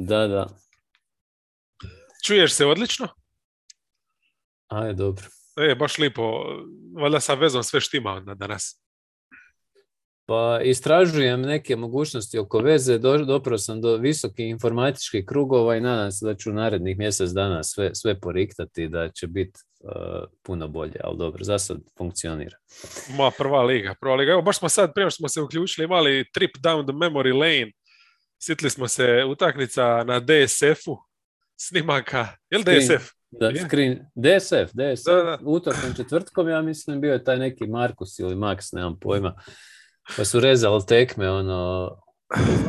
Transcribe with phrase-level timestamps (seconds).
[0.00, 0.46] Da, da.
[2.24, 3.08] Čuješ se odlično?
[4.68, 5.24] Aj, dobro.
[5.56, 6.22] E, baš lipo.
[7.00, 8.80] Valjda sa vezom sve štima onda danas.
[10.26, 16.12] Pa istražujem neke mogućnosti oko veze, do, doprao sam do visokih informatičkih krugova i nadam
[16.12, 19.92] se da ću u narednih mjesec dana sve, sve poriktati da će biti uh,
[20.42, 22.56] puno bolje, ali dobro, za sad funkcionira.
[23.16, 24.32] Ma, prva liga, prva liga.
[24.32, 27.72] Evo, baš smo sad, prije smo se uključili, imali trip down the memory lane.
[28.42, 30.96] Sitli smo se utakmica na DSF-u,
[31.56, 32.26] snimaka.
[32.50, 33.10] Jel DSF?
[33.30, 33.64] Da, Je.
[33.66, 35.38] screen, DSF, DSF, Da, da.
[35.42, 39.34] utorkom četvrtkom, ja mislim, bio je taj neki Markus ili Max, nemam pojma.
[40.16, 41.90] Pa su rezali tekme, ono,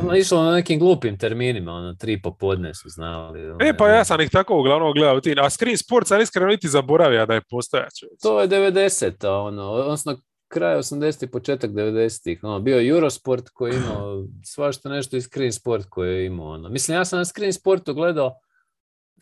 [0.03, 3.49] ono, išlo na nekim glupim terminima, ono, tri popodne su znali.
[3.49, 5.21] ono, E, pa ja sam ih tako uglavnom gledao.
[5.21, 5.35] Ti.
[5.37, 7.93] A Screen Sports sam iskreno niti zaboravio da je postojać.
[8.21, 10.17] To je 90 ono, odnosno
[10.51, 12.43] kraj 80-ih, početak 90-ih.
[12.43, 16.47] Ono, bio je Eurosport koji je imao svašta nešto i Screen Sport koji je imao.
[16.47, 16.69] Ono.
[16.69, 18.39] Mislim, ja sam na Screen Sportu gledao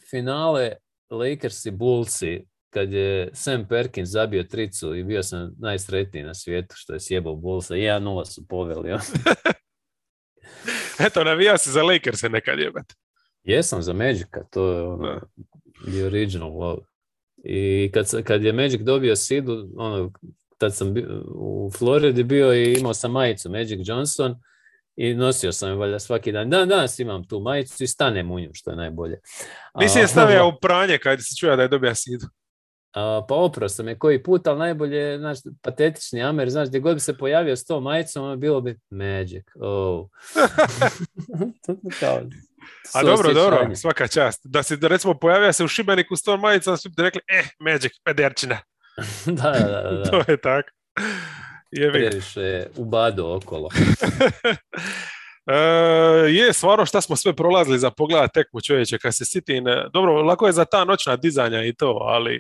[0.10, 0.73] finale
[1.10, 6.76] Lakers i Bullsi kad je Sam Perkins zabio tricu i bio sam najsretniji na svijetu
[6.78, 7.73] što je sjebao Bullsa.
[7.73, 8.92] 1-0 su poveli.
[8.92, 9.02] ono.
[11.06, 12.96] Eto, navija se za Lakers nekad jebate.
[13.44, 15.22] Jesam za Magica, to je ono,
[15.81, 16.81] the original love.
[17.44, 20.12] I kad, kad je Magic dobio sidu, ono,
[20.60, 24.36] tad sam bio, u Floridi bio i imao sam majicu Magic Johnson
[24.96, 26.50] i nosio sam je valjda svaki dan.
[26.50, 29.20] Dan danas imam tu majicu i stanem u nju, što je najbolje.
[29.80, 32.26] Nisi A, je stavio u pranje kad se čuja da je dobija sidu.
[32.94, 36.80] a, pa oprao sam je koji put, ali najbolje je, znaš, patetični Amer, znaš, gdje
[36.80, 40.08] god bi se pojavio s tom majicom, ono bilo bi Magic, oh.
[42.00, 42.22] Kao,
[42.94, 44.42] A dobro, dobro, svaka čast.
[44.44, 47.44] Da si, da recimo, pojavio se u Šibeniku s tom majicom, svi bi rekli, eh,
[47.60, 48.58] Magic, pederčina.
[49.25, 50.03] da, da, da, da.
[50.11, 50.69] to je tako.
[51.72, 51.92] Ga.
[51.92, 53.69] Previše je ubado okolo.
[55.52, 55.56] E,
[56.30, 60.22] je, stvarno šta smo sve prolazili za pogleda tekmu čovječe, kad se sitim, e, dobro,
[60.22, 62.39] lako je za ta noćna dizanja i to, ali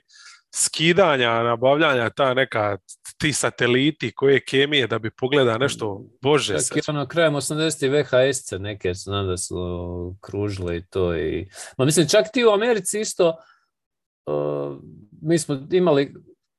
[0.55, 2.77] skidanja, nabavljanja, ta neka,
[3.17, 6.73] ti sateliti, koje kemije da bi pogleda nešto, bože se.
[6.79, 8.01] i ono, krajem 80.
[8.01, 9.55] VHS-ce neke, znam da su
[10.21, 11.15] kružile i to.
[11.15, 11.47] I...
[11.77, 13.35] Ma mislim, čak ti u Americi isto,
[14.25, 14.77] uh,
[15.21, 16.13] mi smo imali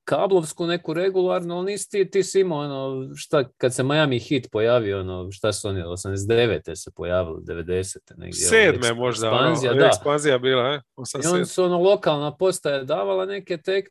[0.04, 4.42] kablovsku neku regularnu, ali nisi ti, ti si imao ono, šta, kad se Miami Heat
[4.52, 6.74] pojavio, ono, šta su oni, 89.
[6.74, 7.96] se pojavili, 90.
[8.16, 8.48] negdje.
[8.48, 9.86] ono, Sedme eks- možda, ono, ekspanzija, je da.
[9.86, 10.74] ekspanzija bila, e?
[10.74, 11.44] I onda 87.
[11.44, 13.88] su ono, lokalna postaja davala neke tek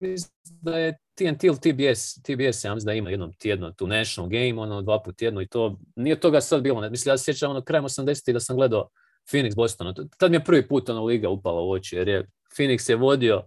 [0.00, 4.28] mislim da je TNT ili TBS, TBS ja mislim da ima jednom tjedno tu National
[4.30, 7.24] Game, ono dva put tjedno i to, nije toga sad bilo, ne, mislim ja se
[7.24, 8.88] sjećam ono krajem 80 da sam gledao
[9.32, 12.26] Phoenix Boston, ono, tad mi je prvi put ono liga upala u oči, jer je
[12.58, 13.42] Phoenix je vodio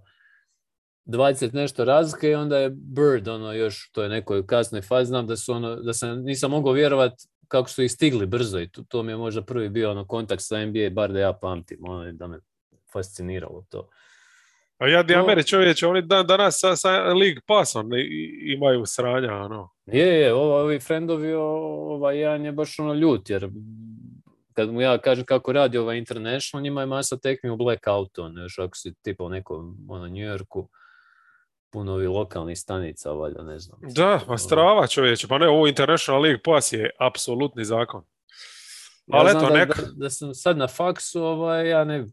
[1.06, 5.28] 20 nešto razlike i onda je Bird ono još u toj nekoj kasnoj fazi, znam
[5.28, 7.14] da su ono, da sam, nisam mogao vjerovat
[7.48, 10.42] kako su ih stigli brzo i to, to mi je možda prvi bio ono kontakt
[10.42, 12.40] sa NBA, bar da ja pamtim, ono, da me
[12.94, 13.90] fasciniralo to.
[14.78, 18.54] A ja di To- Ameri čovječe, oni dan, danas sa, sa League Passom i- i-
[18.54, 19.70] imaju sranja, ono.
[19.86, 23.50] Je, je, ovi friendovi, ovaj jedan je baš ono ljut, jer
[24.53, 28.41] kad mu ja kažem kako radi ovaj International, njima je masa tekmi u blackoutu, ono,
[28.41, 30.69] još ako si tipa u nekom ono, New Yorku,
[31.69, 33.79] puno ovih lokalnih stanica, valjda, ne znam.
[33.81, 38.03] Da, pa strava čovječe, pa ne, ovo International League Pass je apsolutni zakon.
[39.07, 39.81] Ja Ali znam eto, da, neka.
[39.81, 42.06] da, da sam sad na faksu, ovaj, ja ne,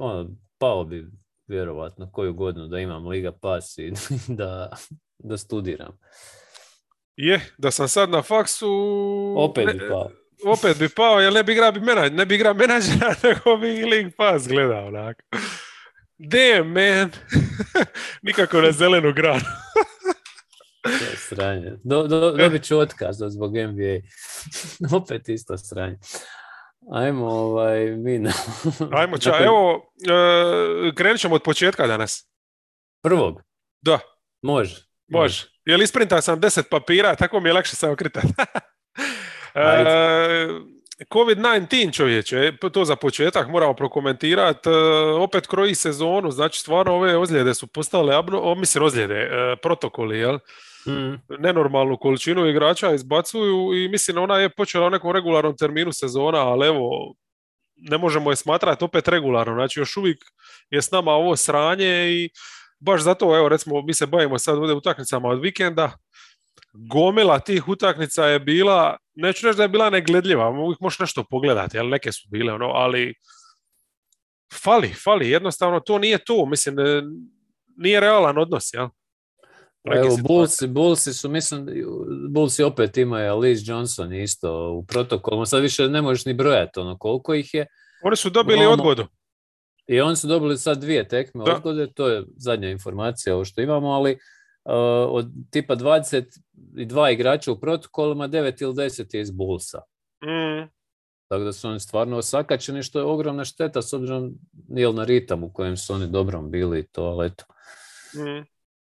[0.00, 1.06] ono, pao bi
[1.46, 3.92] vjerovatno koju godinu da imam Liga Pass i
[4.38, 4.70] da,
[5.18, 5.98] da studiram.
[7.16, 8.68] Je, da sam sad na faksu...
[9.36, 10.10] Opet ne- bi pao.
[10.44, 13.84] Opet bi pao, jer ne bi igra bi menadžer, ne bi igra menadžera, nego bi
[13.84, 15.20] League Pass gledao, onako.
[16.18, 17.10] Damn, man.
[18.22, 19.44] Nikako na zelenu granu.
[20.82, 21.72] To je sranje.
[21.84, 23.98] Do, do, dobit ću otkaz zbog NBA.
[24.96, 25.98] Opet isto sranje.
[26.92, 28.32] Ajmo ovaj, mi na...
[28.92, 29.92] Ajmo, ča, Dakle, evo,
[30.88, 32.28] e, krenut ćemo od početka danas.
[33.02, 33.42] Prvog?
[33.82, 33.98] Da.
[34.42, 34.86] Može.
[35.08, 35.46] Može.
[35.64, 38.28] Jel isprintao sam 10 papira, tako mi je lakše se okretati.
[39.54, 44.72] E, COVID-19 čovječe, e, to za početak moramo prokomentirati, e,
[45.18, 49.30] opet kroji sezonu, znači stvarno ove ozljede su postale, abno, o, mislim ozljede,
[49.62, 50.38] protokoli, jel?
[50.86, 56.38] Mm, nenormalnu količinu igrača izbacuju i mislim ona je počela u nekom regularnom terminu sezona,
[56.38, 57.14] ali evo
[57.76, 60.18] ne možemo je smatrati opet regularno, znači još uvijek
[60.70, 62.30] je s nama ovo sranje i
[62.80, 65.92] baš zato evo recimo mi se bavimo sad ovdje utakmicama od vikenda,
[66.72, 71.78] gomila tih utakmica je bila, neću reći da je bila negledljiva, uvijek možeš nešto pogledati,
[71.78, 73.14] ali neke su bile ono, ali
[74.62, 77.02] fali, fali, jednostavno to nije to, mislim, e,
[77.76, 78.88] nije realan odnos, jel?
[79.84, 81.66] Pa evo, Bullsi, Bullsi su, mislim,
[82.28, 86.98] Bullsi opet imaju, Liz Johnson isto u protokolu, sad više ne možeš ni brojati ono
[86.98, 87.66] koliko ih je.
[88.04, 89.06] Oni su dobili odgodu.
[89.86, 91.56] I oni su dobili sad dvije tekme da.
[91.56, 94.18] odgode, to je zadnja informacija ovo što imamo, ali uh,
[94.64, 99.80] od tipa 22 igrača u protokolima, 9 ili 10 je iz Bullsa.
[100.24, 100.68] Mm.
[101.28, 104.34] Tako da su oni stvarno osakačeni, što je ogromna šteta s obzirom
[104.68, 107.44] jel na ritam u kojem su oni dobrom bili i to, ali eto.
[108.14, 108.46] Mm.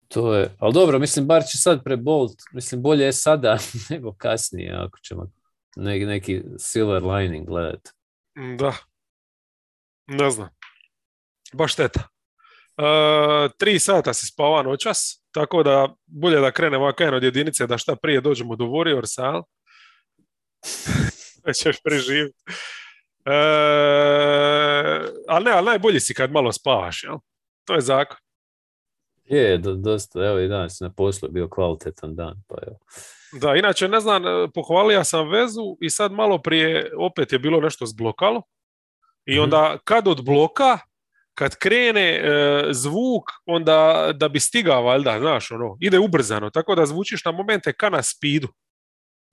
[0.07, 3.57] To je, ali dobro, mislim, bar će sad prebolt, mislim, bolje je sada
[3.89, 5.31] nego kasnije, ako ćemo
[5.75, 7.91] neki, neki silver lining gledati.
[8.57, 8.73] Da.
[10.07, 10.49] Ne znam.
[11.53, 12.07] Baš šteta.
[12.79, 17.77] Uh, tri sata si spava noćas, tako da bolje da krenemo ovako od jedinice da
[17.77, 19.43] šta prije dođemo do Warriorsa, ali?
[21.61, 22.37] ćeš preživjeti.
[22.47, 22.53] Uh,
[25.27, 27.17] ali ne, ali najbolji si kad malo spavaš, jel?
[27.65, 28.17] To je zakon.
[29.25, 32.77] Je, do, dosta, evo i danas na poslu bio kvalitetan dan, pa evo.
[33.41, 34.23] Da, inače, ne znam,
[34.53, 38.41] pohvalio sam vezu i sad malo prije opet je bilo nešto zblokalo
[39.25, 40.79] i onda kad od bloka
[41.39, 42.23] kad krene e,
[42.71, 47.73] zvuk, onda da bi stigao, valjda, znaš, ono, ide ubrzano, tako da zvučiš na momente
[47.73, 48.47] ka na speedu.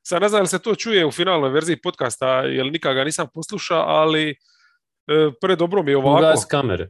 [0.07, 3.27] Sad ne znam li se to čuje u finalnoj verziji podcasta, jer nikad ga nisam
[3.35, 4.35] poslušao, ali e,
[5.41, 6.19] pre dobro mi je ovako.
[6.19, 6.89] Ugas kamere.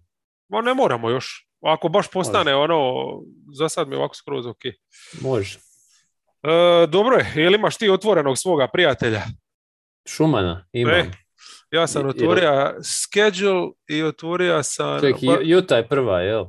[0.48, 1.48] Ma ne moramo još.
[1.60, 2.72] Ako baš postane Može.
[2.72, 3.04] ono,
[3.52, 4.62] za sad mi je ovako skroz ok.
[5.20, 5.58] Može.
[6.42, 9.22] E, dobro je, je li imaš ti otvorenog svoga prijatelja?
[10.08, 10.94] Šumana, imam.
[10.94, 11.10] E,
[11.70, 15.00] ja sam otvorio schedule i otvorio sam...
[15.00, 16.44] Ček, Juta je prva, jel?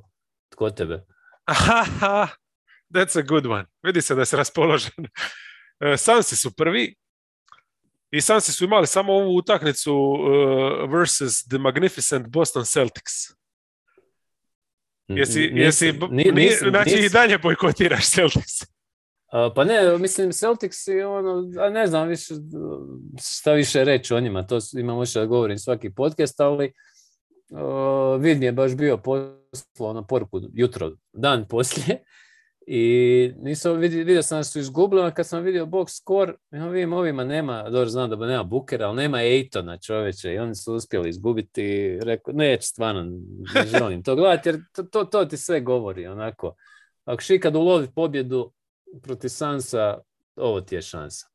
[0.49, 1.05] Tko tebe?
[1.45, 1.85] Aha,
[2.93, 3.65] that's a good one.
[3.83, 5.07] Vidi se da si raspoložen.
[5.79, 6.95] E, Sansi su prvi
[8.11, 13.13] i Sansi su imali samo ovu utakmicu uh, versus the magnificent Boston Celtics.
[15.07, 15.93] Jesi, jesi,
[16.33, 18.76] nisam, znači i dalje bojkotiraš Celtics?
[19.55, 22.33] Pa ne, mislim, Celtics je ono, a ne znam više
[23.21, 26.73] šta više reći o njima, to imam više da govorim svaki podcast, ali
[27.49, 32.03] uh, je baš bio poslao ono poruku jutro, dan poslije
[32.67, 36.67] i nisam vidio, vidio sam da su izgubili, a kad sam vidio box score, ja
[36.67, 40.73] vidim ovima nema, dobro znam da nema Bukera, ali nema Ejtona čoveče i oni su
[40.73, 43.03] uspjeli izgubiti i rekao, neće stvarno,
[43.55, 46.55] ne želim to gledati jer to, to, to ti sve govori onako.
[47.05, 48.51] Ako še kad ulovi pobjedu,
[49.03, 49.97] protiv Sansa,
[50.35, 51.27] ovo ti je šansa.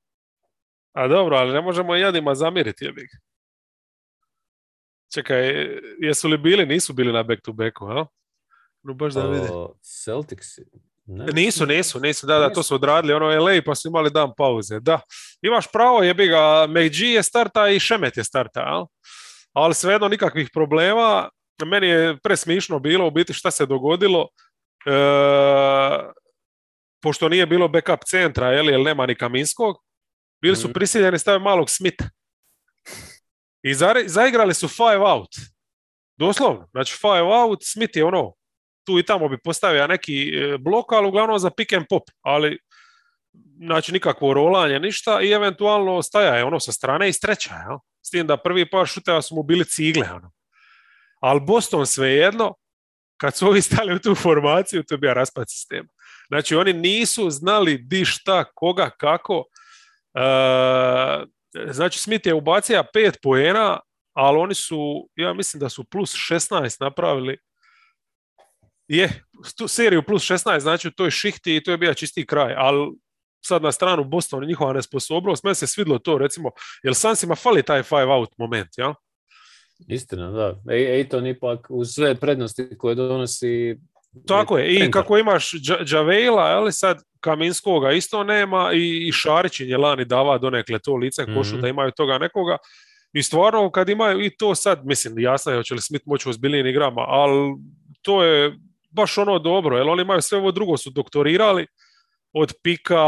[0.93, 3.11] A dobro, ali ne možemo jedima zamiriti, jebik.
[5.15, 5.69] Čekaj,
[5.99, 8.07] jesu li bili, nisu bili na back to backu, a?
[8.83, 9.49] No baš da vidi.
[9.83, 10.47] Celtics,
[11.07, 11.27] ne.
[11.33, 14.81] Nisu, nisu, nisu, da, da, to su odradili, ono LA pa su imali dan pauze,
[14.81, 15.01] da.
[15.43, 18.87] Imaš pravo, jebi ga, McG je starta i Šemet je starta, a?
[19.53, 21.29] ali svejedno nikakvih problema.
[21.67, 24.29] Meni je presmišno bilo u biti šta se dogodilo.
[24.87, 24.93] E,
[27.03, 29.77] pošto nije bilo backup centra, jel, jel nema ni Kaminskog,
[30.43, 30.73] bili su mhm.
[30.73, 32.05] prisiljeni staviti malog Smita.
[33.63, 33.75] I
[34.07, 35.31] zaigrali su five out.
[36.17, 36.69] Doslovno.
[36.71, 38.35] Znači five out, Smith je ono,
[38.85, 42.03] tu i tamo bi postavio neki e, blok, ali uglavnom za pick and pop.
[42.21, 42.59] Ali,
[43.67, 47.55] znači nikakvo rolanje, ništa i eventualno staja je ono sa strane i streća.
[47.55, 47.79] Jel?
[48.03, 50.09] S tim da prvi par šuteva su mu bili cigle.
[50.13, 50.33] Ono.
[51.21, 52.55] Ali Boston svejedno,
[53.17, 55.89] kad su ovi stali u tu formaciju, to je bio raspad sistema.
[56.33, 59.45] Znači oni nisu znali di šta, koga, kako.
[60.15, 60.23] E,
[61.73, 63.81] znači Smith je ubacio pet poena,
[64.13, 67.39] ali oni su, ja mislim da su plus 16 napravili.
[68.89, 69.23] Je,
[69.59, 72.93] tu seriju plus 16, znači u toj šihti i to je bio čisti kraj, ali
[73.45, 76.51] sad na stranu Boston njihova nesposobnost, meni se svidlo to recimo,
[76.83, 78.95] jer Sansima fali taj five out moment, ja?
[79.89, 80.75] Istina, da.
[80.75, 83.79] Ejton ipak uz sve prednosti koje donosi
[84.27, 85.51] tako je, i kako imaš
[85.85, 91.57] Džavejla, ali sad Kaminskoga isto nema i Šarićin je lani dava donekle to lice košu
[91.57, 92.57] mm da imaju toga nekoga.
[93.13, 96.33] I stvarno kad imaju i to sad, mislim, jasno je hoće li Smith moći u
[96.33, 97.55] zbiljnim igrama, ali
[98.03, 98.53] to je
[98.91, 101.67] baš ono dobro, jer oni imaju sve ovo drugo su doktorirali
[102.33, 103.05] od pika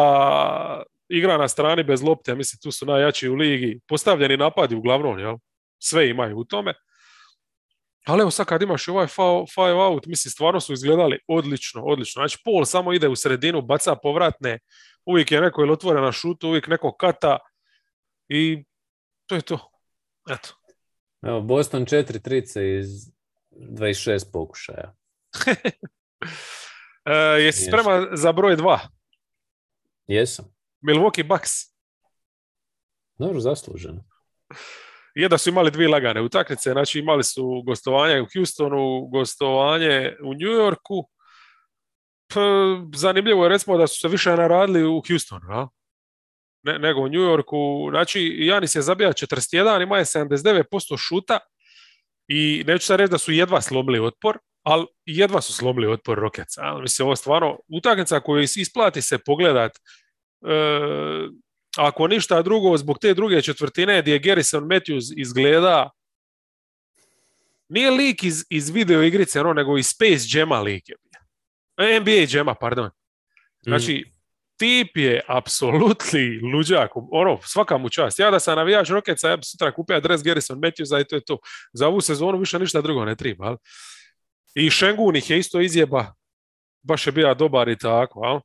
[1.08, 5.36] igra na strani bez lopte, mislim tu su najjači u ligi, postavljeni napadi uglavnom, jel?
[5.78, 6.74] sve imaju u tome.
[8.06, 9.06] Ali evo sad kad imaš ovaj
[9.54, 12.20] five out, mislim, stvarno su izgledali odlično, odlično.
[12.20, 14.58] Znači, Paul samo ide u sredinu, baca povratne,
[15.06, 17.38] uvijek je neko ili otvore na šutu, uvijek neko kata
[18.28, 18.64] i
[19.26, 19.70] to je to.
[20.30, 20.48] Eto.
[21.22, 22.88] Evo, Boston 4 trice iz
[23.50, 24.94] 26 pokušaja.
[27.04, 28.78] e, jesi spreman za broj 2?
[30.06, 30.54] Jesam.
[30.82, 31.50] Milwaukee Bucks.
[33.18, 34.04] Dobro, zasluženo
[35.14, 40.34] je da su imali dvije lagane utakmice, znači imali su gostovanje u Houstonu, gostovanje u
[40.34, 41.04] New Yorku
[42.94, 45.68] zanimljivo je recimo da su se više naradili u Houstonu, a?
[46.62, 47.90] Ne, nego u New Yorku.
[47.90, 51.38] Znači, Janis je zabija 41, ima je 79% šuta
[52.28, 56.58] i neću sad reći da su jedva slomili otpor, ali jedva su slomili otpor Rockets.
[56.58, 59.78] Ali mislim, ovo stvarno utakmica koju isplati se pogledat e,
[61.76, 65.90] ako ništa drugo, zbog te druge četvrtine gdje Garrison Matthews izgleda
[67.68, 70.96] nije lik iz, iz video igrice, ono, nego iz Space Jama lik je.
[71.76, 72.90] E, NBA Jama, pardon.
[73.62, 74.04] Znači,
[74.56, 76.90] tip je apsolutni luđak.
[76.94, 78.18] Ono, svaka mu čast.
[78.18, 81.24] Ja da sam navijač Rocketsa, ja bi sutra kupio adres Garrison Matthewsa i to je
[81.24, 81.38] to.
[81.72, 83.46] Za ovu sezonu više ništa drugo ne treba.
[83.46, 83.56] Ali?
[84.54, 86.14] I Šengun ih je isto izjeba.
[86.82, 88.20] Baš je bio dobar i tako.
[88.24, 88.40] Ali?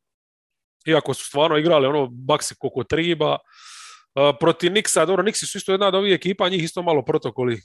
[0.90, 3.32] Iako su stvarno igrali ono baksi koliko triba.
[3.32, 7.62] Uh, protiv Niksa, dobro, Niksi su isto jedna od ovih ekipa, njih isto malo protokoli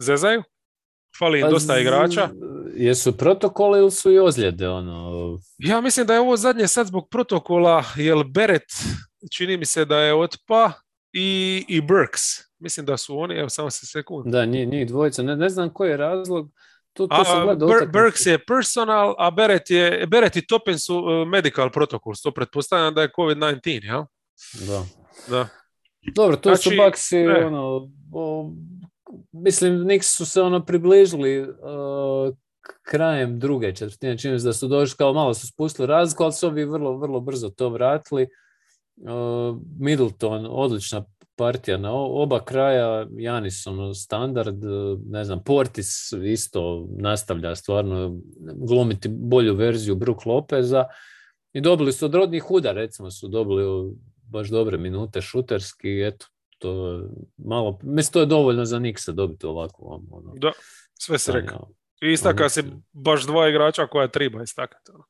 [0.00, 0.42] zezaju.
[1.18, 2.28] Fali im pa dosta igrača.
[2.74, 4.68] Jesu protokoli ili su i ozljede?
[4.68, 5.38] Ono?
[5.58, 8.64] Ja mislim da je ovo zadnje sad zbog protokola, jer Beret
[9.32, 10.72] čini mi se da je otpa
[11.12, 12.22] i, i Burks.
[12.58, 14.32] Mislim da su oni, evo samo se sekund.
[14.32, 15.22] Da, njih, njih dvojica.
[15.22, 16.50] Ne, ne znam koji je razlog.
[16.96, 17.56] To, to a,
[17.92, 22.14] Burks je personal, a Beret, je, Beret i Topen su uh, medical protokol.
[22.22, 24.04] To pretpostavljam da je COVID-19, jel?
[24.68, 24.84] Da.
[25.28, 25.48] da.
[26.14, 28.52] Dobro, to znači, su baksi, ono, o,
[29.32, 32.34] mislim, Knicks su se ono približili uh,
[32.82, 36.64] krajem druge četvrtine, čini da su došli, kao malo su spustili razliku, ali su ovi
[36.64, 38.26] vrlo, vrlo brzo to vratili.
[38.96, 41.04] Uh, Middleton, odlična
[41.36, 44.56] partija na oba kraja, Janis ono standard,
[45.06, 48.20] ne znam, Portis isto nastavlja stvarno
[48.54, 50.84] glumiti bolju verziju Brook Lopeza
[51.52, 53.92] i dobili su od rodnih huda, recimo su dobili
[54.30, 56.26] baš dobre minute šuterski, eto,
[56.58, 57.02] to
[57.36, 60.00] malo, mislim to je dovoljno za Niksa dobiti ovako.
[60.10, 60.52] Ono, da,
[60.94, 61.68] sve se rekao.
[62.02, 64.90] I istaka se baš dva igrača koja treba istakati.
[64.94, 65.04] Ono.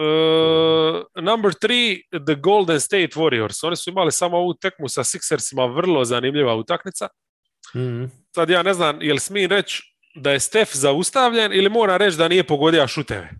[0.00, 3.66] Uh, number three, the Golden State Warriors.
[3.66, 7.08] Oni su imali samo ovu tekmu sa Sixersima, vrlo zanimljiva utakmica.
[7.74, 8.04] mm
[8.34, 9.82] Sad ja ne znam, jel smijem reći
[10.14, 13.30] da je Stef zaustavljen ili mora reći da nije pogodio šuteve?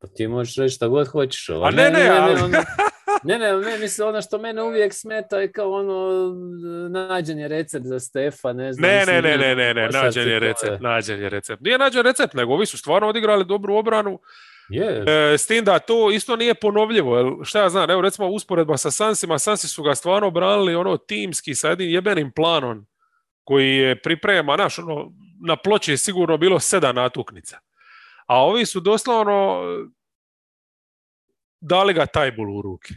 [0.00, 1.48] Pa ti možeš reći šta god hoćeš.
[1.48, 2.34] A ne, ne, ne, ali...
[2.34, 2.64] ne,
[3.24, 6.32] ne, ne, ne, mislim, ono što mene uvijek smeta je kao ono
[6.88, 8.90] nađen je recept za Stefa, ne znam.
[8.90, 11.62] Ne, ne, ne, ne, ne, ne, nađen je recept, nađen je recept.
[11.62, 14.20] Nije nađen recept, nego ovi su stvarno odigrali dobru obranu.
[14.70, 15.32] Yeah.
[15.32, 17.16] E, s tim da to isto nije ponovljivo.
[17.16, 20.96] Jel, šta ja znam, evo recimo usporedba sa Sansima, Sansi su ga stvarno branili ono
[20.96, 22.86] timski sa jednim jebenim planom
[23.44, 25.12] koji je priprema, naš, ono,
[25.46, 27.58] na ploči je sigurno bilo sedam natuknica.
[28.26, 29.62] A ovi su doslovno
[31.60, 32.94] dali ga tajbulu u ruke.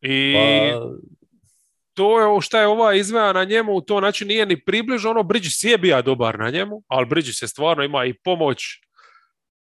[0.00, 0.80] I pa...
[1.94, 5.64] to je šta je ova izveja na njemu, to znači nije ni približno ono, Bridges
[5.64, 8.64] je bija dobar na njemu, ali Bridges je stvarno ima i pomoć,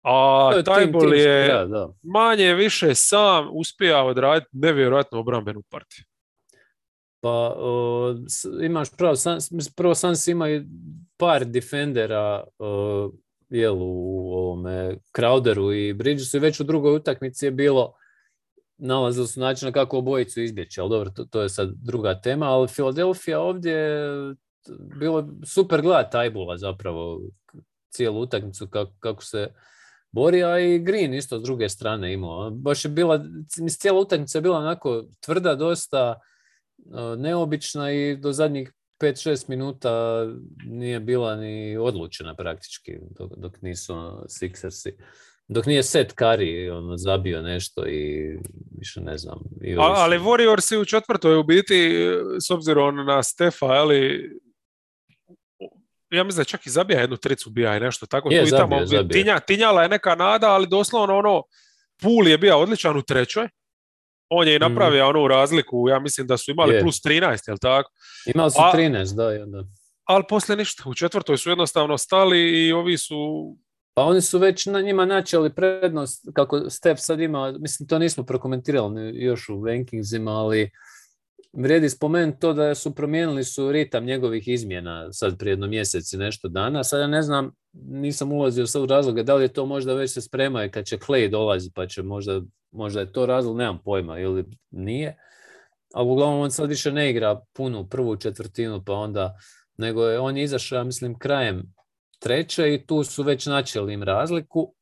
[0.03, 1.67] a Tajbol je
[2.03, 6.05] manje više sam uspija odraditi nevjerojatnu obrambenu partiju.
[7.21, 7.57] Pa
[8.63, 9.15] imaš pravo,
[9.77, 10.47] prvo Sans ima
[11.17, 12.45] par defendera
[13.49, 17.95] jel, u ovome Crowderu i Bridgesu i već u drugoj utakmici je bilo
[18.79, 22.69] nalazili su načina kako obojicu izbjeći, ali dobro, to, to je sad druga tema, ali
[22.69, 24.01] Philadelphia ovdje
[25.01, 27.21] bilo super gledat Tajbula zapravo
[27.91, 29.49] cijelu utakmicu kako, kako se
[30.13, 32.51] bori, a i Green isto s druge strane imao.
[32.51, 33.25] Baš je bila,
[33.79, 36.21] cijela utakmica je bila onako tvrda, dosta
[37.19, 40.27] neobična i do zadnjih 5-6 minuta
[40.67, 43.95] nije bila ni odlučena praktički dok, dok nisu
[44.27, 44.93] Sixersi.
[45.49, 48.37] Dok nije set Kari ono, zabio nešto i
[48.79, 49.39] više ne znam.
[49.61, 52.07] I A, ali Warriors u četvrtoj u biti,
[52.41, 54.31] s obzirom na Stefa, ali
[56.13, 58.31] ja mislim da čak i zabija jednu tricu bija i nešto tako.
[58.31, 61.43] Je, tu zabio, i tamo, Tinja, tinjala je neka nada, ali doslovno ono,
[62.03, 63.49] Pul je bio odličan u trećoj,
[64.29, 64.73] on je i mhm.
[64.73, 65.09] napravio mm.
[65.09, 67.91] onu razliku, ja mislim da su imali plus 13, jel tako?
[68.35, 69.65] Imali su 13, da, da.
[70.05, 73.17] Ali poslije ništa, u četvrtoj su jednostavno stali i ovi su...
[73.95, 78.25] Pa oni su već na njima načeli prednost, kako Steph sad ima, mislim to nismo
[78.25, 80.71] prokomentirali još u rankingsima, ali
[81.53, 86.17] vrijedi spomenuti to da su promijenili su ritam njegovih izmjena sad prije jedno mjesec i
[86.17, 86.85] nešto dana.
[86.85, 90.11] Sad ja ne znam, nisam ulazio sad u razloge, da li je to možda već
[90.11, 92.41] se sprema i kad će Clay dolazi pa će možda,
[92.71, 95.17] možda je to razlog, nemam pojma ili nije.
[95.95, 99.37] Ali uglavnom on sad više ne igra punu prvu četvrtinu pa onda,
[99.77, 101.75] nego je on izašao, mislim, krajem
[102.19, 104.75] treće i tu su već načeli im razliku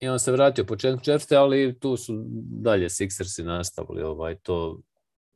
[0.00, 2.24] i on se vratio početku četvrte, ali tu su
[2.62, 4.80] dalje Sixersi nastavili ovaj, to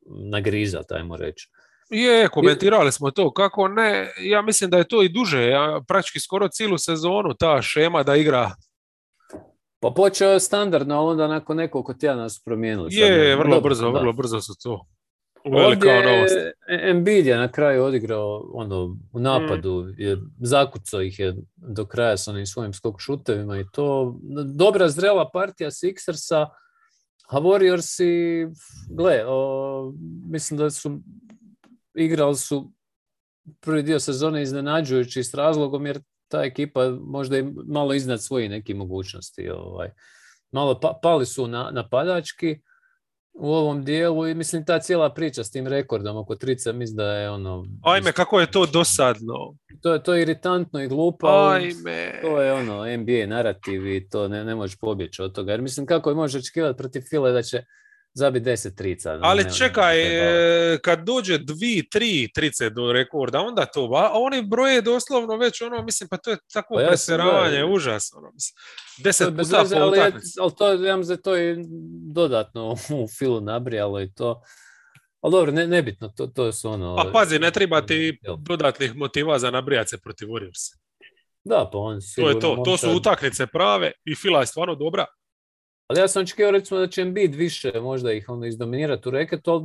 [0.09, 1.49] nagrizat, ajmo reći.
[1.89, 6.19] Je, komentirali smo to, kako ne, ja mislim da je to i duže, ja, praktički
[6.19, 8.51] skoro cijelu sezonu ta šema da igra
[9.81, 12.95] Pa počeo je standardno, ali onda nakon nekoliko tjedana su promijenili.
[12.95, 13.99] Je, vrlo dobro, brzo, da.
[13.99, 14.85] vrlo brzo su to.
[15.45, 16.53] Velika Ovdje
[16.89, 19.93] Embiid je na kraju odigrao ono, u napadu, Mm.
[19.97, 24.15] je zakucao ih je do kraja sa onim svojim skok šutevima i to.
[24.55, 26.47] Dobra zrela partija Sixersa,
[27.29, 28.47] a Warriorsi,
[28.89, 29.93] gle, o,
[30.29, 31.01] mislim da su
[31.93, 32.71] igrali su
[33.59, 38.75] prvi dio sezone iznenađujući s razlogom jer ta ekipa možda i malo iznad svojih nekih
[38.75, 39.49] mogućnosti.
[39.49, 39.91] Ovaj.
[40.51, 42.59] Malo pa- pali su na, napadački
[43.39, 47.13] u ovom dijelu i mislim ta cijela priča s tim rekordom oko trica mislim da
[47.13, 49.55] je ono Ajme, kako je to dosadno.
[49.81, 52.19] to je to je iritantno i glupo Ajme.
[52.21, 55.85] to je ono NBA narativ i to ne, ne možeš pobjeći od toga jer mislim
[55.85, 57.63] kako možeš očekivati protiv File da će
[58.13, 63.39] zabiti 10 trica Ali ne- čekaj, ne- e, kad dođe dvi, tri trice do rekorda,
[63.39, 66.87] onda to, a oni broje doslovno već ono, mislim, pa to je tako Pa ja
[66.87, 68.55] preseravanje, užas, ono, mislim.
[68.97, 69.99] To Deset bez puta veze, po ali,
[70.39, 71.55] ali to, ja je to i
[72.13, 72.71] dodatno
[73.03, 74.41] u filu nabrijalo i to.
[75.21, 76.95] Ali dobro, ne, nebitno, to, to su ono...
[76.95, 78.35] Pa pazi, ne treba ti Jel?
[78.37, 80.77] dodatnih motiva za nabrijat se protiv Warriorsa.
[81.43, 84.75] Da, pa on To sigurno je to, to su utakmice prave i Fila je stvarno
[84.75, 85.05] dobra.
[85.89, 89.51] Ali ja sam očekivao recimo da će Embiid više možda ih ono izdominirati u reketu,
[89.51, 89.63] ali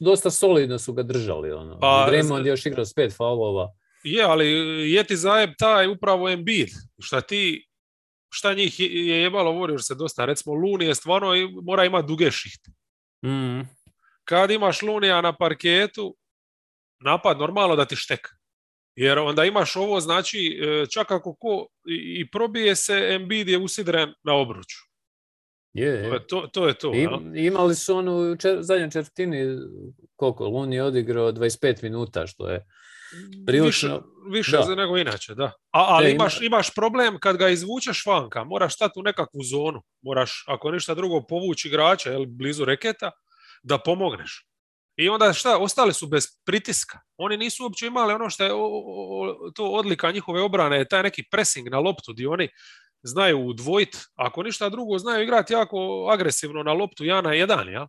[0.00, 1.52] dosta solidno su ga držali.
[1.52, 1.78] Ono.
[1.80, 3.72] Pa, Draymond je još igrao s pet faulova.
[4.02, 4.46] Je, ali
[4.92, 6.68] je ti zajeb taj upravo Embiid.
[6.98, 7.66] Šta ti,
[8.30, 10.24] šta njih je je jebalo Warriors se dosta.
[10.24, 12.70] Recimo, Luni je stvarno i- mora imati duge šihte.
[13.26, 13.60] Mm.
[14.24, 16.16] Kad imaš Lunija na parketu,
[17.00, 18.30] napad normalno da ti šteka.
[18.94, 23.58] Jer onda imaš ovo, znači, e, čak ako ko i, i probije se, Embiid je
[23.58, 24.89] usidren na obruču.
[25.72, 26.26] Je, To je.
[26.26, 29.44] to, to, je to I, imali su onu u čer- zadnjoj četvrtini,
[30.16, 32.66] koliko, Luni je odigrao 25 minuta, što je
[33.46, 35.44] prilično- Više, više nego inače, da.
[35.44, 35.52] A,
[35.88, 39.82] ali E, ima- imaš, imaš problem kad ga izvučeš vanka, moraš stati u nekakvu zonu,
[40.02, 43.10] moraš, ako ništa drugo, povući igrača jel, blizu reketa,
[43.62, 44.46] da pomogneš.
[44.96, 46.98] I onda šta, ostali su bez pritiska.
[47.16, 51.02] Oni nisu uopće imali ono što je o- o- to odlika njihove obrane, je taj
[51.02, 52.48] neki pressing na loptu gdje oni
[53.02, 57.88] znaju udvojiti, ako ništa drugo znaju igrati jako agresivno na loptu 1 na 1, ja?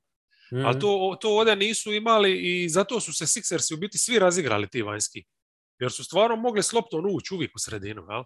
[0.53, 0.65] Mm.
[0.65, 4.69] Ali to, to ovdje nisu imali i zato su se Sixersi u biti svi razigrali
[4.69, 5.23] ti vanjski.
[5.79, 8.05] Jer su stvarno mogli s loptom ući uvijek u sredinu.
[8.09, 8.23] Jel?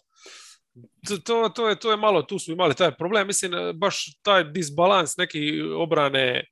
[1.08, 3.28] To, to, to, je, to je malo, tu su imali taj problem.
[3.28, 6.46] Mislim, baš taj disbalans neki obrane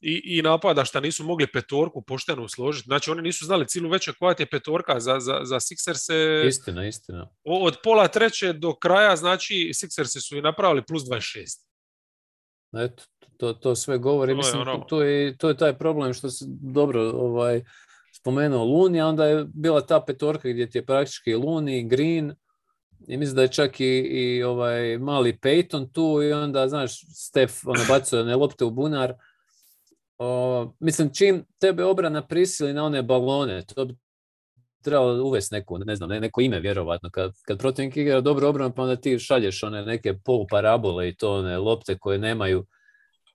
[0.00, 2.86] i, i napada šta nisu mogli petorku pošteno složiti.
[2.86, 6.46] Znači oni nisu znali cijelu večer koja ti je petorka za, za, za Sixerse.
[6.48, 7.28] Istina, istina.
[7.44, 11.64] O- Od pola treće do kraja, znači Sixersi su i napravili plus 26.
[12.72, 13.02] Eto,
[13.36, 14.28] to, to sve govori.
[14.28, 14.72] To je Mislim, ono.
[14.78, 17.62] to, to, je, to je taj problem što se dobro ovaj,
[18.16, 22.34] spomenuo Luni, a onda je bila ta petorka gdje ti je praktički Luni, Green,
[23.08, 27.66] i mislim da je čak i, i ovaj mali Peyton tu i onda, znaš, Stef
[27.66, 29.14] ono, bacuje one lopte u bunar.
[30.22, 33.94] O, mislim, čim tebe obrana prisili na one balone, to bi
[34.82, 37.10] trebalo uvesti neku, ne znam, ne- neko ime vjerovatno.
[37.10, 41.32] Kad, kad protivnik igra dobro obranu, pa onda ti šalješ one neke poluparabole i to
[41.38, 42.66] one lopte koje nemaju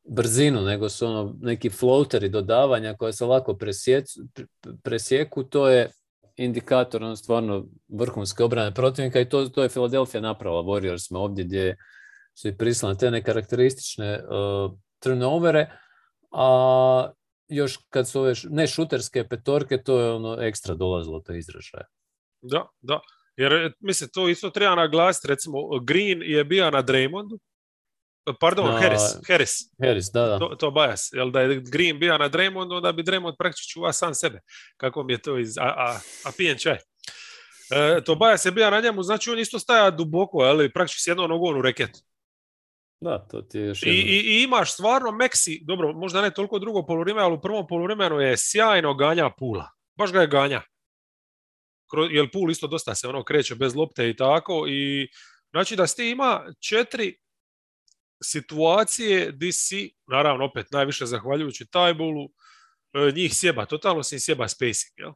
[0.09, 5.91] brzinu, nego su ono neki floateri dodavanja koje se lako presjec- pre- presjeku, to je
[6.35, 11.77] indikator ono stvarno vrhunske obrane protivnika i to, to je Philadelphia napravila Warriorsima ovdje gdje
[12.33, 15.69] su i prisilne te nekarakteristične uh, turnovere,
[16.35, 17.11] a
[17.47, 21.85] još kad su ove ne šuterske petorke, to je ono ekstra dolazilo do izražaja.
[22.41, 22.99] Da, da.
[23.37, 25.27] Jer, e, mislim, to isto treba naglasiti.
[25.27, 27.39] Recimo, Green je bio na Draymondu.
[28.39, 29.01] Pardon, Na- Harris.
[29.27, 29.51] Harris.
[29.81, 30.39] Harris, da, da.
[30.39, 31.09] To, to Bajas.
[31.13, 34.39] Jel da je Green bio na Draymondu, onda bi Draymond praktički čuva sam sebe.
[34.77, 35.57] Kako mi je to iz...
[35.57, 36.77] A, a, a pijen čaj.
[37.71, 41.07] E, to Bajas je bio na njemu, znači on isto staja duboko, ali praktički s
[41.07, 41.99] jednom nogom u reketu.
[43.05, 46.59] Da, to ti je još I, i, I imaš stvarno Meksi, dobro, možda ne toliko
[46.59, 49.69] drugo poluvreme, ali u prvom poluvremenu je sjajno ganja Pula.
[49.97, 50.61] Baš ga je ganja.
[51.93, 54.65] Kro- Jer Pul isto dosta se ono kreće bez lopte i tako.
[54.69, 55.07] I
[55.51, 57.17] znači da ste ima četiri
[58.23, 62.29] situacije di si, naravno opet najviše zahvaljujući Tajbulu,
[62.93, 65.11] e, njih sjeba, totalno si sjeba spacing, jel?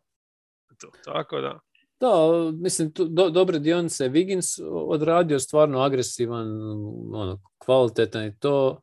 [0.79, 1.59] To, tako da.
[1.99, 2.07] Da,
[2.53, 6.47] mislim, tu, do, dobre dionice Wiggins odradio stvarno agresivan,
[7.13, 8.81] ono, kvalitetan i to.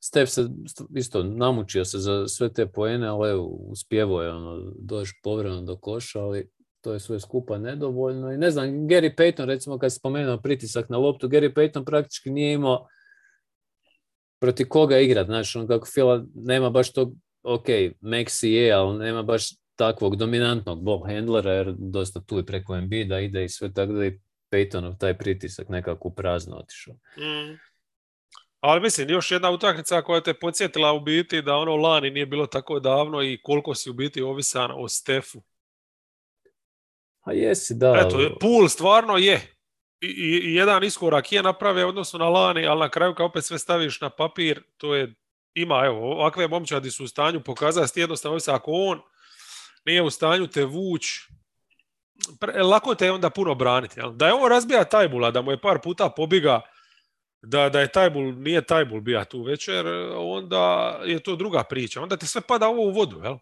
[0.00, 4.72] Steph se st- isto namučio se za sve te poene, ali evo, uspjevo je ono,
[4.78, 8.32] doći povremeno do koša, ali to je sve skupa nedovoljno.
[8.32, 12.52] I ne znam, Gary Payton, recimo, kad spomenuo pritisak na loptu, Gary Payton praktički nije
[12.52, 12.88] imao
[14.40, 17.66] protiv koga igrat, znaš, on kako Fila nema baš tog, ok,
[18.00, 22.76] Maxi je, ali nema baš takvog dominantnog ball handlera, jer dosta tu i preko
[23.08, 24.20] da ide i sve tako da i
[24.52, 26.94] Peytonov taj pritisak nekako prazno otišao.
[26.94, 27.58] Mm.
[28.60, 32.46] Ali mislim, još jedna utakmica koja te podsjetila u biti da ono lani nije bilo
[32.46, 35.42] tako davno i koliko si u biti ovisan o Stefu.
[37.20, 38.04] A jesi, da.
[38.06, 39.40] Eto, Pool stvarno je.
[40.00, 43.58] I, i, jedan iskorak je napravio odnosno na lani, ali na kraju kad opet sve
[43.58, 45.14] staviš na papir, to je,
[45.54, 49.00] ima, evo, ovakve momčadi su u stanju pokazati jednostavno, ako on
[49.84, 51.04] nije u stanju te vuć,
[52.70, 54.00] lako te je onda puno braniti.
[54.00, 54.12] Jel?
[54.12, 56.60] Da je ovo razbija Tajbula, da mu je par puta pobiga,
[57.42, 62.02] da, da je Tajbul, nije Tajbul bija tu večer, onda je to druga priča.
[62.02, 63.36] Onda ti sve pada ovo u vodu, jel?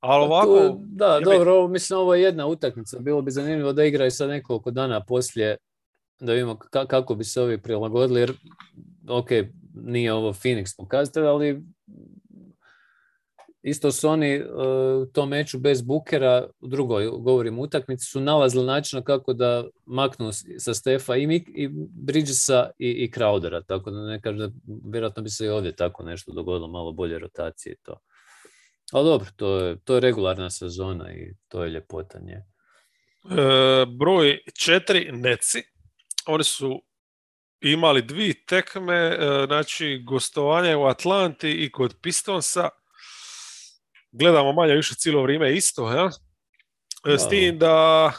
[0.00, 0.76] Ali pa ovako...
[0.78, 2.98] da, dobro, ovo, mislim, ovo je jedna utakmica.
[2.98, 5.56] Bilo bi zanimljivo da igraju sad nekoliko dana poslije,
[6.20, 8.32] da vidimo kako bi se ovi prilagodili, jer,
[9.08, 9.28] ok,
[9.74, 11.62] nije ovo Phoenix pokazatelj, ali
[13.62, 14.44] isto su oni e,
[15.02, 20.30] u tom meču bez Bukera, u drugoj, govorim, utakmici, su nalazili način kako da maknu
[20.58, 24.52] sa Stefa i, i Bridgesa i, i Crowdera, tako da ne kažem,
[24.84, 28.00] vjerojatno bi se i ovdje tako nešto dogodilo, malo bolje rotacije i to.
[28.92, 32.34] Ali dobro, to je, to je regularna sezona i to je ljepota nje.
[32.34, 35.62] E, broj četiri Neci.
[36.26, 36.82] Oni su
[37.60, 42.68] imali dvi tekme, e, znači gostovanje u Atlanti i kod Pistonsa.
[44.12, 46.10] Gledamo manje više cijelo vrijeme isto, ja?
[47.06, 48.12] E, s tim da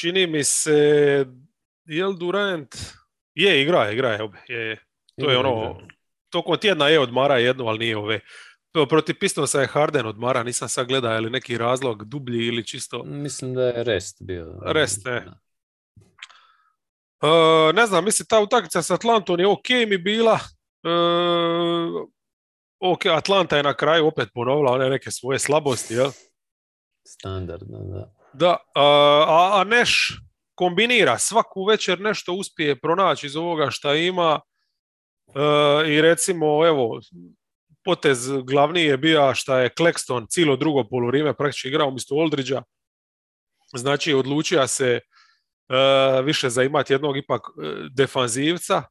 [0.00, 1.26] čini mi se
[1.84, 2.74] jel Durant
[3.34, 4.78] je igra, igra je, je,
[5.20, 5.80] to je ono
[6.30, 8.20] tokom tjedna je odmara jednu, ali nije ove
[8.88, 13.02] protiv Pistonsa je Harden odmara, nisam sad gledao je li neki razlog dublji ili čisto...
[13.04, 14.60] Mislim da je Rest bio.
[14.66, 15.26] Rest, ne.
[17.22, 20.38] Uh, ne znam, mislim ta utakmica s Atlantom je ok mi bila.
[20.82, 22.08] Uh,
[22.80, 26.10] ok, Atlanta je na kraju opet ponovila one neke svoje slabosti, jel?
[27.06, 28.14] Standardno, da.
[28.32, 30.20] Da, a, a Neš
[30.54, 34.40] kombinira, svaku večer nešto uspije pronaći iz ovoga šta ima
[35.86, 37.00] i recimo, evo,
[37.84, 42.62] potez glavni je bio šta je Klekston cijelo drugo polurime praktički igrao umjesto Oldridgea.
[43.76, 48.82] Znači odlučio se uh, više za imati jednog ipak e, defanzivca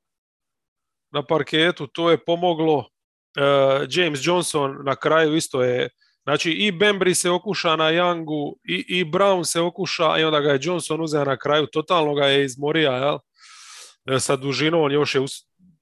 [1.12, 1.88] na parketu.
[1.88, 2.90] To je pomoglo.
[3.38, 5.90] Uh, James Johnson na kraju isto je
[6.28, 10.52] Znači i Bembry se okuša na Youngu i, i Brown se okuša i onda ga
[10.52, 13.18] je Johnson uzeo na kraju, totalno ga je izmorio jel?
[14.20, 15.22] sa dužinom, još je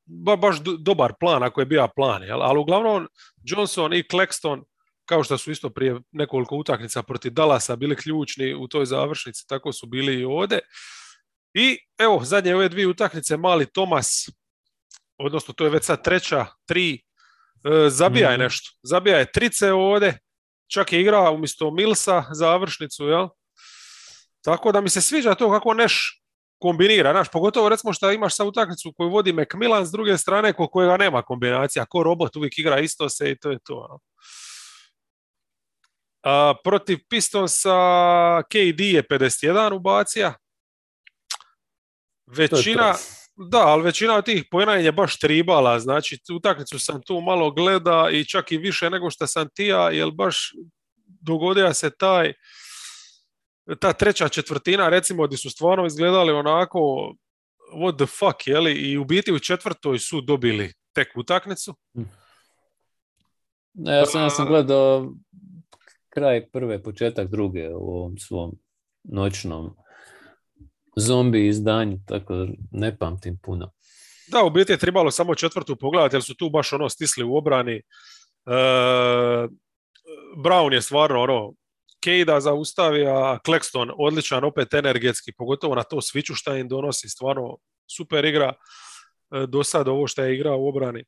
[0.05, 2.41] ba, baš dobar plan ako je bio plan, jel?
[2.41, 3.07] ali uglavnom
[3.43, 4.63] Johnson i Claxton
[5.05, 9.73] kao što su isto prije nekoliko utakmica protiv Dallasa bili ključni u toj završnici, tako
[9.73, 10.59] su bili i ovdje.
[11.53, 14.29] I evo, zadnje ove dvije utakmice, mali Tomas,
[15.17, 17.04] odnosno to je već sad treća, tri,
[17.89, 18.43] zabija je mhm.
[18.43, 18.71] nešto.
[18.83, 20.19] Zabija je trice ovdje,
[20.67, 23.27] čak je igrao umjesto Milsa završnicu, jel?
[24.43, 26.21] Tako da mi se sviđa to kako Neš
[26.61, 30.67] kombinira, znaš, pogotovo recimo što imaš sa utakmicu koju vodi Macmillan s druge strane ko
[30.67, 33.99] kojega nema kombinacija, ko robot uvijek igra isto se i to je to.
[36.23, 37.77] A, protiv Pistonsa
[38.43, 40.33] KD je 51 ubacija.
[42.25, 42.95] Većina,
[43.35, 48.09] da, ali većina od tih pojena je baš tribala, znači utakmicu sam tu malo gleda
[48.11, 50.53] i čak i više nego što sam tija, jer baš
[51.05, 52.33] dogodio se taj
[53.79, 56.79] ta treća četvrtina, recimo, gdje su stvarno izgledali onako
[57.73, 58.73] what the fuck, jeli?
[58.73, 61.75] I u biti u četvrtoj su dobili tek utakmicu.
[63.73, 65.13] Ne, ja sam, ja sam gledao
[66.09, 68.59] kraj prve, početak druge u ovom svom
[69.03, 69.75] noćnom
[70.95, 73.71] zombi izdanju, tako ne pamtim puno.
[74.27, 77.35] Da, u biti je trebalo samo četvrtu pogledati, jer su tu baš ono stisli u
[77.35, 77.75] obrani.
[77.75, 77.81] E,
[80.37, 81.53] Brown je stvarno ono,
[82.03, 87.57] Kejda zaustavi, a Claxton odličan opet energetski, pogotovo na to sviću šta im donosi, stvarno
[87.95, 91.03] super igra e, do sad ovo što je igrao u obrani.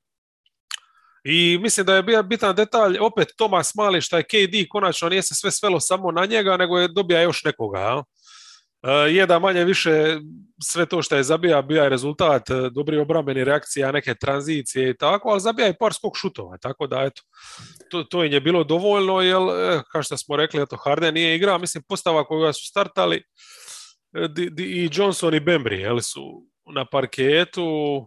[1.24, 5.22] I mislim da je bio bitan detalj, opet Tomas Mali šta je KD konačno nije
[5.22, 7.80] se sve svelo samo na njega, nego je dobija još nekoga.
[7.80, 8.04] Ja?
[8.84, 9.92] E, je da manje više
[10.64, 14.98] sve to što je zabija bio je rezultat e, dobri obrambeni reakcija, neke tranzicije i
[14.98, 17.22] tako, ali zabija je par skok šutova, tako da eto,
[17.90, 21.36] to, to im je bilo dovoljno, jer e, kao što smo rekli, eto, Harden nije
[21.36, 23.24] igrao, mislim postava koga su startali
[24.60, 26.44] i Johnson i Bembry, jel su
[26.76, 28.06] na parketu,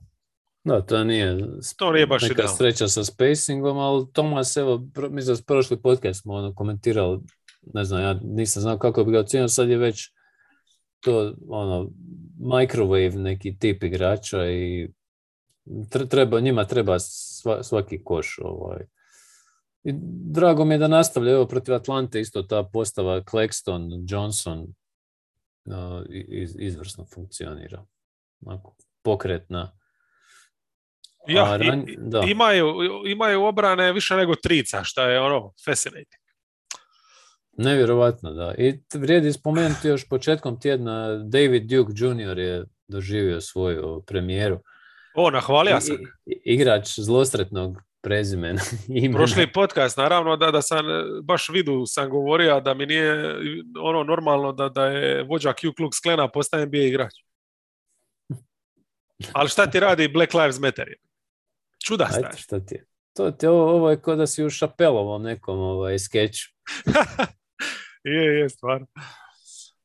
[0.65, 1.39] da, to nije,
[1.77, 4.81] to nije baš neka sreća sa spacingom, ali Tomas, evo,
[5.11, 7.19] mi za prošli podcast smo ono komentirali,
[7.75, 10.11] ne znam, ja nisam znao kako bi ga ocijenio, sad je već
[11.01, 11.91] to ono
[12.39, 14.89] microwave neki tip igrača i
[16.09, 16.99] treba, njima treba
[17.63, 18.85] svaki koš ovaj.
[19.85, 19.93] I
[20.33, 24.67] drago mi je da nastavlja, evo protiv Atlante isto ta postava Claxton, Johnson
[26.29, 27.85] iz, izvrsno funkcionira.
[28.47, 29.73] Onako, pokretna.
[31.29, 31.59] Ja,
[31.99, 32.21] da.
[32.29, 32.75] imaju,
[33.07, 36.20] imaju obrane više nego trica, što je ono fascinating.
[37.63, 38.55] Nevjerovatno, da.
[38.59, 42.39] I vrijedi spomenuti još početkom tjedna David Duke Jr.
[42.39, 44.59] je doživio svoju premijeru.
[45.15, 45.97] O, nahvalio sam.
[46.27, 48.61] igrač zlostretnog prezimena.
[49.17, 50.85] Prošli podcast, naravno da, da sam
[51.23, 53.35] baš vidu sam govorio da mi nije
[53.83, 57.13] ono normalno da, da je vođa Q Klux Klena postaje NBA igrač.
[59.33, 60.95] Ali šta ti radi Black Lives Matter?
[61.85, 62.87] Čuda Šta ti je?
[63.17, 66.51] To ti, ovo, ovo je kao da si u Šapelovom nekom ovaj, skeču.
[68.05, 68.87] je, je, stvarno.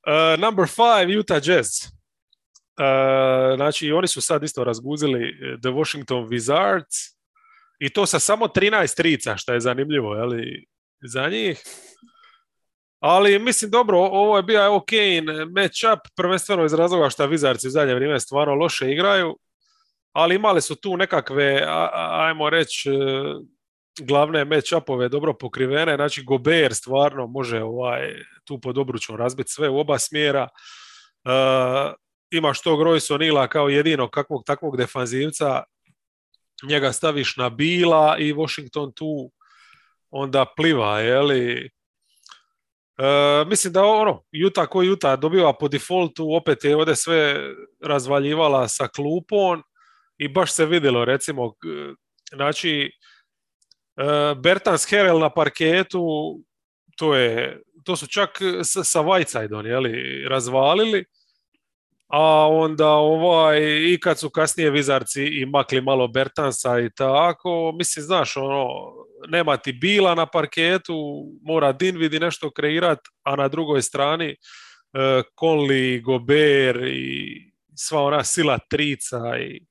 [0.07, 1.69] Uh, number five, Utah Jazz.
[1.85, 7.15] Uh, znači, oni su sad isto razguzili uh, The Washington Wizards
[7.79, 10.65] i to sa samo 13 trica, što je zanimljivo, ali
[11.01, 11.63] za njih.
[12.99, 14.91] Ali mislim, dobro, ovo je bio ok
[15.49, 19.37] match-up, prvenstveno iz razloga što Wizards u zadnje vrijeme stvarno loše igraju,
[20.11, 22.93] ali imali su tu nekakve, ajmo reći, e,
[24.01, 28.13] glavne match-upove dobro pokrivene, znači Gober stvarno može ovaj,
[28.45, 30.47] tu pod obručom razbiti sve u oba smjera.
[31.23, 31.93] Uh,
[32.31, 35.63] imaš tog Royce Nila kao jedino kakvog takvog defanzivca,
[36.63, 39.31] njega staviš na Bila i Washington tu
[40.09, 41.69] onda pliva, je
[42.97, 47.51] E, mislim da ono, Juta koji Juta dobiva po defaultu, opet je ovdje sve
[47.83, 49.63] razvaljivala sa klupom
[50.17, 51.53] i baš se vidjelo, recimo,
[52.35, 52.91] znači,
[54.41, 56.01] Bertans Herel na parketu,
[56.97, 61.05] to, je, to su čak sa Whitesidom, jeli, razvalili,
[62.07, 68.05] a onda ovaj, i kad su kasnije Vizarci i makli malo Bertansa i tako, mislim,
[68.05, 68.67] znaš, ono,
[69.27, 76.01] nema ti bila na parketu, mora Dinvidi nešto kreirat, a na drugoj strani uh, Conley,
[76.01, 79.61] Gober i sva ona sila trica i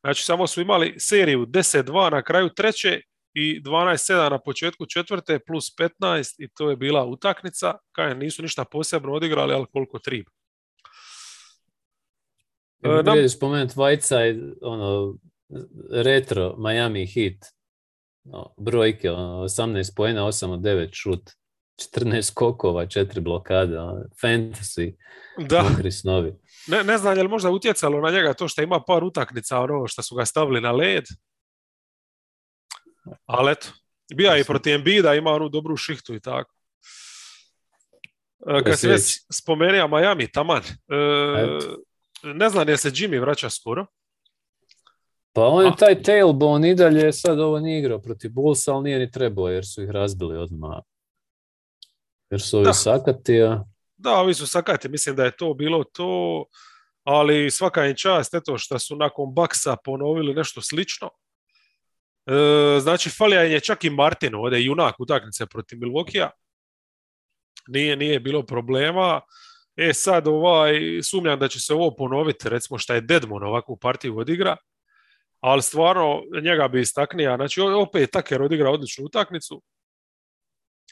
[0.00, 3.00] znači samo su imali seriju 10-2 na kraju treće
[3.34, 8.64] i 12-7 na početku četvrte plus 15 i to je bila utaknica, kaj nisu ništa
[8.64, 10.30] posebno odigrali, ali koliko triba.
[12.84, 13.28] Uh, nam...
[13.28, 15.18] spomenuti Whiteside, ono,
[15.90, 17.34] retro Miami Heat,
[18.24, 21.30] no, brojke, ono, 18 pojena, 8 od 9 šut,
[21.96, 24.94] 14 kokova, 4 blokade, ono, fantasy,
[25.38, 25.64] da.
[26.66, 29.86] Ne, ne znam je li možda utjecalo na njega to što ima par utaknica, ono
[29.86, 31.04] što su ga stavili na led.
[33.26, 33.68] Ali eto,
[34.14, 36.54] bija i protiv Embida, ima onu dobru šihtu i tako.
[38.46, 40.62] E, kad si već spomenuo Miami, taman.
[40.62, 41.58] E,
[42.22, 43.86] ne znam je se Jimmy vraća skoro.
[45.32, 48.98] Pa on je taj tailbone i dalje, sad ovo nije igrao protiv Bullsa, ali nije
[48.98, 50.78] ni trebao jer su ih razbili odmah.
[52.30, 52.72] Jer su ovi da.
[52.72, 53.64] sakati, a...
[53.96, 56.44] Da, ovi su sakati, mislim da je to bilo to,
[57.04, 61.10] ali svaka im čast, eto što su nakon Baksa ponovili nešto slično.
[62.26, 66.30] E, znači, falija je čak i Martin ovdje, junak utakmice protiv Milvokija.
[67.66, 69.20] Nije, nije bilo problema.
[69.76, 74.18] E sad ovaj, sumnjam da će se ovo ponoviti, recimo šta je Dedmon ovakvu partiju
[74.18, 74.56] odigra,
[75.40, 77.36] ali stvarno njega bi istaknija.
[77.36, 79.62] Znači opet Taker odigra odličnu utakmicu,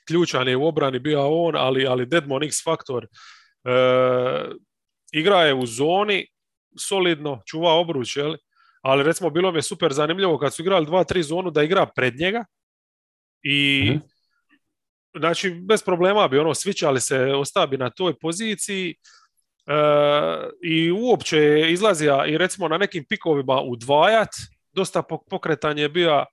[0.06, 3.70] ključan je u obrani bio on, ali, ali Deadmon X faktor e,
[5.12, 6.26] igra je u zoni,
[6.78, 8.36] solidno, čuva obruč, jel?
[8.80, 12.16] Ali recimo bilo mi je super zanimljivo kad su igrali 2-3 zonu da igra pred
[12.16, 12.44] njega
[13.42, 14.20] i mm
[15.18, 18.94] znači bez problema bi ono svičali se, ostao bi na toj poziciji
[19.66, 19.74] e,
[20.62, 24.28] i uopće je izlazio i recimo na nekim pikovima udvajat,
[24.72, 26.24] dosta pokretanje je bio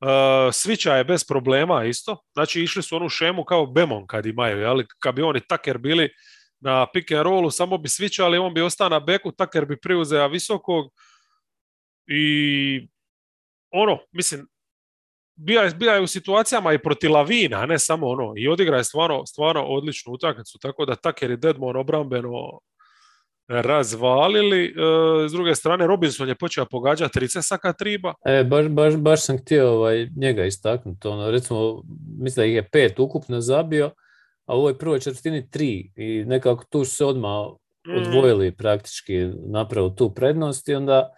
[0.00, 4.58] Uh, svića je bez problema isto, znači išli su onu šemu kao Bemon kad imaju,
[4.58, 4.82] jel?
[4.98, 6.10] kad bi oni Taker bili
[6.60, 10.28] na pick and rollu, samo bi svičali, on bi ostao na beku, Taker bi preuzeo
[10.28, 10.92] visokog
[12.08, 12.88] i
[13.70, 14.46] ono, mislim,
[15.36, 18.32] bija, je u situacijama i protiv Lavina, a ne samo ono.
[18.36, 22.60] I odigra je stvarno, stvarno odličnu utakmicu, tako da Taker i Deadmon obrambeno
[23.48, 24.64] razvalili.
[24.64, 28.14] E, s druge strane, Robinson je počeo pogađati 30 saka triba.
[28.24, 31.08] E, baš, baš, baš sam htio ovaj, njega istaknuti.
[31.08, 31.82] Ono, recimo,
[32.18, 33.90] mislim da ih je pet ukupno zabio,
[34.46, 35.92] a u ovoj prvoj četvrtini tri.
[35.96, 37.46] I nekako tu su se odmah
[37.86, 37.96] mm.
[37.96, 41.10] odvojili praktički napravo tu prednost i onda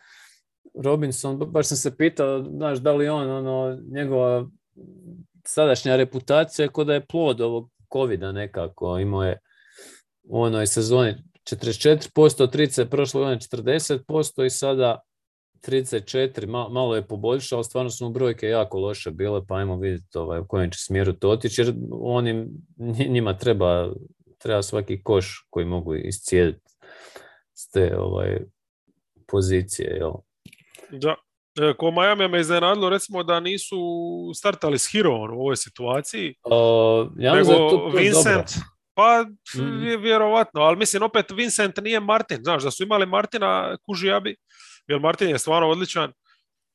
[0.74, 4.46] Robinson, baš sam se pitao, znaš, da li on, ono, njegova
[5.44, 9.38] sadašnja reputacija kod da je plod ovog covida nekako, imao je
[10.22, 11.14] u onoj sezoni
[11.50, 15.00] 44%, trice prošle godine 40% i sada
[15.68, 20.46] 34, malo je poboljšao, stvarno su brojke jako loše bile, pa ajmo vidjeti ovaj, u
[20.48, 22.48] kojem će smjeru to otići, jer onim,
[23.08, 23.92] njima treba,
[24.38, 26.70] treba svaki koš koji mogu iscijediti
[27.54, 28.40] s te ovaj,
[29.26, 29.96] pozicije.
[29.96, 30.12] Jel?
[30.92, 31.14] Da.
[31.60, 33.76] E, ko Miami me iznenadilo recimo da nisu
[34.34, 36.34] startali s Hero u ovoj situaciji.
[37.18, 38.50] ja nego to, Vincent,
[38.94, 39.24] pa
[39.56, 40.02] mm.
[40.02, 44.36] vjerovatno, ali mislim opet Vincent nije Martin, znaš da su imali Martina Kužijabi,
[44.86, 46.12] jer Martin je stvarno odličan,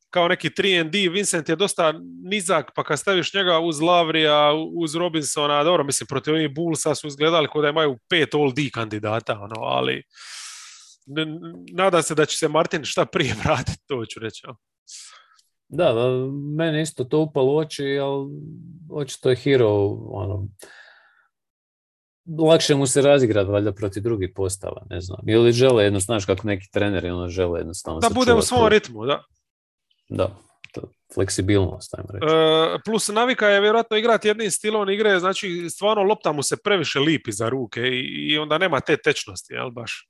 [0.09, 5.63] kao neki 3D, Vincent je dosta nizak, pa kad staviš njega uz Lavrija, uz Robinsona,
[5.63, 10.03] dobro, mislim, protiv onih Bullsa su izgledali kao da imaju pet All-D kandidata, ono, ali
[11.73, 14.41] nadam se da će se Martin šta prije vratiti, to ću reći.
[15.67, 15.93] Da,
[16.57, 18.27] mene isto to upalo oči, ali
[18.89, 19.69] očito je Hero,
[20.09, 20.47] ono,
[22.39, 25.19] lakše mu se razigrati valjda protiv drugih postava, ne znam.
[25.29, 29.05] Ili žele jedno, znaš kako neki treneri ono žele jednostavno Da bude u svom ritmu,
[29.05, 29.23] da.
[30.09, 30.37] Da,
[30.73, 30.81] to,
[31.13, 32.35] fleksibilnost, ajmo reći.
[32.35, 36.99] E, plus navika je vjerojatno igrati jednim stilom igre, znači stvarno lopta mu se previše
[36.99, 40.09] lipi za ruke i, i onda nema te tečnosti, jel baš?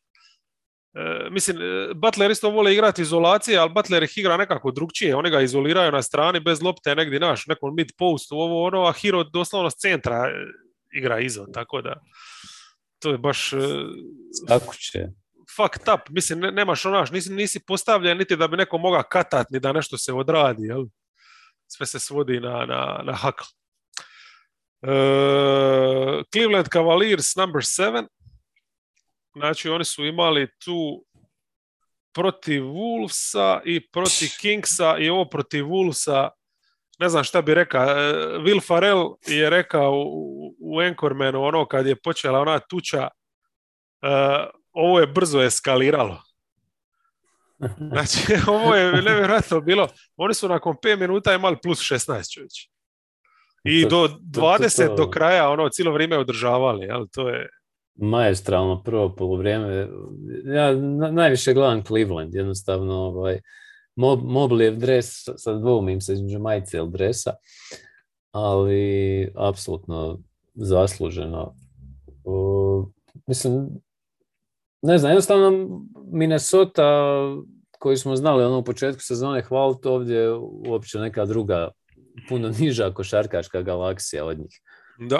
[0.95, 5.15] E, mislim, e, Butler isto vole igrati izolacije, ali Butler ih igra nekako drugčije.
[5.15, 8.91] Oni ga izoliraju na strani bez lopte negdje naš, nekom mid postu, ovo ono, a
[8.91, 10.31] Hero doslovno s centra e,
[10.97, 12.01] igra izo, tako da
[12.99, 13.51] to je baš...
[14.47, 15.07] Kako će?
[15.55, 19.49] Fucked up, mislim, ne, nemaš onaš, nisi, nisi postavljen niti da bi neko mogao katat,
[19.49, 20.85] ni da nešto se odradi, jel?
[21.67, 23.43] Sve se svodi na, na, na hakl.
[26.33, 28.07] Cleveland Cavaliers number 7
[29.35, 31.05] Znači oni su imali tu
[32.13, 36.29] protiv Wolvesa i protiv Kingsa i ovo protiv Wolvesa
[36.99, 41.87] ne znam šta bi rekao, e, Will Farrell je rekao u, u Anchormanu ono kad
[41.87, 43.07] je počela ona tuča
[44.01, 44.09] uh,
[44.71, 46.21] ovo je brzo eskaliralo.
[47.91, 49.87] Znači, ovo je nevjerojatno bilo.
[50.15, 52.69] Oni su nakon 5 minuta imali plus 16 čovječ.
[53.63, 57.49] I do 20 do kraja ono cijelo vrijeme održavali, ali to je
[57.95, 59.87] maestralno prvo polovrijeme.
[60.45, 60.75] Ja
[61.11, 63.39] najviše gledam Cleveland, jednostavno ovaj,
[63.95, 67.33] mob, Moblijev dres, sad dvoumim se između majice ili dresa,
[68.31, 70.19] ali apsolutno
[70.53, 71.55] zasluženo.
[73.27, 73.69] mislim,
[74.81, 75.81] ne znam, jednostavno
[76.11, 77.19] Minnesota
[77.79, 80.33] koji smo znali ono u početku sezone hvaliti ovdje
[80.67, 81.71] uopće neka druga
[82.29, 84.61] puno niža košarkaška galaksija od njih.
[84.99, 85.19] Da.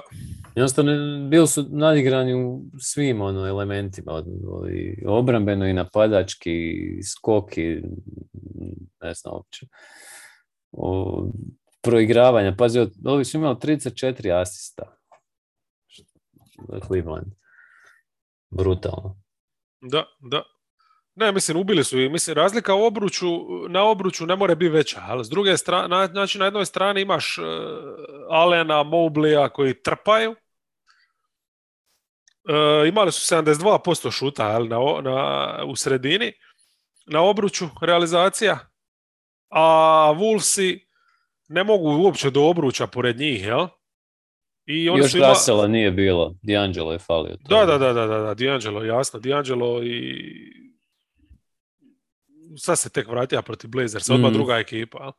[0.56, 0.92] Jednostavno,
[1.30, 4.24] bili su nadigrani u svim ono, elementima,
[4.72, 6.52] i obrambeno i napadački,
[7.04, 7.82] skoki,
[9.02, 9.66] ne znam uopće.
[10.72, 11.28] O,
[11.82, 12.56] proigravanja.
[12.58, 14.98] Pazi, ovi su imali 34 asista.
[16.88, 17.34] Cleveland.
[18.50, 19.22] Brutalno.
[19.82, 20.44] Da, da.
[21.16, 23.28] Ne, mislim, ubili su i mislim, razlika u obruču,
[23.70, 27.38] na obruču ne more biti veća, ali s druge strane, znači na jednoj strani imaš
[27.38, 27.46] uh,
[28.30, 30.38] Alena, Moblija koji trpaju, uh,
[32.88, 36.34] imali su 72% šuta ali na, na, u sredini,
[37.06, 38.60] na obruču realizacija,
[39.50, 40.80] a Wolvesi
[41.48, 43.68] ne mogu uopće do obruča pored njih, jel?
[44.66, 45.68] I oni Još su ima...
[45.68, 47.38] nije bilo, D'Angelo je falio.
[47.50, 50.65] Da, da, da, da, da, D'Angelo, jasno, D'Angelo i
[52.58, 54.34] sad se tek vratio protiv Blazers, odmah mm.
[54.34, 55.12] druga ekipa.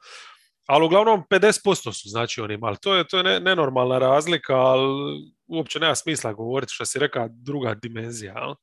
[0.67, 2.77] Ali uglavnom 50% su znači oni imali.
[2.83, 7.75] To je, to je nenormalna razlika, ali uopće nema smisla govoriti što si rekao druga
[7.75, 8.35] dimenzija.
[8.49, 8.55] Uh,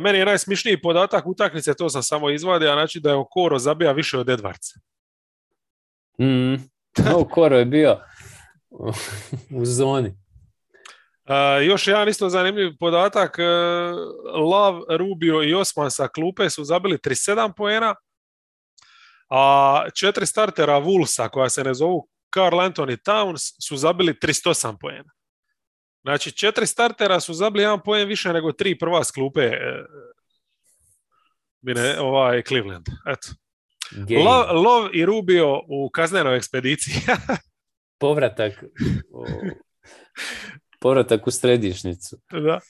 [0.00, 4.18] meni je najsmišniji podatak utakmice, to sam samo izvadio, znači da je Okoro zabija više
[4.18, 4.78] od Edwardsa.
[6.20, 6.54] Mm.
[7.22, 7.98] Okoro je bio
[9.50, 10.21] u zoni
[11.66, 17.52] još jedan isto zanimljiv podatak, uh, Lav, Rubio i Osman sa klupe su zabili 37
[17.56, 17.94] poena,
[19.30, 25.12] a četiri startera Vulsa koja se ne zovu Carl Anthony Towns su zabili 38 poena.
[26.02, 29.84] Znači četiri startera su zabili jedan poen više nego tri prva s klupe e,
[31.62, 32.86] mine, ovaj Cleveland.
[33.06, 33.28] Eto.
[34.52, 36.94] Lov, i Rubio u kaznenoj ekspediciji.
[38.00, 38.64] Povratak
[40.82, 42.16] Povratak u središnicu.
[42.30, 42.60] Da.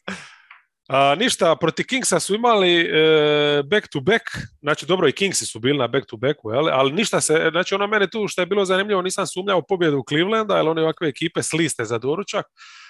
[0.88, 4.22] A, ništa, proti Kingsa su imali e, back to back,
[4.60, 7.86] znači dobro i Kingsi su bili na back to backu, ali ništa se, znači ono
[7.86, 11.42] mene tu što je bilo zanimljivo, nisam sumnjao u pobjedu Clevelanda, jer oni ovakve ekipe
[11.42, 12.46] sliste za doručak,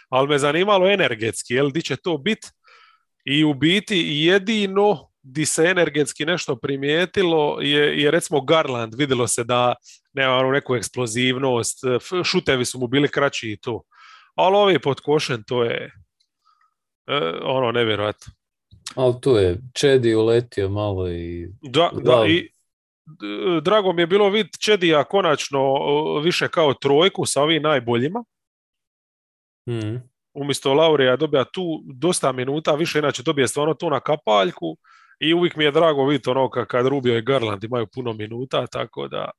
[0.09, 2.49] ali me zanimalo energetski, jel, di će to biti
[3.25, 9.45] i u biti jedino di se energetski nešto primijetilo je, je recimo Garland, vidjelo se
[9.45, 9.75] da
[10.13, 11.79] nema neku eksplozivnost,
[12.25, 13.83] šutevi su mu bili kraći i to
[14.35, 15.91] ali ovi pod košen to je
[17.07, 18.33] e, ono nevjerojatno.
[18.97, 21.49] Ali tu je Čedi uletio malo i...
[21.63, 22.53] Da, da, i
[23.63, 25.61] drago mi je bilo vid Čedija konačno
[26.25, 28.25] više kao trojku sa ovim najboljima.
[29.69, 29.97] Mm.
[30.35, 34.77] Umjesto Laurija dobija tu dosta minuta, više inače dobije stvarno tu na kapaljku
[35.21, 39.09] i uvijek mi je drago vidjeti ono kad Rubio i Garland imaju puno minuta, tako
[39.09, 39.31] da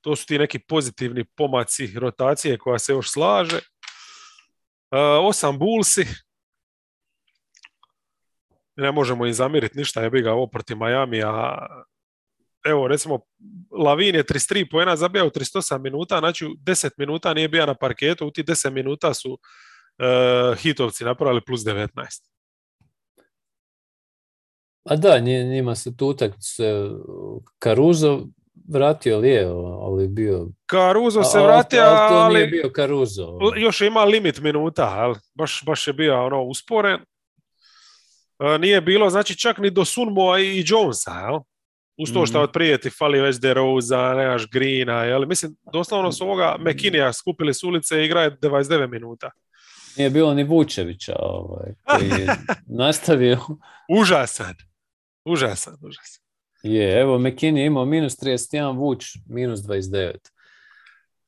[0.00, 3.60] to su ti neki pozitivni pomaci rotacije koja se još slaže.
[4.90, 6.06] Uh, osam Bullsi,
[8.76, 11.66] ne možemo im zamiriti ništa, je bi ga ovo protiv Miami, a
[12.66, 13.20] evo recimo
[13.70, 18.26] Lavin je 33 poena zabija u 38 minuta, znači 10 minuta nije bio na parketu,
[18.26, 21.88] u ti 10 minuta su uh, hitovci napravili plus 19.
[24.84, 26.64] A da, njima se tu utakmice
[27.58, 28.26] Karuzo
[28.72, 29.44] vratio li je,
[29.82, 30.48] ali bio...
[30.66, 33.38] Karuzo se vratio, ali, to nije bio Karuzo.
[33.56, 37.00] Još ima limit minuta, ali baš, baš je bio ono usporen.
[38.38, 41.40] E, nije bilo, znači čak ni do Sunmoa i Jonesa, jel?
[42.00, 42.42] Uz to što mm.
[42.42, 45.26] od prijeti fali već DeRosa, nemaš Greena, jel?
[45.26, 49.30] Mislim, doslovno su ovoga McKinney skupili s ulice i igraje 29 minuta.
[49.96, 52.26] Nije bilo ni Vučevića ovaj, koji je
[52.84, 53.38] nastavio.
[54.00, 54.54] užasan,
[55.24, 56.27] užasan, užasan.
[56.62, 60.14] Je, evo McKinney imao minus 31, Vuč minus 29.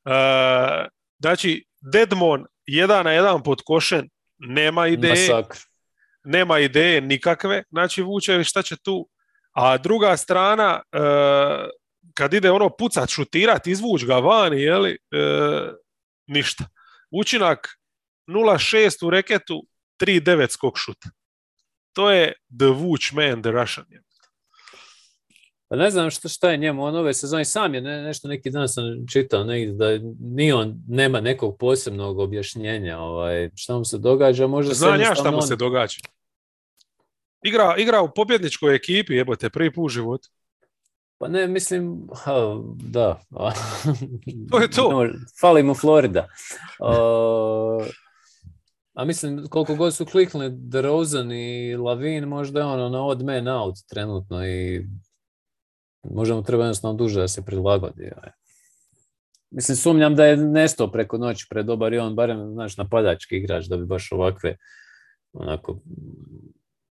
[0.04, 0.86] Uh,
[1.18, 4.08] znači, Deadmon jedan na jedan pod košen,
[4.38, 5.28] nema ideje.
[5.28, 5.58] Masakr.
[6.24, 9.08] Nema ideje nikakve, znači Vučević šta će tu.
[9.52, 11.68] A druga strana, uh,
[12.14, 15.74] kad ide ono pucat, šutirat, izvuć ga vani, jeli, uh,
[16.26, 16.64] ništa.
[17.10, 17.68] Učinak
[18.26, 19.66] 0.6 u reketu,
[20.00, 20.98] 3.9 skok šut.
[21.92, 23.86] To je the Vuč man, the Russian.
[23.86, 24.09] Pa
[25.76, 28.68] ne znam šta, šta je njemu on ove sezone, sam je ne, nešto neki dan
[28.68, 34.46] sam čitao negdje da ni on nema nekog posebnog objašnjenja ovaj, šta mu se događa.
[34.46, 35.98] Možda Znam ja šta mu se događa.
[37.42, 40.28] Igra, igra u pobjedničkoj ekipi, jebote, prvi put u životu.
[41.18, 42.32] Pa ne, mislim, ha,
[42.74, 43.20] da.
[44.50, 45.06] to je to.
[45.40, 46.28] Fali mu Florida.
[48.94, 53.48] A mislim, koliko god su kliknuli DeRozan i Lavin, možda je ono na odd man
[53.48, 54.86] out trenutno i
[56.02, 58.10] možda mu treba jednostavno duže da se prilagodi.
[59.50, 63.64] Mislim, sumnjam da je nesto preko noći pred dobar i on, barem, znaš, napadački igrač,
[63.64, 64.56] da bi baš ovakve,
[65.32, 65.80] onako,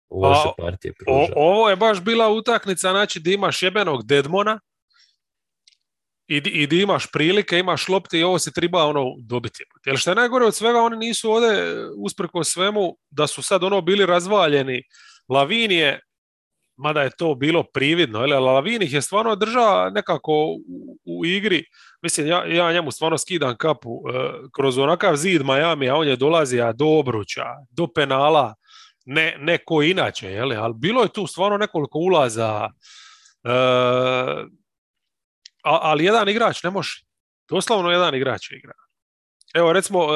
[0.09, 1.33] loše partije pružao.
[1.35, 4.59] ovo je baš bila utaknica, znači, da imaš jebenog Dedmona,
[6.27, 9.63] i, i di imaš prilike, imaš lopte i ovo se treba ono dobiti.
[9.85, 13.81] Jer što je najgore od svega, oni nisu ovdje usprko svemu da su sad ono
[13.81, 14.83] bili razvaljeni.
[15.29, 15.99] Lavinije,
[16.77, 20.31] mada je to bilo prividno, ali Lavin ih je stvarno držao nekako
[21.05, 21.63] u, igri.
[22.01, 24.01] Mislim, ja, ja njemu stvarno skidam kapu uh,
[24.55, 28.55] kroz onakav zid Miami, a on je dolazio do obruča, do penala,
[29.05, 32.69] ne, neko inače, ali bilo je tu stvarno nekoliko ulaza,
[33.43, 34.47] uh,
[35.63, 37.05] ali jedan igrač ne može.
[37.49, 38.73] Doslovno jedan igrač je igra.
[39.53, 40.11] Evo recimo uh,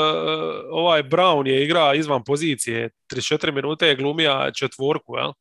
[0.70, 5.32] ovaj Brown je igra izvan pozicije, 34 minute je glumija četvorku, jel?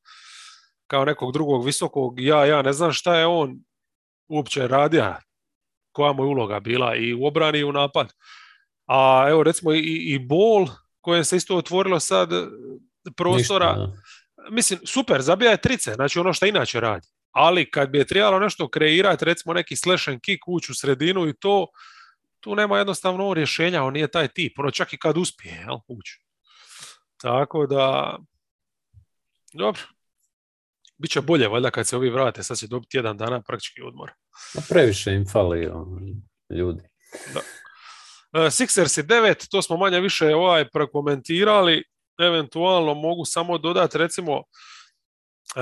[0.89, 3.61] Kao nekog drugog visokog, ja, ja ne znam šta je on
[4.29, 5.15] uopće radio,
[5.93, 8.13] koja mu je uloga bila i u obrani i u napad.
[8.87, 10.69] A evo recimo i, i bol
[11.01, 12.29] kojem se isto otvorilo sad
[13.17, 13.93] prostora, Ništa,
[14.51, 17.09] mislim super, zabija je trice, znači ono što inače radi
[17.39, 21.29] ali kad bi je trebalo nešto kreirati, recimo neki slash and kick, ući u sredinu
[21.29, 21.67] i to,
[22.41, 26.21] tu nema jednostavno rješenja, on nije taj tip, ono čak i kad uspije, jel, ući.
[27.17, 28.17] Tako da,
[29.53, 29.81] dobro,
[30.99, 34.11] Biće bolje, valjda, kad se ovi vrate, sad će dobiti jedan dana praktički odmor.
[34.59, 36.01] A previše im fali ono,
[36.51, 36.83] ljudi.
[37.35, 37.41] Da.
[37.41, 41.85] Uh, Sixers 9, to smo manje više ovaj prokomentirali,
[42.19, 44.43] eventualno mogu samo dodati recimo
[45.57, 45.61] E,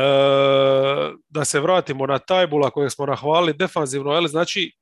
[1.29, 4.73] da se vratimo na Tajbula kojeg smo nahvalili defanzivno, ali znači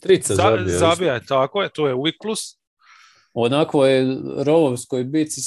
[0.00, 2.58] Trica zabija, zabija je, tako je, to je weak plus.
[3.32, 5.40] Onako je rovovskoj bici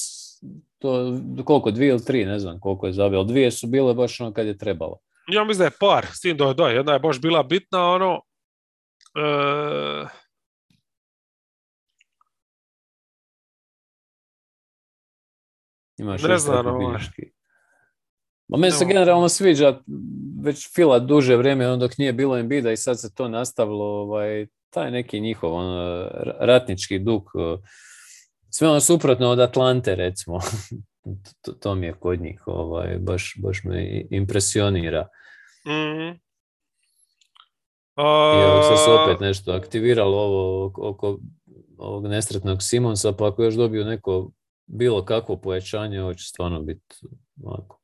[0.78, 4.34] to koliko, dvije ili tri, ne znam koliko je zabio, dvije su bile baš ono
[4.34, 4.97] kad je trebalo.
[5.28, 8.21] Ja mislim da je par, s tim da, da jedna je baš bila bitna, ono,
[9.15, 10.05] e...
[15.97, 16.97] Imaš ne znam, ovaj.
[18.47, 19.80] Ma meni se generalno sviđa
[20.43, 24.47] već fila duže vrijeme, on dok nije bilo Embida i sad se to nastavilo, ovaj,
[24.69, 26.07] taj neki njihov ono,
[26.39, 27.23] ratnički duk,
[28.49, 30.39] sve ono suprotno od Atlante recimo,
[31.41, 35.07] to, to, mi je kod njih, ovaj, baš, baš me impresionira.
[35.67, 36.19] Mm-hmm.
[38.35, 41.19] I evo se opet nešto aktiviralo ovo oko
[41.77, 44.31] ovog nesretnog Simonsa, pa ako još dobiju neko
[44.65, 46.95] bilo kakvo pojačanje, ovo će stvarno biti
[47.43, 47.81] ovako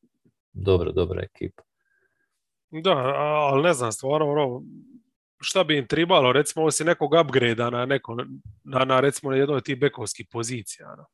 [0.53, 1.63] dobra, dobra ekipa.
[2.71, 2.91] Da,
[3.51, 4.61] ali ne znam, stvarno, ono,
[5.43, 8.17] šta bi im tribalo, recimo osim nekog upgrade na, neko,
[8.63, 10.91] na, na recimo na jednoj od tih bekovskih pozicija.
[10.93, 11.05] Ono.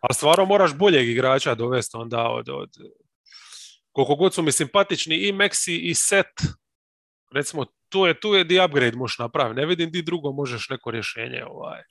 [0.00, 2.70] Ali stvarno moraš boljeg igrača dovesti onda od, od
[3.92, 6.26] koliko god su mi simpatični i Maxi i Set,
[7.34, 9.60] recimo tu je, tu je di upgrade možeš napraviti.
[9.60, 11.44] Ne vidim di drugo možeš neko rješenje.
[11.44, 11.80] Ovaj.
[11.80, 11.84] E,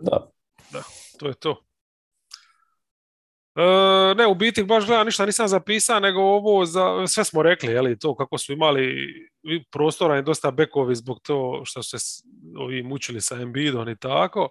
[0.00, 0.30] da.
[0.72, 0.82] da,
[1.18, 1.64] to je to.
[3.56, 7.72] E, ne, u biti baš gledam ništa nisam zapisao, nego ovo za, sve smo rekli,
[7.72, 9.06] jeli, to kako su imali
[9.70, 11.96] prostora i dosta bekovi zbog to što se
[12.58, 14.48] ovi mučili sa Embiidom i tako,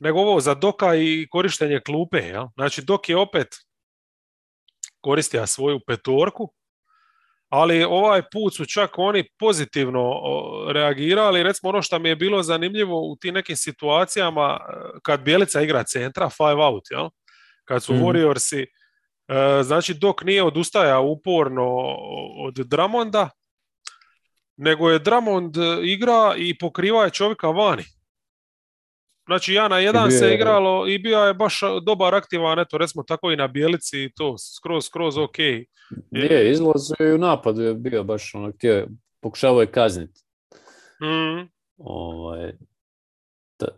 [0.00, 2.46] nego ovo za Doka i korištenje klupe, jel?
[2.54, 3.48] Znači Dok je opet
[5.00, 6.52] koristio svoju petorku,
[7.48, 10.12] ali ovaj put su čak oni pozitivno
[10.68, 11.42] reagirali.
[11.42, 15.84] Recimo ono što mi je bilo zanimljivo u tim nekim situacijama e, kad Bjelica igra
[15.84, 17.08] centra, five out, jel?
[17.64, 17.96] kad su mm.
[17.96, 18.66] Warriorsi,
[19.28, 21.66] e, znači dok nije odustajao uporno
[22.46, 23.30] od Dramonda,
[24.56, 27.84] nego je Dramond igra i pokriva je čovjeka vani.
[29.26, 33.32] Znači ja na jedan se igralo i bio je baš dobar aktivan, eto recimo tako
[33.32, 35.38] i na bijelici i to skroz, skroz ok.
[36.10, 38.88] Je, izlazio i u napadu je bio baš ono htio,
[39.20, 40.20] pokušavao je kazniti.
[41.02, 41.48] Mm.
[41.78, 42.52] Ovaj,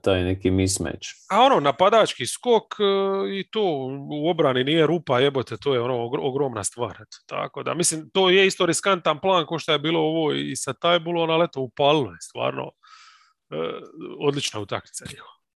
[0.03, 1.09] taj neki mismatch.
[1.31, 2.85] A ono, napadački skok e,
[3.39, 3.63] i to
[4.11, 6.99] u obrani nije rupa, jebote, to je ono ogromna stvar.
[7.27, 10.73] Tako da, mislim, to je isto riskantan plan ko što je bilo ovo i sa
[10.73, 12.71] Tajbulom, ali eto, upalilo je stvarno
[13.51, 13.57] e,
[14.21, 15.05] odlična utakmica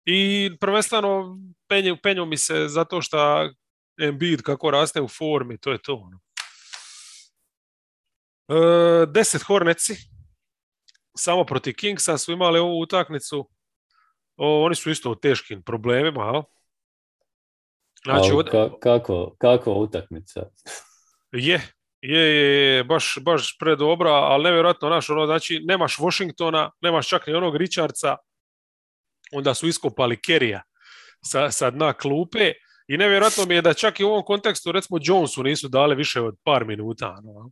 [0.06, 3.50] I prvenstveno penju, penju mi se zato što
[4.02, 5.94] Embiid kako raste u formi, to je to.
[5.94, 6.20] Ono.
[8.50, 9.96] E, deset Horneci,
[11.18, 13.50] samo protiv Kingsa su imali ovu utakmicu
[14.38, 16.44] o, oni su isto u teškim problemima, al?
[18.04, 18.50] Znači, od...
[18.80, 20.44] kako, kako utakmica?
[21.32, 21.62] Je,
[22.02, 27.34] je, je, baš, baš predobra, ali nevjerojatno, naš, ono, znači, nemaš Washingtona, nemaš čak ni
[27.34, 28.18] onog Richardsa,
[29.32, 30.62] onda su iskopali Kerija
[31.24, 32.52] sa, sa dna klupe
[32.88, 36.22] i nevjerojatno mi je da čak i u ovom kontekstu, recimo, Jonesu nisu dali više
[36.22, 37.22] od par minuta.
[37.24, 37.52] No.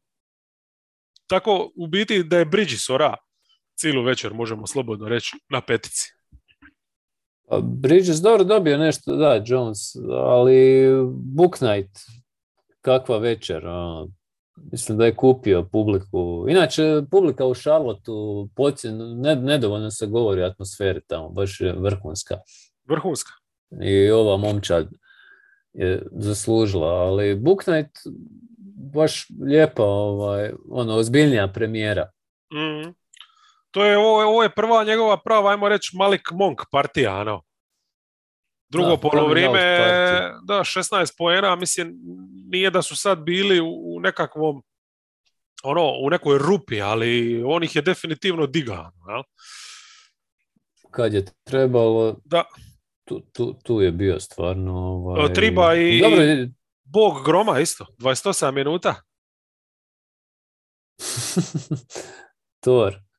[1.28, 3.16] Tako, u biti, da je Bridges ora
[3.76, 6.14] cijelu večer, možemo slobodno reći, na petici.
[7.54, 9.80] Pa Bridges dobro dobio nešto, da, Jones,
[10.12, 11.98] ali Book Night,
[12.82, 14.10] kakva večer, ono,
[14.72, 16.46] mislim da je kupio publiku.
[16.50, 18.50] Inače, publika u Charlotteu,
[19.22, 22.38] ne, nedovoljno se govori o atmosferi tamo, baš je vrhunska.
[22.90, 23.32] Vrhunska.
[23.82, 24.88] I ova momčad
[25.74, 27.98] je zaslužila, ali Book Night
[28.94, 32.10] baš lijepa, ovaj, ono, ozbiljnija premijera.
[32.54, 33.03] Mm
[33.74, 37.42] to je, ovo, ovo je prva njegova prava, ajmo reći, Malik Monk partija, ano.
[38.70, 39.60] Drugo da, polovrijeme,
[40.44, 42.00] da, 16 poena, mislim,
[42.52, 44.64] nije da su sad bili u, nekakvom,
[45.64, 49.24] ono, u nekoj rupi, ali on ih je definitivno digao, ja?
[50.92, 52.44] Kad je trebalo, da.
[53.04, 54.74] Tu, tu, tu je bio stvarno...
[54.78, 55.34] Ovaj...
[55.34, 56.24] Triba i Dobro.
[56.84, 58.96] Bog Groma isto, 28 minuta.
[62.64, 63.13] Tor.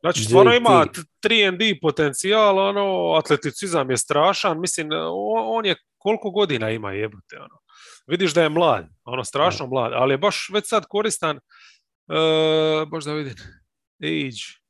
[0.00, 0.86] Znači, stvarno ima
[1.22, 4.88] 3D potencijal, ono, atleticizam je strašan, mislim,
[5.48, 7.60] on je koliko godina ima jebote, ono.
[8.06, 13.04] Vidiš da je mlad, ono, strašno mlad, ali je baš već sad koristan, uh, baš
[13.04, 13.34] da vidim,
[14.02, 14.60] age,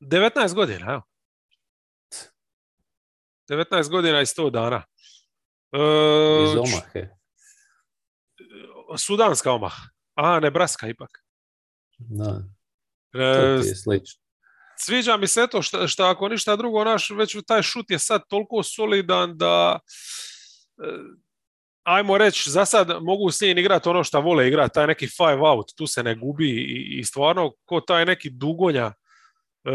[0.00, 1.02] 19 godina, evo.
[3.50, 4.82] 19 godina i 100 dana.
[5.72, 7.08] Uh, Iz Omahe.
[8.98, 9.82] Sudanska Omaha.
[10.14, 11.10] A, Nebraska ipak.
[11.98, 12.42] Da.
[13.12, 14.21] To ti je slično
[14.84, 18.62] sviđa mi se to što, ako ništa drugo, naš već taj šut je sad toliko
[18.62, 19.78] solidan da
[20.82, 20.86] e,
[21.82, 25.48] ajmo reći, za sad mogu s njim igrati ono što vole igrati, taj neki five
[25.48, 28.92] out, tu se ne gubi i, i stvarno ko taj neki dugonja
[29.64, 29.72] e,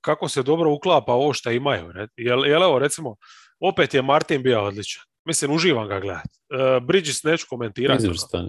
[0.00, 1.92] kako se dobro uklapa ovo što imaju.
[1.92, 2.08] Ne?
[2.16, 3.16] Jel, jel evo recimo,
[3.60, 5.02] opet je Martin bio odličan.
[5.24, 6.38] Mislim, uživam ga gledati.
[6.50, 8.06] E, Bridges neću komentirati.
[8.32, 8.48] Ono.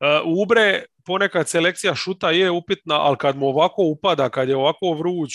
[0.00, 4.92] E, Ubre, ponekad selekcija šuta je upitna, ali kad mu ovako upada, kad je ovako
[4.92, 5.30] vruć,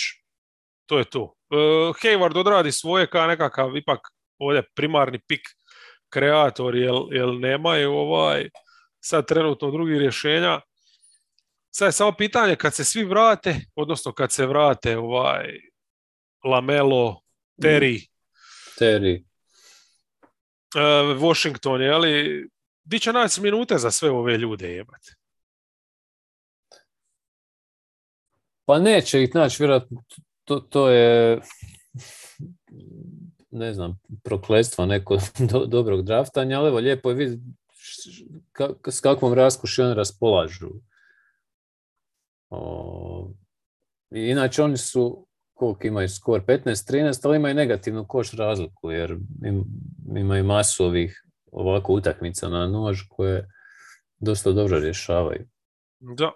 [0.86, 1.22] to je to.
[1.22, 4.00] Uh, Hayward odradi svoje kao nekakav ipak
[4.38, 5.42] ovdje primarni pik
[6.10, 8.50] kreator, jel, jel nemaju ovaj
[9.00, 10.62] sad trenutno drugih rješenja.
[11.72, 15.60] Sad je samo pitanje kad se svi vrate, odnosno kad se vrate ovaj
[16.44, 17.22] Lamelo,
[17.62, 18.08] Terry,
[18.80, 19.24] Terry.
[20.76, 22.48] Uh, Washington, je li
[22.90, 25.14] di će naći minute za sve ove ljude jebate?
[28.66, 30.04] Pa neće ih naći, vjerojatno
[30.44, 31.42] to, to je
[33.52, 35.18] ne znam, prokletstvo neko
[35.52, 37.44] do, dobrog draftanja, ali evo lijepo je vidjeti
[38.88, 40.70] s kakvom raskuši oni raspolažu.
[42.50, 43.32] O,
[44.12, 49.18] inače oni su, koliko imaju skor, 15-13, ali imaju negativnu koš razliku, jer
[50.16, 53.48] imaju masu ovih ovako utakmica na nož koje
[54.20, 55.48] dosta dobro rješavaju.
[56.00, 56.32] Da.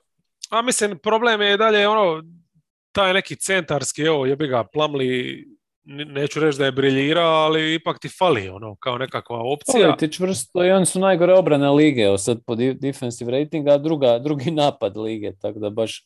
[0.49, 2.23] A mislim, problem je dalje ono,
[2.91, 5.43] taj neki centarski, evo, jebi ga, Plamli,
[5.85, 9.87] neću reći da je briljira, ali ipak ti fali ono, kao nekakva opcija.
[9.87, 14.19] Fali ti čvrsto i oni su najgore obrane lige, sad po defensive rating, a druga,
[14.19, 16.05] drugi napad lige, tako da baš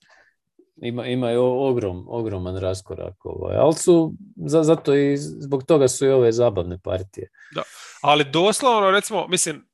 [0.81, 3.25] ima, imaju ogrom, ogroman raskorak.
[3.25, 3.55] Ovaj.
[3.55, 7.29] Ali su, za, zato i zbog toga su i ove zabavne partije.
[7.55, 7.63] Da,
[8.01, 9.67] ali doslovno, recimo, mislim,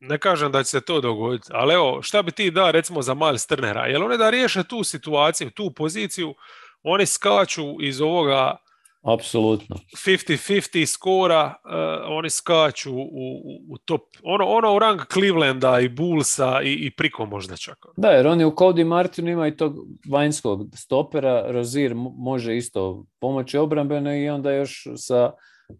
[0.00, 3.14] ne kažem da će se to dogoditi, ali evo, šta bi ti da recimo za
[3.14, 3.86] Miles Turnera?
[3.86, 6.34] Jel oni da riješe tu situaciju, tu poziciju,
[6.82, 8.56] oni skaču iz ovoga
[9.02, 9.76] Apsolutno.
[10.06, 11.72] 50-50 skora, uh,
[12.08, 17.26] oni skaču u, u, top, ono, ono u rang Clevelanda i Bullsa i, i priko
[17.26, 17.86] možda čak.
[17.96, 19.74] Da, jer oni u Cody Martinu imaju tog
[20.10, 25.32] vanjskog stopera, Rozir može isto pomoći obrambeno i onda još sa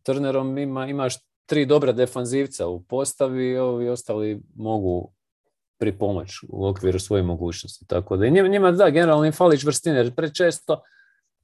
[0.02, 1.14] Turnerom ima, imaš
[1.46, 5.12] tri dobra defanzivca u postavi i ovi ostali mogu
[5.78, 7.86] pripomoć u okviru svoje mogućnosti.
[7.86, 10.82] Tako da njima, njima da, generalno im fali čvrstine, jer prečesto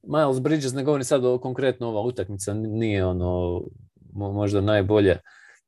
[0.03, 3.61] Miles Bridges, ne govorim sad o konkretno ova utakmica, nije ono
[4.13, 5.19] možda najbolje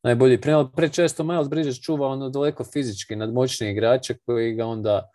[0.04, 5.10] najbolji primjer, prečesto Miles Bridges čuva ono daleko fizički nadmoćni igrače koji ga onda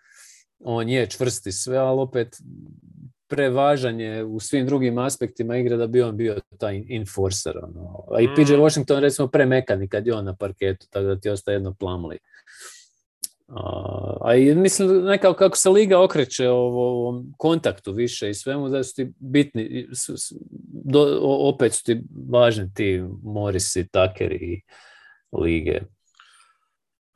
[0.60, 2.36] on je čvrsti sve, ali opet
[3.29, 7.59] prevažan je u svim drugim aspektima igre da bi on bio taj enforcer.
[7.62, 8.05] Ono.
[8.11, 8.61] A i PJ mm.
[8.61, 12.18] Washington recimo premekani kad je on na parketu, tako da ti ostaje jedno plamli.
[14.20, 18.85] A i mislim nekako kako se liga okreće o ovom kontaktu više i svemu da
[18.85, 19.89] su ti bitni,
[20.85, 24.62] do, opet su ti važni ti Morisi, Tucker i
[25.33, 25.81] lige.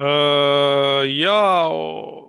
[0.01, 0.07] Uh,
[1.09, 1.69] ja,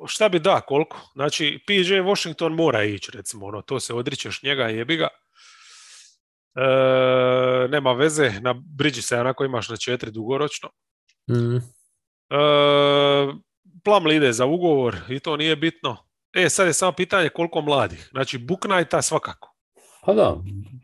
[0.07, 1.11] šta bi da, koliko?
[1.13, 5.07] Znači, PJ Washington mora ići, recimo, ono, to se odričeš njega i jebi ga.
[6.55, 10.69] Uh, nema veze, na Bridži se onako imaš na četiri dugoročno.
[11.29, 11.55] Mm.
[11.55, 11.61] Uh,
[13.83, 15.97] Plamli ide za ugovor i to nije bitno.
[16.33, 18.09] E, sad je samo pitanje koliko mladih.
[18.11, 19.50] Znači, Buknajta svakako.
[20.05, 20.37] Pa da,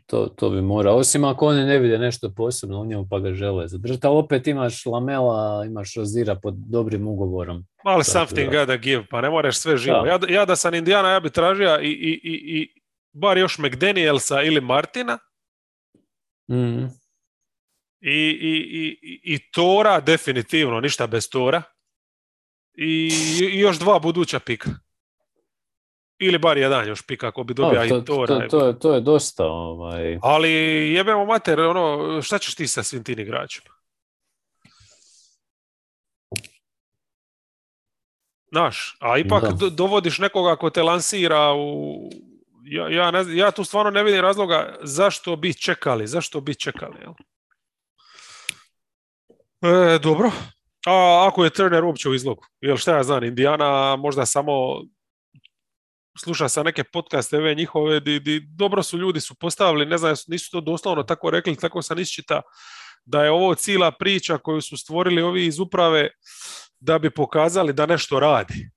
[0.06, 0.92] to, to bi mora.
[0.92, 4.06] Osim ako oni ne vide nešto posebno u njemu pa ga žele zadržati.
[4.06, 7.66] Ali opet imaš Lamela, imaš Rozira pod dobrim ugovorom.
[7.84, 10.06] Ali something gotta give, pa ne moraš sve živo.
[10.06, 12.80] Ja, ja da sam Indijana, ja bi tražio i, i, i, i
[13.12, 15.18] bar još McDanielsa ili Martina.
[16.50, 16.84] Mm.
[18.00, 21.62] I, i, i, i Tora, definitivno, ništa bez Tora
[22.74, 23.10] i,
[23.52, 24.70] još dva buduća pika.
[26.18, 28.00] Ili bar jedan još pika ako bi dobija i to.
[28.00, 29.44] To, to, je, to je dosta.
[29.44, 30.18] Ovaj...
[30.22, 30.50] Ali
[30.92, 33.74] jebemo mater, ono, šta ćeš ti sa svim tim igračima?
[38.50, 41.96] Znaš, a ipak dovodiš nekoga ko te lansira u...
[42.64, 46.96] Ja, ja, ne, ja tu stvarno ne vidim razloga zašto bi čekali, zašto bi čekali,
[47.00, 47.12] jel?
[49.62, 50.30] E, dobro,
[50.86, 52.44] a ako je Turner uopće u izlogu?
[52.60, 54.82] Jel šta ja znam, Indiana možda samo
[56.18, 60.14] sluša sa neke podcaste ove njihove, di, di, dobro su ljudi su postavili, ne znam,
[60.28, 62.42] nisu to doslovno tako rekli, tako sam isčita
[63.04, 66.08] da je ovo cijela priča koju su stvorili ovi iz uprave
[66.80, 68.70] da bi pokazali da nešto radi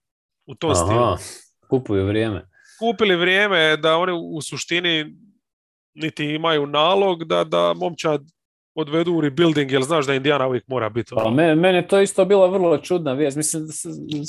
[0.46, 1.18] u tom Aha, stilu.
[1.70, 2.48] Kupuju vrijeme.
[2.80, 5.16] Kupili vrijeme da oni u suštini
[5.94, 8.22] niti imaju nalog da, da momčad
[8.76, 11.12] odvedu u rebuilding, jer znaš da Indiana uvijek mora biti.
[11.16, 13.38] Pa mene, mene to isto bila vrlo čudna vijest.
[13.38, 13.68] Mislim,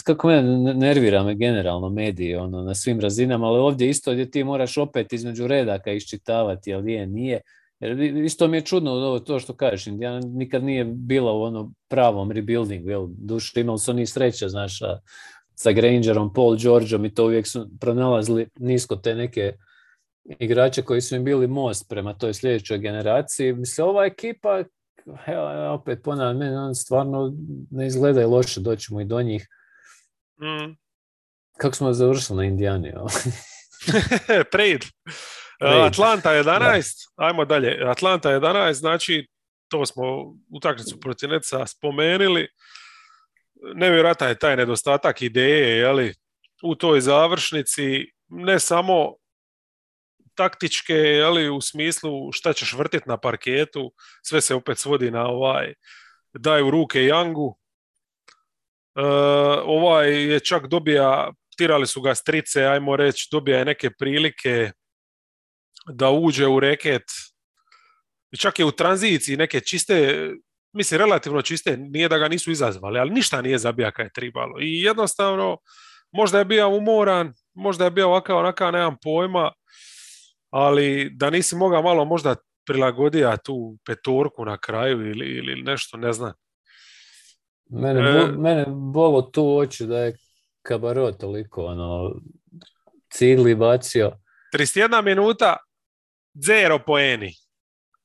[0.05, 4.45] kako mene nervira me generalno mediji ono, na svim razinama, ali ovdje isto gdje ti
[4.45, 7.40] moraš opet između redaka iščitavati, jel je, nije.
[7.80, 11.72] Jer isto mi je čudno ovo to što kažeš, Indiana nikad nije bila u ono
[11.88, 14.78] pravom rebuildingu, jel, duše imali su oni sreća, znaš,
[15.55, 19.53] sa Grangerom, Paul Georgeom i to uvijek su pronalazili nisko te neke
[20.24, 23.52] igrače koji su im bili most prema toj sljedećoj generaciji.
[23.52, 24.62] Mislim, ova ekipa,
[25.26, 27.32] evo, opet ponavljam, meni on stvarno
[27.70, 29.48] ne izgleda loše, doćemo i do njih.
[30.40, 30.76] Mm.
[31.58, 32.92] Kako smo završili na Indijani?
[34.50, 34.86] Trade.
[35.90, 37.90] Atlanta 11, ajmo dalje.
[37.90, 39.28] Atlanta 11, znači
[39.68, 40.04] to smo
[40.50, 42.48] utakmicu protiv Neca spomenuli.
[43.74, 46.14] Nevjerojatan je taj nedostatak ideje, jeli,
[46.62, 49.14] u toj završnici, ne samo
[50.34, 55.74] taktičke, ali u smislu šta ćeš vrtiti na parketu, sve se opet svodi na ovaj
[56.34, 57.58] daj u ruke Jangu.
[58.96, 59.02] E,
[59.64, 64.70] ovaj je čak dobija, tirali su ga strice, ajmo reći, dobija je neke prilike
[65.86, 67.04] da uđe u reket.
[68.38, 70.28] Čak je u tranziciji neke čiste
[70.72, 74.60] mislim, relativno čiste, nije da ga nisu izazvali, ali ništa nije zabija kad je tribalo.
[74.60, 75.58] I jednostavno,
[76.12, 79.52] možda je bio umoran, možda je bio ovakav, onakav, nemam pojma,
[80.53, 82.36] ali da nisi mogao malo možda
[82.66, 86.32] prilagodija tu petorku na kraju ili, ili nešto, ne znam.
[87.70, 88.12] Mene, E.
[88.26, 90.16] bo- mene bolo tu oči da je
[90.62, 92.14] Kabaro toliko ono,
[93.11, 94.12] cigli bacio,
[94.55, 95.57] 31 minuta,
[96.36, 97.32] zero poeni.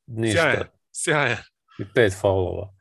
[0.07, 0.41] ništa.
[0.41, 1.37] Sjajan, sjajan.
[1.79, 2.73] I pet faulova.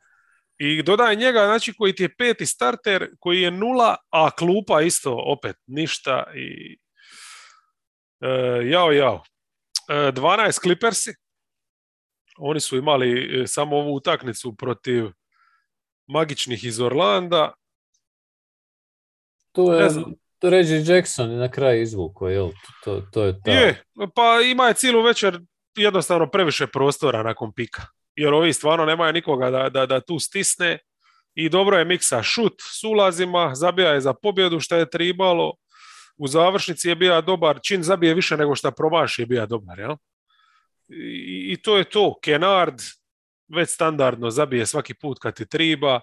[0.57, 5.13] I dodaj njega, znači koji ti je peti starter, koji je nula, a klupa isto
[5.25, 6.77] opet ništa i
[8.21, 8.29] e,
[8.65, 9.23] jao jao.
[9.87, 11.13] E, 12 Clippersi,
[12.37, 15.11] oni su imali e, samo ovu utakmicu protiv
[16.07, 17.53] magičnih iz Orlanda.
[19.51, 19.89] Tu je
[20.39, 22.49] tu Reggie Jackson je na kraju izvukao, jel?
[22.83, 23.51] To, to je ta.
[23.51, 23.83] Je,
[24.15, 25.39] pa ima je cijelu večer
[25.75, 27.81] jednostavno previše prostora nakon pika.
[28.15, 30.79] Jer ovi stvarno nemaju nikoga da, da, da tu stisne
[31.35, 35.53] i dobro je miksa šut s ulazima, zabija je za pobjedu što je tribalo.
[36.17, 39.95] U završnici je bio dobar, čin zabije više nego što promaši je bio dobar, jel?
[40.89, 42.19] I, I to je to.
[42.23, 42.81] Kenard
[43.47, 45.99] već standardno zabije svaki put kad ti triba.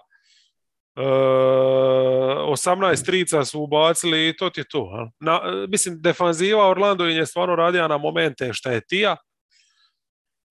[0.95, 5.09] E, 18 trica su ubacili i to ti je to.
[5.19, 9.15] Na, mislim, defanziva Orlando je stvarno radija na momente šta je tija.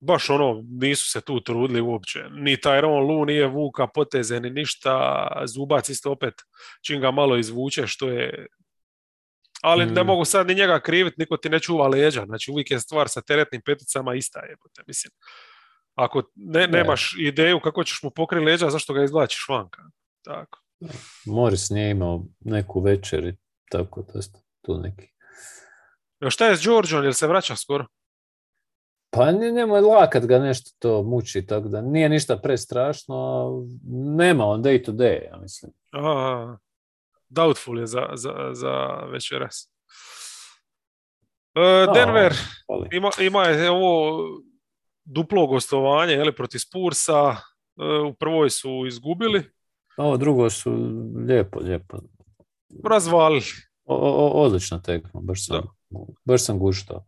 [0.00, 2.24] Baš ono, nisu se tu trudili uopće.
[2.30, 5.26] Ni Tyron Lu nije vuka poteze, ni ništa.
[5.46, 6.34] Zubac isto opet,
[6.86, 8.46] čim ga malo izvuče, što je...
[9.64, 10.06] Ali ne Mm.
[10.06, 12.24] mogu sad ni njega kriviti, niko ti ne čuva leđa.
[12.26, 14.56] Znači, uvijek je stvar sa teretnim peticama ista je.
[14.86, 15.10] Mislim,
[15.94, 19.82] ako ne, nemaš ideju kako ćeš mu pokriti leđa, zašto ga izvlačiš vanka?
[20.24, 20.60] Tako.
[21.26, 23.36] Morris nije imao neku večer i
[23.70, 24.30] tako da su
[24.62, 25.08] tu neki.
[26.20, 27.86] A Šta je s Đorđom, jel se vraća skoro?
[29.10, 33.48] Pa ne, nemoj lakat ga nešto to muči, tako da nije ništa prestrašno,
[34.16, 35.72] nema on day to day, ja mislim.
[35.92, 36.56] A,
[37.34, 38.72] doubtful je za, za, za
[39.12, 39.70] večeras.
[41.54, 42.32] E, Denver
[42.68, 44.20] Ali, ima, ima je ovo
[45.04, 47.36] duplo gostovanje je li, protiv Spursa.
[47.80, 49.50] E, u prvoj su izgubili,
[49.96, 50.72] ovo drugo su
[51.28, 51.98] lijepo, lijepo.
[54.02, 55.62] o- odlična tekma, baš sam,
[56.24, 57.04] baš sam guštao.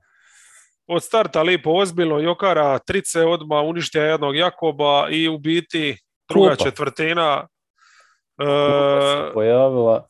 [0.87, 5.99] Od starta lipo ozbiljno, Jokara trice odmah uništja jednog Jakoba i u biti
[6.29, 6.65] druga Klupa.
[6.65, 7.49] četvrtina
[8.39, 10.09] e, se pojavila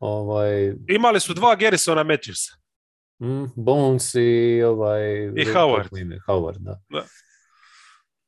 [0.00, 2.56] ovaj, imali su dva Garrisona Matthewsa.
[3.22, 5.24] mm, Bones i ovaj...
[5.36, 5.98] I Howard.
[5.98, 6.80] ime, Howard, da.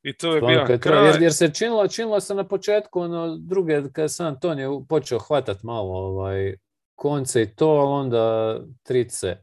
[0.02, 1.06] I to je bio kraj.
[1.06, 5.62] jer, jer se činilo, činilo se na početku, ono, druge, kad San Antonio počeo hvatat
[5.62, 6.54] malo ovaj,
[6.94, 9.36] konce i to, ali onda trice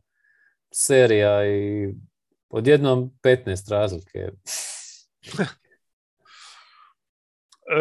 [0.74, 1.94] serija i
[2.50, 4.30] odjednom 15 razlike.
[7.68, 7.80] E,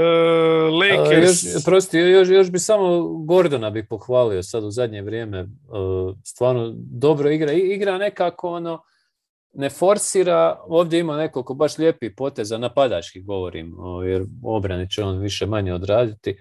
[0.70, 5.38] Lakers, Još, prosti, još, još bi samo Gordona bi pohvalio sad u zadnje vrijeme.
[5.38, 5.46] e,
[6.24, 7.52] Stvarno dobro igra.
[7.52, 8.82] I- Igra nekako ono,
[9.52, 13.74] ne forsira, ovdje ima nekoliko baš lijepih poteza, napadački govorim,
[14.06, 16.36] jer u obrani će on više manje odraditi.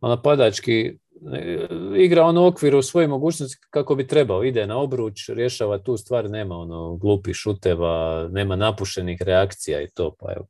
[0.00, 0.98] A napadački
[1.34, 1.66] e,
[1.96, 4.44] igra ono u okviru svoje mogućnosti kako bi trebao.
[4.44, 10.14] Ide na obruč, rješava tu stvar, nema ono glupih šuteva, nema napušenih reakcija i to,
[10.20, 10.46] pa evo.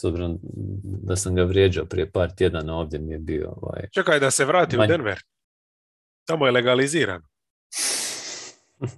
[0.00, 0.38] S obzirom
[0.82, 4.44] da sam ga vrijeđao prije par tjedana, ovdje mi je bio ovaj, čekaj da se
[4.44, 4.88] vrati u Manje.
[4.88, 5.20] Denver.
[6.24, 7.22] Tamo je legaliziran.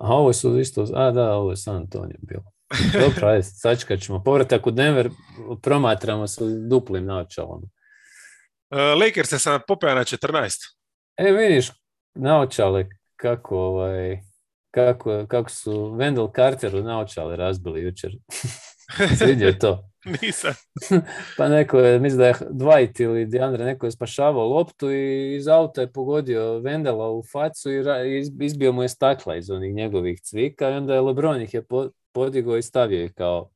[0.00, 2.44] A ovo su isto, a da, ovo je San Antonio bilo.
[2.92, 4.22] Dobro, ajde, sačekat ćemo.
[4.22, 5.10] Povratak u Denver
[5.62, 7.62] promatramo sa duplim naočalom.
[8.70, 10.56] E, Lakers se sam popeo na 14.
[11.16, 11.70] E, vidiš,
[12.14, 14.20] naočale kako, ovaj,
[14.70, 18.12] kako, kako su Wendell Carteru naočale razbili jučer.
[19.18, 19.88] Svidio to.
[20.22, 20.54] Nisam.
[21.36, 25.48] Pa neko je, mislim da je Dwight ili DeAndre, neko je spašavao loptu i iz
[25.48, 27.82] auta je pogodio Vendela u facu i
[28.40, 31.90] izbio mu je stakla iz onih njegovih cvika i onda je LeBron ih je po-
[32.12, 33.50] podigao i stavio ih kao,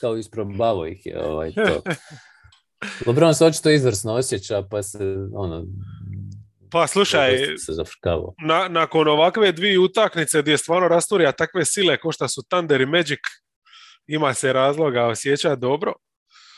[0.00, 1.82] kao isprobavao ih je ovaj, to.
[3.06, 4.98] LeBron se očito izvrsno osjeća pa se
[5.34, 5.66] ono
[6.70, 7.36] Pa slušaj,
[8.42, 12.86] na, nakon ovakve dvije utakmice gdje stvarno rasturija takve sile ko što su Thunder i
[12.86, 13.18] Magic,
[14.06, 15.92] ima se razloga osjeća dobro.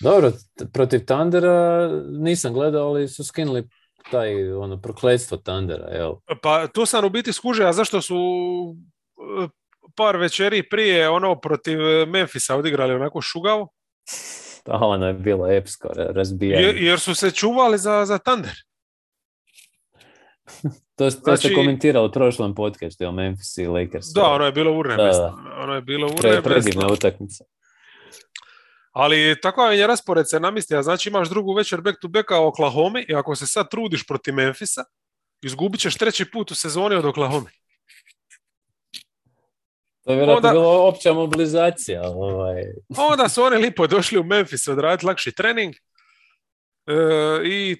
[0.00, 0.32] Dobro,
[0.72, 3.68] protiv Tandera nisam gledao, ali su skinuli
[4.10, 6.20] taj ono prokletstvo Tandera, evo.
[6.42, 8.16] Pa tu sam u biti skužio, a zašto su
[9.44, 9.48] e,
[9.96, 13.68] par večeri prije ono protiv Memfisa odigrali onako šugavo,
[14.64, 16.64] Pa ono je bilo epsko ra- razbijanje.
[16.64, 18.54] jer, jer su se čuvali za, za Thunder.
[20.96, 24.06] To, to se Znači- komentiralo u prošlom podcastu o Memphis i Lakers.
[24.14, 24.82] Da, ono je bilo.
[24.84, 26.42] Da, Ono je bilo urnebesno.
[26.42, 27.44] predivna utakmica.
[28.92, 33.00] Ali takav je raspored se namistija, znači imaš drugu večer back to backa u Oklahoma
[33.08, 34.84] i ako se sad trudiš protiv Memfisa,
[35.42, 37.50] izgubit ćeš treći put u sezoni od Oklahoma.
[40.04, 42.02] To je vjerojatno onda, bila opća mobilizacija.
[42.04, 42.62] Ovaj.
[42.96, 45.74] Onda su oni lipo došli u Memphis odraditi lakši trening
[46.86, 46.92] e,
[47.44, 47.76] i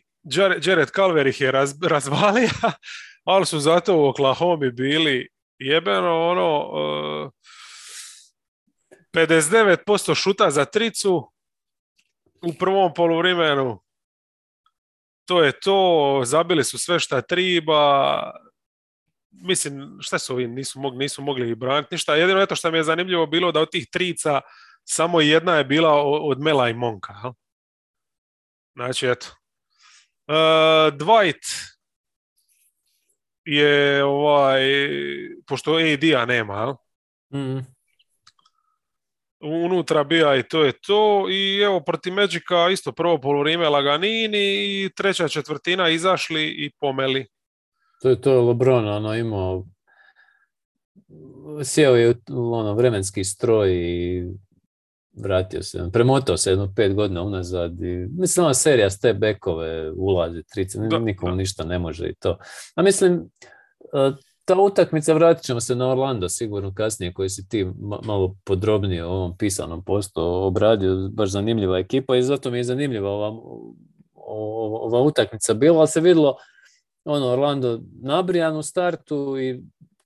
[0.62, 2.49] Jared, Calver ih je raz, razvalio,
[3.24, 6.70] ali su zato u Oklahoma bili jebeno ono
[7.24, 7.37] e,
[9.16, 11.33] 59% šuta za tricu
[12.43, 13.83] u prvom poluvremenu.
[15.24, 18.33] To je to, zabili su sve šta triba.
[19.31, 22.14] Mislim, šta su ovi, nisu mogli, nisu mogli braniti ništa.
[22.14, 24.41] Jedino eto što mi je zanimljivo bilo da od tih trica
[24.85, 27.14] samo jedna je bila od Mela i Monka.
[28.74, 29.45] Znači, eto.
[30.27, 30.35] Uh,
[30.99, 31.74] Dwight
[33.45, 34.62] je ovaj,
[35.47, 36.74] pošto AD-a nema, jel?
[37.35, 37.77] Mm
[39.41, 44.91] unutra bija i to je to i evo protiv Magica isto prvo polurime Laganini i
[44.97, 47.27] treća četvrtina izašli i pomeli.
[48.03, 49.64] To je to Lebron ono imao
[51.64, 54.24] sjeo je ono vremenski stroj i
[55.16, 59.92] vratio se, premotao se jedno pet godina unazad i mislim ova serija s te bekove
[59.92, 62.38] ulazi, trice, nikomu ništa ne može i to.
[62.74, 63.30] A mislim,
[64.44, 67.66] ta utakmica, vratit ćemo se na Orlando sigurno kasnije koji si ti
[68.02, 73.10] malo podrobnije u ovom pisanom postu obradio, baš zanimljiva ekipa i zato mi je zanimljiva
[73.10, 73.40] ova,
[74.80, 76.36] ova utakmica bila, ali se vidjelo
[77.04, 79.62] ono, Orlando nabrijan u startu i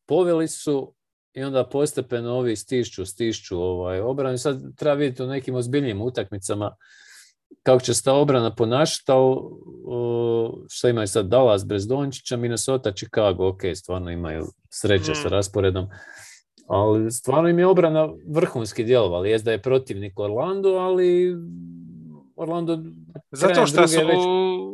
[0.07, 0.95] poveli su
[1.35, 4.39] i onda postepeno ovi stišću, stišću ovaj, obranu.
[4.39, 6.77] Sad treba vidjeti u nekim ozbiljnijim utakmicama
[7.63, 9.13] kako će se ta obrana ponašati,
[10.69, 15.31] što imaju sad Dallas bez Dončića, Minnesota, Chicago, ok, stvarno imaju sreće sa mm.
[15.31, 15.87] rasporedom,
[16.67, 21.37] ali stvarno im je obrana vrhunski djelovali, jest da je protivnik Orlando, ali
[22.37, 22.79] Orlando...
[23.31, 24.19] Zato što su već...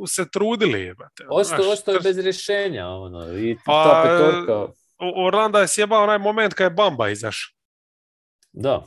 [0.06, 0.94] se trudili.
[1.30, 2.88] Ostao, ostao je bez rješenja.
[2.88, 4.72] Ono, i pa, ta petorka...
[4.98, 7.54] Orlando je sjebao onaj moment kad je Bamba izašao.
[8.52, 8.86] Da.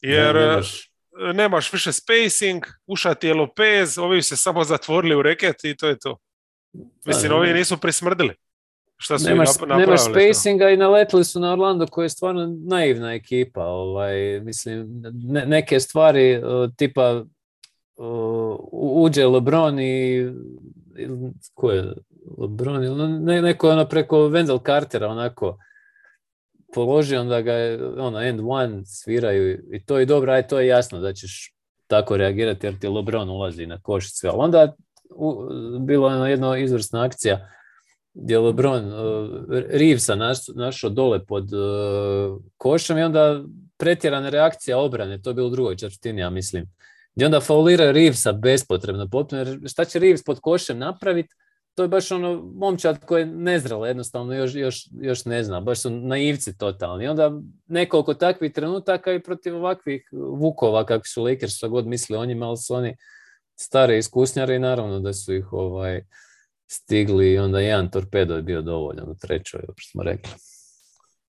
[0.00, 0.36] Jer...
[0.36, 5.76] Ne, nemaš više spacing, uša ti je Lopez, ovi se samo zatvorili u reket i
[5.76, 6.16] to je to.
[7.04, 8.34] Mislim, ovi nisu prismrdili.
[8.96, 13.64] Šta su nemaš, nemaš spacinga i naletili su na Orlando koja je stvarno naivna ekipa.
[13.64, 15.02] Ovaj, mislim,
[15.46, 16.42] neke stvari
[16.76, 17.24] tipa
[17.96, 20.26] uh, uđe Lebron i
[21.54, 21.94] ko je
[22.38, 25.58] Lebron ne, neko ono preko Wendell Cartera onako
[26.74, 27.52] položi, onda ga
[27.98, 31.54] ono, end one sviraju i to je dobro, aj to je jasno da ćeš
[31.86, 34.30] tako reagirati jer ti LeBron ulazi na koš sve.
[34.30, 34.74] Ali onda
[35.10, 35.48] u,
[35.80, 37.48] bilo je jedna izvrsna akcija
[38.14, 39.30] gdje LeBron uh,
[39.68, 43.42] Reevesa naš, našao dole pod uh, košom i onda
[43.76, 46.66] pretjerana reakcija obrane, to je bilo u drugoj četvrtini, ja mislim.
[47.14, 51.34] Gdje onda faulira Reevesa bespotrebno, potpuno, jer šta će Reeves pod košem napraviti
[51.76, 55.80] to je baš ono momčad koji je nezrela, jednostavno još, još, još ne zna, baš
[55.80, 57.08] su naivci totalni.
[57.08, 57.32] Onda
[57.66, 62.46] nekoliko takvih trenutaka i protiv ovakvih vukova kakvi su Lakers, što god misli o njima,
[62.46, 62.96] ali su oni
[63.56, 66.02] stare iskusnjare i naravno da su ih ovaj,
[66.66, 70.32] stigli i onda jedan torpedo je bio dovoljan u trećoj, što smo rekli.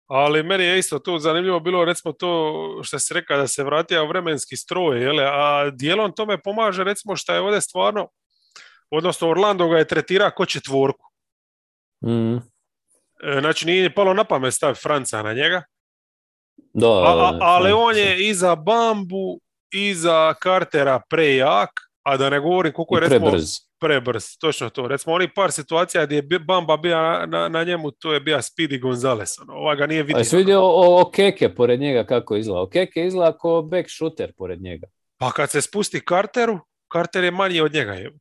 [0.06, 4.06] Ali meni je isto tu zanimljivo bilo recimo to što se rekao da se vratio
[4.06, 5.24] vremenski stroj, jele?
[5.24, 8.08] a dijelom tome pomaže recimo što je ovdje stvarno
[8.92, 11.06] odnosno Orlando ga je tretirao ko četvorku.
[12.06, 12.36] Mm.
[13.24, 15.64] E, znači nije palo na pamet stav Franca na njega.
[16.74, 19.40] Da, a, ali on je iza Bambu,
[19.72, 21.70] iza Cartera prejak,
[22.04, 23.52] a da ne govorim koliko je recimo prebrz.
[23.80, 24.24] prebrz.
[24.40, 24.88] Točno to.
[24.88, 28.82] Recimo oni par situacija gdje je Bamba bio na, na, njemu, to je bio Speedy
[28.82, 29.40] Gonzales.
[29.40, 30.18] Ono, ova ga nije vidio.
[30.18, 32.62] A jesi vidio o, o Keke pored njega kako izgleda?
[32.62, 34.88] O Keke izgleda kao back shooter pored njega.
[35.18, 36.60] Pa kad se spusti Carteru,
[36.94, 37.94] Carter je manji od njega.
[37.94, 38.12] Je.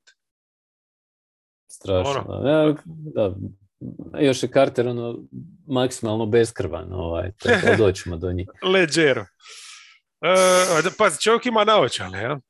[1.68, 2.24] Strašno.
[2.28, 2.48] Ono.
[2.48, 3.34] Ja, da,
[4.20, 5.18] još je Carter ono
[5.66, 8.48] maksimalno beskrvan, ovaj, tako doćemo do njih.
[8.62, 9.26] Leđero.
[10.20, 12.40] E, pazi, čovjek ima naočale, ja?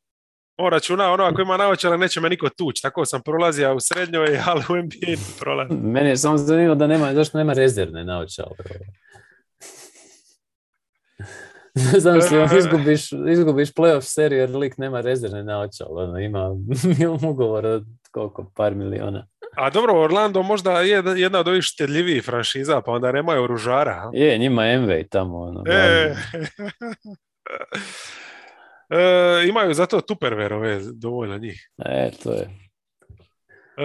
[0.58, 2.82] On računa, ono, ako ima naočale, neće me niko tući.
[2.82, 5.76] Tako sam prolazio u srednjoj, ali u NBA prolazio.
[5.76, 8.56] Meni je samo zanimljivo da nema, zašto nema rezervne naočale.
[12.00, 16.04] Znam se, izgubiš, izgubiš playoff seriju jer lik nema rezervne naočale.
[16.04, 16.50] Ono, ima,
[17.30, 17.84] ugovor od
[18.16, 19.26] koliko, par miliona.
[19.56, 24.10] A dobro, Orlando možda je jedna od ovih štedljivijih franšiza, pa onda nemaju oružara.
[24.12, 25.38] Je, njima MV tamo.
[25.38, 26.14] Ono, e.
[28.98, 31.70] e, imaju zato Tupperware dovoljno njih.
[31.78, 32.50] E, to je.
[33.76, 33.82] E,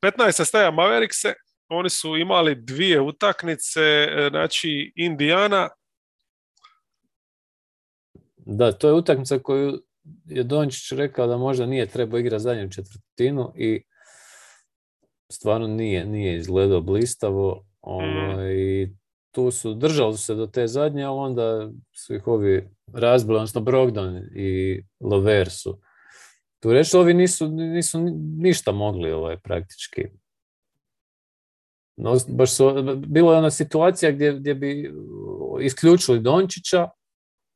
[0.00, 0.44] 15.
[0.44, 1.34] staja Maverickse,
[1.68, 5.68] oni su imali dvije utakmice, e, znači Indiana
[8.46, 9.82] Da, to je utakmica koju
[10.26, 13.82] je Dončić rekao da možda nije trebao igrati zadnju četvrtinu i
[15.32, 17.66] stvarno nije, nije izgledao blistavo.
[18.56, 18.88] I
[19.30, 24.16] tu su, držali se do te zadnje, ali onda su ih ovi razbili, odnosno Brogdon
[24.34, 25.80] i Lover su
[26.64, 28.00] tu reći, ovi nisu, nisu
[28.38, 30.02] ništa mogli ovaj, praktički.
[31.96, 32.72] No, baš su,
[33.06, 34.92] bila je ona situacija gdje, gdje bi
[35.60, 36.88] isključili Dončića,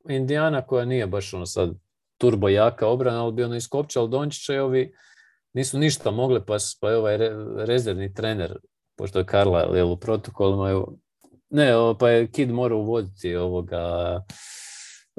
[0.09, 1.73] Indijana koja nije baš ono sad
[2.19, 4.93] turbo jaka obrana, ali bi ono iskopčali Dončića i ovi
[5.53, 7.17] nisu ništa mogli, pa, pa je ovaj
[7.65, 8.57] rezervni trener,
[8.97, 10.85] pošto je Karla u protokolima,
[11.49, 14.19] ne, pa je Kid morao uvoditi ovoga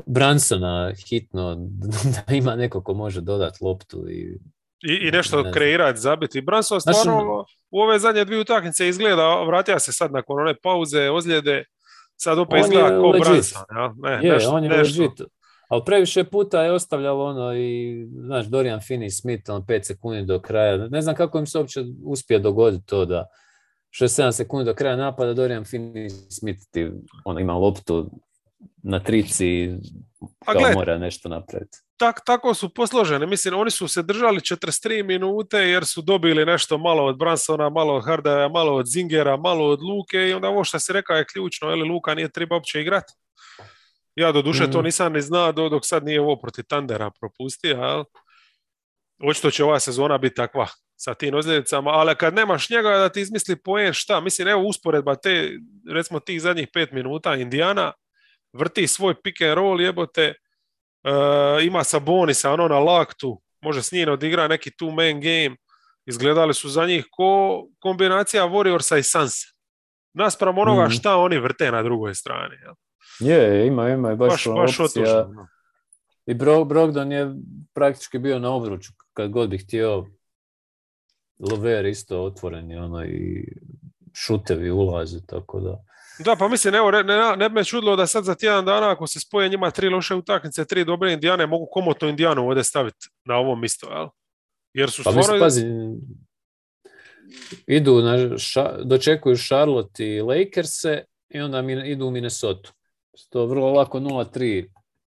[0.07, 1.57] Bransona hitno,
[2.26, 4.38] da ima neko ko može dodati loptu i
[4.82, 6.40] i, i nešto ne kreirati, zabiti.
[6.40, 11.64] Branson stvarno u ove zadnje dvije utakmice izgleda, vratio se sad nakon one pauze, ozljede,
[12.16, 13.62] sad opet izgleda kao Branson.
[13.76, 13.94] Ja?
[13.96, 15.03] Ne, je, on je nešto.
[15.03, 15.20] legit.
[15.71, 20.89] Ali previše puta je ostavljalo ono i, znaš, Dorian Finney-Smith, on 5 sekundi do kraja.
[20.89, 23.27] Ne znam kako im se uopće uspije dogoditi to da
[24.01, 26.91] 6-7 sekundi do kraja napada Dorian Finney-Smith ti,
[27.25, 28.11] ono, ima loptu
[28.83, 29.71] na trici
[30.45, 31.79] kao gled, mora nešto napraviti.
[31.97, 33.27] Tak, tako su posložene.
[33.27, 37.95] Mislim, oni su se držali 43 minute jer su dobili nešto malo od Bransona, malo
[37.95, 41.27] od Hardaja, malo od Zingera, malo od Luke i onda ovo što se rekao je
[41.33, 43.12] ključno, ali Luka nije treba uopće igrati.
[44.14, 44.84] Ja do duše to mm.
[44.84, 48.04] nisam ni znao dok sad nije ovo protiv Tandera propustio, ali
[49.22, 53.20] očito će ova sezona biti takva sa tim ozljedicama, ali kad nemaš njega da ti
[53.20, 55.58] izmisli poen šta, mislim evo usporedba te,
[55.90, 57.92] recimo tih zadnjih pet minuta Indijana,
[58.52, 60.34] vrti svoj pick and roll, jebote,
[61.04, 65.56] uh, ima Sabonisa, ono na laktu, može s njim odigra neki two man game,
[66.06, 69.46] izgledali su za njih ko kombinacija Warriorsa i Sansa.
[70.14, 70.90] Naspram onoga mm.
[70.90, 72.56] šta oni vrte na drugoj strani.
[72.62, 72.74] Jel?
[73.20, 75.24] Je, ima, ima, baš, baš, baš opcija.
[75.24, 75.46] Ono.
[76.26, 77.34] I Bro, Brogdon je
[77.74, 80.07] praktički bio na obruču kad god bi htio.
[81.38, 83.48] Lover isto otvoren je ono i
[84.14, 85.84] šutevi ulaze, tako da.
[86.24, 88.90] Da, pa mislim, evo, ne, ne, ne bi me čudilo da sad za tjedan dana,
[88.90, 93.09] ako se spoje njima tri loše utakmice, tri dobre indijane, mogu komotno indijanu ovdje staviti
[93.24, 94.09] na ovom isto, jel?
[94.72, 95.44] Jer su pa stvarno...
[95.44, 95.66] pazi,
[97.66, 102.70] idu na, ša, dočekuju Charlotte i Lakers-e i onda mi, idu u Minnesota.
[103.28, 104.66] To vrlo lako 0-3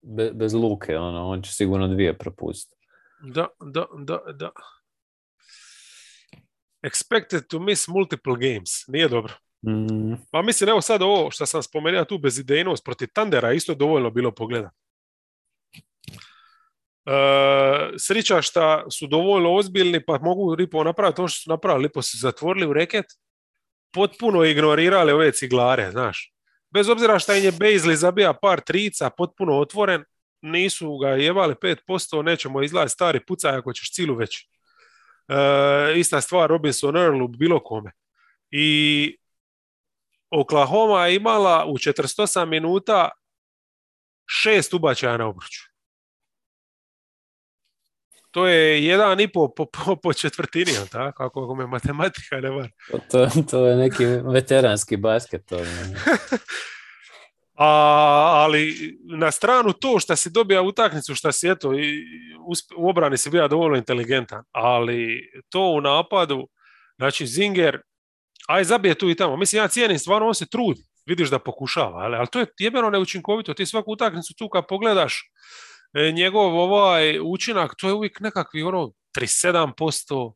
[0.02, 2.88] be, bez luke, ono, on će sigurno dvije propustiti.
[3.24, 4.52] Da, da, da, da.
[6.84, 8.88] Expected to miss multiple games.
[8.88, 9.34] Nije dobro.
[9.66, 10.14] Mm.
[10.32, 14.32] Pa mislim, evo sad ovo što sam spomenuo tu bezidejnost protiv Tandera isto dovoljno bilo
[14.32, 14.70] pogleda.
[17.06, 17.12] E,
[17.98, 21.84] srića što su dovoljno ozbiljni pa mogu Ripo napraviti to što su napravili.
[21.84, 23.06] Lipo su zatvorili u reket,
[23.94, 26.33] potpuno ignorirali ove ciglare, znaš.
[26.74, 30.04] Bez obzira što im je Bezli zabija par trica, potpuno otvoren,
[30.42, 34.48] nisu ga jevali 5%, nećemo izgledati stari pucaj ako ćeš cilu već.
[35.28, 37.92] E, ista stvar Robinson Earlu, bilo kome.
[38.52, 39.18] I
[40.30, 43.10] Oklahoma je imala u 48 minuta
[44.26, 45.73] šest ubačaja na obruču.
[48.34, 49.66] To je jedan i po, po,
[50.04, 51.24] po, četvrtini, tako?
[51.24, 52.70] Ako me matematika ne var.
[53.12, 55.46] To, to je neki veteranski basket.
[55.46, 55.58] To
[57.56, 57.68] A,
[58.44, 62.06] ali na stranu to što si dobija utakmicu, što si eto, i
[62.78, 66.48] u obrani si bio dovoljno inteligentan, ali to u napadu,
[66.98, 67.82] znači Zinger
[68.48, 69.38] aj zabije tu i tamo.
[69.38, 70.82] Mislim, ja cijenim, stvarno on se trudi.
[71.06, 73.54] Vidiš da pokušava, ali, ali to je jebeno neučinkovito.
[73.54, 75.32] Ti svaku utakmicu tu kad pogledaš
[76.14, 80.34] njegov ovaj učinak, to je uvijek nekakvi ono 37%.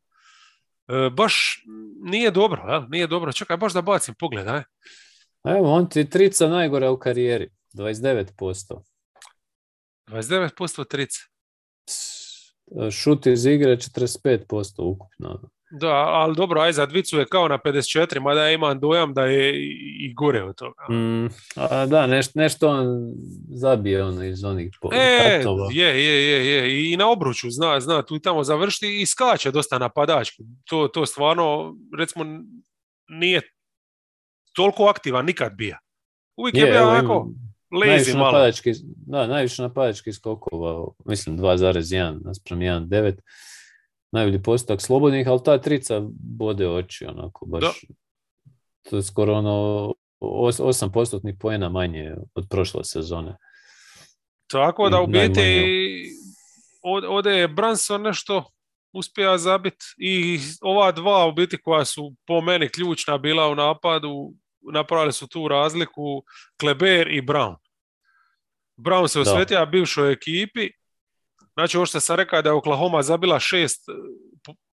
[0.88, 1.64] E, baš
[2.02, 2.82] nije dobro, jel?
[2.88, 3.32] nije dobro.
[3.32, 4.62] Čekaj, baš da bacim pogled, aj.
[5.44, 8.82] Evo, on ti trica najgore u karijeri, 29%.
[10.06, 11.20] 29% trica.
[12.90, 15.50] Šut iz igre 45% ukupno.
[15.70, 19.24] Da, ali dobro, aj za dvicu je kao na 54, mada ja imam dojam da
[19.24, 19.52] je
[20.00, 20.86] i gore od toga.
[20.90, 22.86] Mm, a da, nešto, nešto on
[23.54, 25.42] zabije ono iz onih e,
[25.72, 29.50] je, je, je, je, i na obruču zna, zna tu i tamo završiti i skače
[29.50, 30.42] dosta napadački.
[30.64, 32.24] To, to stvarno, recimo,
[33.08, 33.40] nije
[34.52, 35.78] toliko aktivan nikad bija.
[36.36, 37.28] Uvijek je, je bio onako
[37.70, 38.32] lazy malo.
[38.32, 38.72] Napadački,
[39.06, 43.14] da, najviše napadački skokova, mislim 2,1 naspram 1,9
[44.12, 47.84] najbolji postotak slobodnih, ali ta trica bode oči, onako, baš.
[48.90, 53.36] To je skoro ono 8 postotnih poena manje od prošle sezone.
[54.46, 56.12] Tako da u biti
[57.08, 58.44] ovdje je Branson nešto
[58.92, 64.32] uspija zabiti i ova dva u biti koja su po meni ključna bila u napadu,
[64.72, 66.22] napravili su tu razliku
[66.60, 67.56] Kleber i Brown.
[68.76, 69.22] Brown se Da.
[69.22, 70.70] osvetio bivšoj ekipi.
[71.58, 73.84] Znači, ovo što sam rekao da je Oklahoma zabila šest,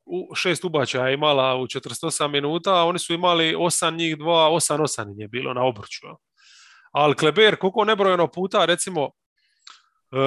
[0.05, 4.81] u- šest ubačaja imala u 48 minuta, a oni su imali 8 njih, 2, 8,
[4.81, 6.07] 8 im je bilo na obruču.
[6.91, 9.09] Ali Kleber, koliko nebrojeno puta, recimo,
[10.11, 10.17] e,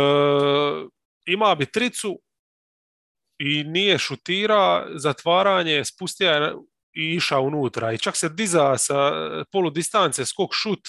[1.26, 2.20] ima bi tricu
[3.38, 6.54] i nije šutira, zatvaranje, spustio je
[6.92, 7.92] i išao unutra.
[7.92, 9.12] I čak se diza sa
[9.52, 10.88] polu distance, skok šut,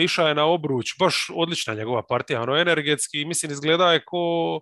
[0.00, 4.60] išao je na obruč, baš odlična njegova partija, ono energetski, mislim izgleda je ko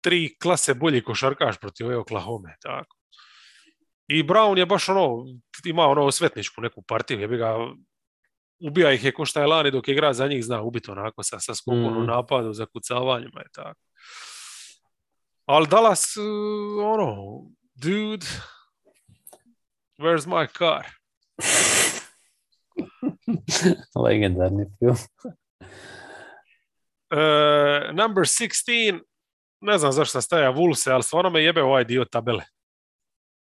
[0.00, 2.96] tri klase bolji košarkaš protiv ove Oklahoma, tako.
[4.08, 5.24] I Brown je baš ono,
[5.64, 7.56] ima ono svetničku neku partiju, je ga
[8.60, 11.22] ubija ih je ko šta je lani dok je igra za njih zna ubiti onako
[11.22, 12.06] sa, sa skokom u Mhm.
[12.06, 13.80] napadu, zakucavanjima i tako.
[15.44, 16.24] Ali Dallas, uh,
[16.84, 17.16] ono,
[17.74, 18.26] dude,
[19.98, 20.86] where's my car?
[24.04, 24.96] Legendarni film.
[27.10, 29.00] Uh, number 16,
[29.60, 32.44] ne znam zašto sam staja Wolves, ali stvarno me jebe ovaj dio tabele.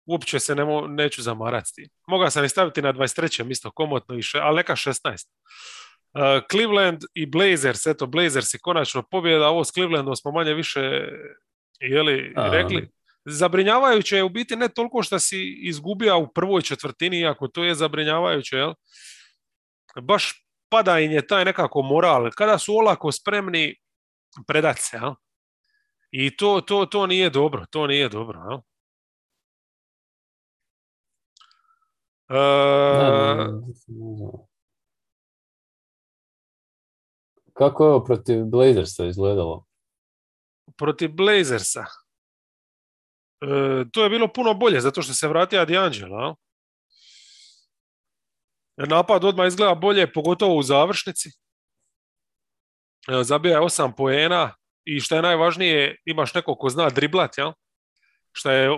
[0.05, 1.89] Uopće se ne mo- neću zamarati.
[2.07, 3.51] Mogao sam i staviti na 23.
[3.51, 5.28] isto komotno, i še, ali neka 16.
[6.13, 6.21] Uh,
[6.51, 11.07] Cleveland i Blazers, eto Blazers i konačno pobjeda, ovo s Clevelandom smo manje više
[11.80, 12.49] jeli, A.
[12.49, 12.89] rekli.
[13.25, 17.75] Zabrinjavajuće je u biti ne toliko što si izgubio u prvoj četvrtini, iako to je
[17.75, 18.73] zabrinjavajuće, jel?
[20.02, 23.76] Baš pada im je taj nekako moral, kada su olako spremni
[24.48, 25.14] predat se, jel?
[26.12, 28.60] I to, to, to nije dobro, to nije dobro, jel?
[32.30, 33.48] E.
[37.54, 39.68] Kako je ovo protiv Blazersa izgledalo?
[40.78, 41.86] protiv Blazersa.
[43.41, 46.36] E, to je bilo puno bolje, zato što se vratio D'Angelo,
[48.78, 48.88] jel?
[48.88, 51.30] Napad odmah izgleda bolje, pogotovo u završnici.
[53.09, 54.53] E, Zabija je osam poena
[54.86, 57.51] i što je najvažnije, imaš nekog ko zna driblat, jel?
[58.32, 58.78] Što je o-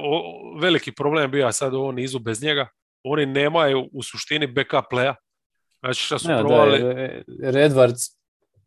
[0.61, 2.67] veliki problem bio sad u ovom nizu bez njega.
[3.03, 5.15] Oni nemaju u suštini backup playa.
[5.79, 6.79] Znači što su Ne, da, provali...
[6.79, 8.01] je- Redvards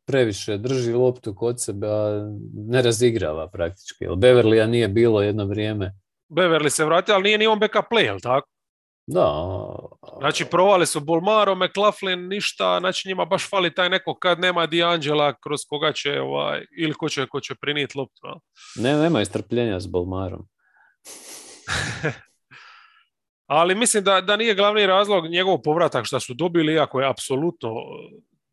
[0.06, 4.04] previše drži loptu kod sebe, a ne razigrava praktički.
[4.04, 5.94] Jer Beverlija nije bilo jedno vrijeme.
[6.28, 8.48] Beverly se vratio, ali nije ni on backup play, jel tako?
[9.12, 9.46] Da,
[10.20, 15.34] Znači, provali su Bolmaro, McLaughlin, ništa, znači njima baš fali taj neko kad nema D'Angela
[15.42, 18.20] kroz koga će, ovaj, ili ko će, ko će prinijeti loptu.
[18.24, 18.34] jel?
[18.84, 20.48] ne, nema strpljenja s Bolmarom.
[23.46, 27.70] Ali mislim da, da nije glavni razlog njegov povratak što su dobili, iako je apsolutno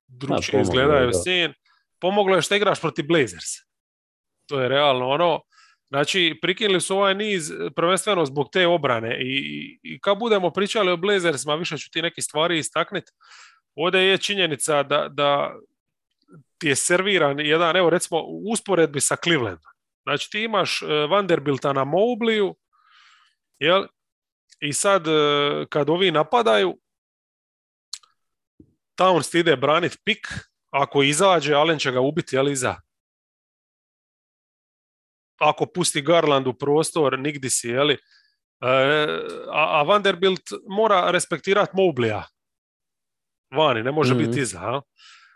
[0.07, 1.13] drugčije pomoglo je, izgledaju da.
[1.13, 1.53] sin.
[1.99, 3.49] Pomoglo je što igraš protiv Blazers.
[4.45, 5.41] To je realno ono.
[5.89, 10.97] Znači, prikinuli su ovaj niz prvenstveno zbog te obrane i, i, kad budemo pričali o
[10.97, 13.11] Blazersima, više ću ti neke stvari istakniti.
[13.75, 15.55] Ovdje je činjenica da, da
[16.57, 19.71] ti je serviran jedan, evo recimo u usporedbi sa Clevelandom.
[20.03, 22.55] Znači ti imaš eh, Vanderbilta na Mobliju,
[23.59, 23.85] jel?
[24.59, 26.77] I sad eh, kad ovi napadaju,
[28.99, 30.27] Towns ide branit pik,
[30.69, 32.75] ako izađe, Allen će ga ubiti, jel iza?
[35.39, 37.93] Ako pusti Garland u prostor, nigdi si, jeli?
[37.93, 37.97] E,
[39.51, 42.23] a, a Vanderbilt mora respektirati Moblija.
[43.51, 44.23] Vani, ne može Mhm.
[44.23, 44.59] biti iza.
[44.59, 44.81] a?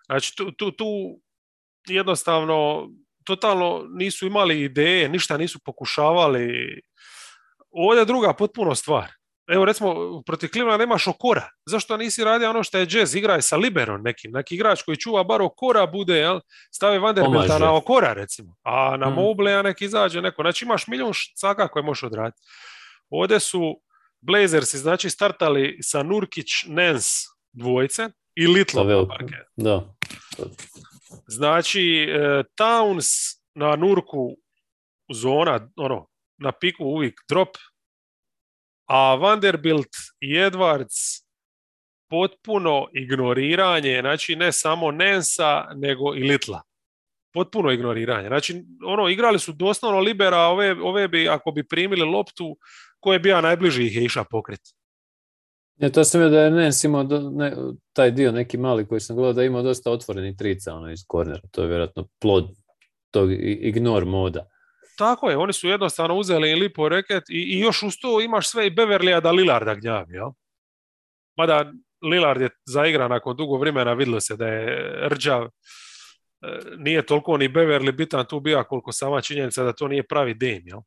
[0.05, 0.85] Znači, tu, tu, tu
[1.87, 2.89] jednostavno
[3.23, 6.81] totalno nisu imali ideje, ništa nisu pokušavali.
[7.71, 9.11] Ovdje je druga potpuno stvar.
[9.47, 11.49] Evo recimo, protiv Clevelanda imaš Okora.
[11.65, 13.15] Zašto nisi radio ono što je Jazz?
[13.15, 14.31] Igraj sa Liberom nekim.
[14.31, 16.39] Neki igrač koji čuva bar Okora bude, jel?
[16.71, 18.55] Stavi Vanderbilta na Okora recimo.
[18.63, 19.13] A na Mm.
[19.13, 20.41] Moblea nek izađe neko.
[20.41, 22.41] Znači imaš milijun caka koje možeš odraditi.
[23.09, 23.81] Ovdje su
[24.21, 27.05] Blazersi znači startali sa Nurkić, Nens
[27.51, 29.45] dvojce i Little na.
[29.55, 29.95] Da.
[31.27, 34.35] Znači, e, Towns na Nurku
[35.13, 36.07] zona, ono,
[36.37, 37.49] na piku uvijek drop,
[38.85, 39.89] a Vanderbilt
[40.19, 41.23] i Edwards
[42.09, 46.61] potpuno ignoriranje, znači ne samo Nensa, nego i Litla.
[47.33, 48.27] Potpuno ignoriranje.
[48.27, 52.57] Znači, ono, igrali su doslovno libera, a ove, ove bi, ako bi primili loptu,
[52.99, 54.59] ko je bio najbliži ih je išao pokrit.
[55.75, 57.53] Ja, to sam da je Nens imao do- ne,
[57.93, 60.99] taj dio neki mali koji sam gledao da je imao dosta otvorenih trica ono, iz
[61.07, 61.41] kornera.
[61.51, 62.49] To je vjerojatno plod
[63.11, 64.45] tog i- ignore moda.
[64.97, 68.67] Tako je, oni su jednostavno uzeli lipo reket i, i još uz to imaš sve
[68.67, 70.29] i Beverlija da Lillarda gnjavi, jel?
[71.37, 71.71] Mada
[72.01, 75.43] Lillard je zaigran nakon dugo vremena, vidjelo se da je rđav.
[75.45, 75.49] E,
[76.77, 80.61] Nije toliko ni Beverly bitan tu bio koliko sama činjenica da to nije pravi Dame,
[80.65, 80.79] jel?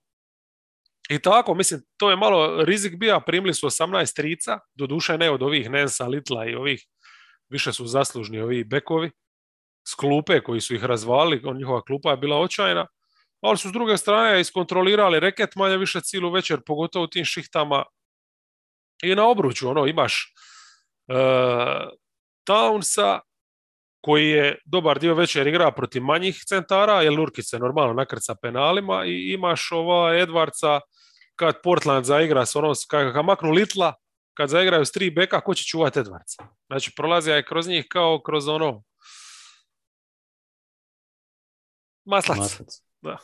[1.11, 5.43] I tako, mislim, to je malo rizik bio, primili su 18 trica, doduše ne od
[5.43, 6.87] ovih Nensa, Litla i ovih,
[7.49, 9.11] više su zaslužni ovi bekovi.
[9.89, 12.87] s klupe koji su ih razvali, njihova klupa je bila očajna,
[13.47, 17.85] ali su s druge strane iskontrolirali reket manje više cijelu večer, pogotovo u tim šihtama.
[19.02, 20.35] I na obruču, ono, imaš
[21.09, 21.16] uh,
[22.48, 23.20] Townsa,
[24.06, 29.05] koji je dobar dio večer igra protiv manjih centara, jer Lurkić se normalno nakrca penalima
[29.05, 30.81] i imaš ova Edwardsa
[31.36, 33.94] kad Portland zaigra s onom, kad ga maknu Litla,
[34.35, 36.47] kad zaigraju s tri beka, ko će čuvati Edwardsa?
[36.66, 38.82] Znači, prolazi je kroz njih kao kroz ono
[42.05, 42.39] maslac.
[42.39, 42.68] maslac.
[43.01, 43.18] Da.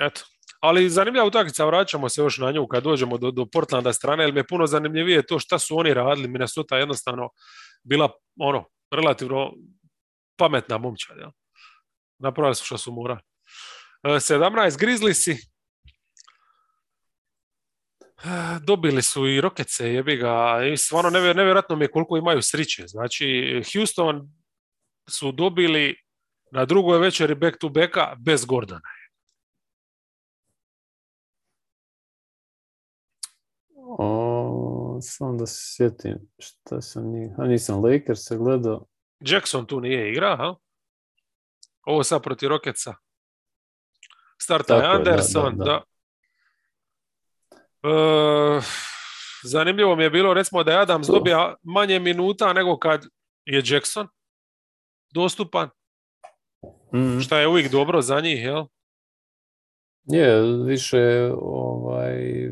[0.00, 0.20] Eto.
[0.60, 4.32] Ali zanimljiva utakmica, vraćamo se još na nju kad dođemo do, do Portlanda strane, jer
[4.32, 6.28] mi je puno zanimljivije to šta su oni radili.
[6.28, 7.28] Minnesota jednostavno
[7.82, 8.10] bila
[8.40, 9.52] ono, relativno
[10.36, 11.16] pametna momčad.
[11.18, 11.30] Ja.
[12.18, 13.20] Napravili su što su morali.
[14.04, 15.36] 17 Grizzliesi.
[18.62, 20.60] Dobili su i Rokece, jebi ga.
[20.72, 22.86] I stvarno nevjerojatno mi je koliko imaju sriće.
[22.86, 24.28] Znači, Houston
[25.08, 25.96] su dobili
[26.52, 28.80] na drugoj večeri back to backa bez Gordona.
[35.02, 37.34] Samo da se sjetim šta sam nije.
[37.38, 38.86] A nisam Lakers se gledao.
[39.20, 40.54] Jackson tu nije igra, ha?
[41.86, 42.94] Ovo sad protiv Rokeca.
[44.42, 45.64] Starta je Anderson, da.
[45.64, 45.82] da,
[47.88, 48.60] e,
[49.44, 53.06] zanimljivo mi je bilo, recimo da je Adams dobija manje minuta nego kad
[53.44, 54.08] je Jackson
[55.14, 55.68] dostupan.
[56.94, 57.20] Mm.
[57.20, 58.64] Šta je uvijek dobro za njih, jel?
[60.04, 62.50] Je, više ovaj,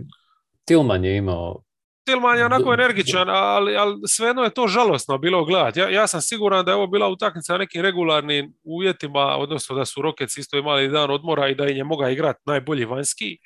[0.64, 1.62] Tilman je imao
[2.08, 5.80] Tilman je onako energičan, ali, ali svejedno je to žalosno bilo gledati.
[5.80, 9.84] Ja, ja sam siguran da je ovo bila utakmica na nekim regularnim uvjetima, odnosno da
[9.84, 13.38] su Rockets isto imali dan odmora i da im je mogao igrati najbolji vanjski.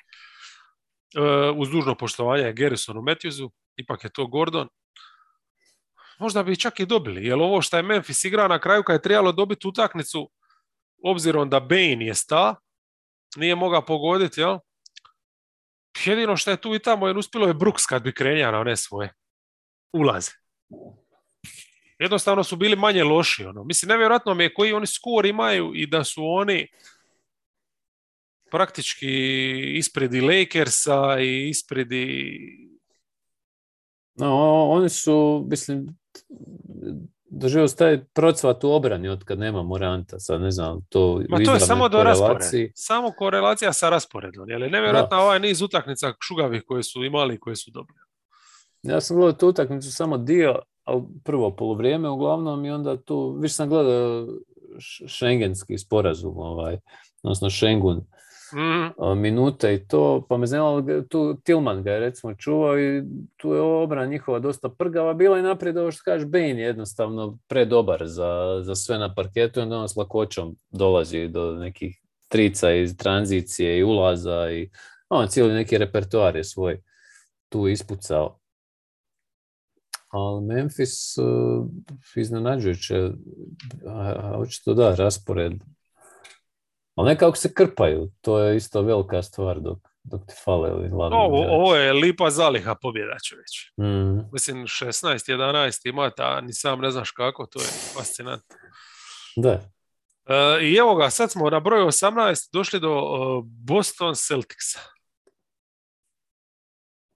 [1.17, 4.67] Uh, uz dužno poštovanje Garrisonu Matthewsu, ipak je to Gordon.
[6.19, 9.01] Možda bi čak i dobili, jer ovo što je Memphis igra na kraju kad je
[9.01, 10.29] trebalo dobiti utakmicu,
[11.03, 12.55] obzirom da Bane je sta,
[13.35, 14.57] nije mogao pogoditi, jel?
[16.05, 18.77] Jedino što je tu i tamo je uspjelo je Brooks kad bi krenja na one
[18.77, 19.13] svoje
[19.93, 20.31] ulaze.
[21.99, 23.45] Jednostavno su bili manje loši.
[23.45, 23.63] Ono.
[23.63, 26.67] Mislim, nevjerojatno mi je koji oni skor imaju i da su oni
[28.51, 29.07] praktički
[29.77, 32.37] ispredi Lakersa i ispredi...
[34.15, 35.97] No, oni su, mislim,
[37.35, 41.53] doživio taj procvat u obrani od kad nema Moranta, sad ne znam, to Ma to
[41.53, 42.45] je samo do rasporeda.
[42.75, 47.55] Samo korelacija sa rasporedom, je li nevjerojatno ovaj niz utakmica šugavih koje su imali koje
[47.55, 47.99] su dobili.
[48.83, 53.53] Ja sam gledao tu utakmicu samo dio, ali prvo polovrijeme uglavnom i onda tu, više
[53.53, 54.27] sam gledao
[55.07, 56.77] šengenski sporazum, ovaj,
[57.23, 58.01] odnosno Schengen,
[58.53, 59.19] mm.
[59.21, 63.03] minute i to, pa me znalo, tu Tilman ga je recimo čuvao i
[63.37, 68.07] tu je obran njihova dosta prgava bila i naprijed ovo što kažeš Bane jednostavno predobar
[68.07, 72.97] za, za sve na parketu i onda on s lakoćom dolazi do nekih trica iz
[72.97, 74.69] tranzicije i ulaza i
[75.09, 76.81] on cijeli neki repertoar je svoj
[77.49, 78.39] tu ispucao.
[80.09, 81.67] Ali Memphis uh,
[82.15, 83.09] iznenađujuće,
[84.37, 85.53] očito da, raspored
[86.95, 91.45] ali nekako se krpaju, to je isto velika stvar dok, dok ti fale ovi ovo,
[91.49, 93.71] ovo je lipa zaliha pobjeda čovječ.
[93.77, 94.29] Mm.
[94.33, 98.55] Mislim, 16-11 ima ta, ni sam ne znaš kako, to je fascinantno.
[99.35, 99.61] Da.
[100.25, 104.79] E, I evo ga, sad smo na broju 18 došli do uh, Boston Celticsa.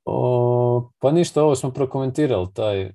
[0.06, 2.92] O, pa ništa, ovo smo prokomentirali, taj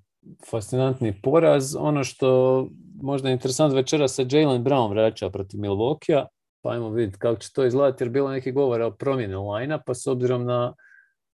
[0.50, 1.76] fascinantni poraz.
[1.76, 2.68] Ono što
[3.02, 6.26] možda je interesantno večera se Jalen Brown vraća protiv Milwaukee
[6.62, 9.94] pa ajmo vidjeti kako će to izgledati jer bilo neki govora o promjeni line pa
[9.94, 10.74] s obzirom na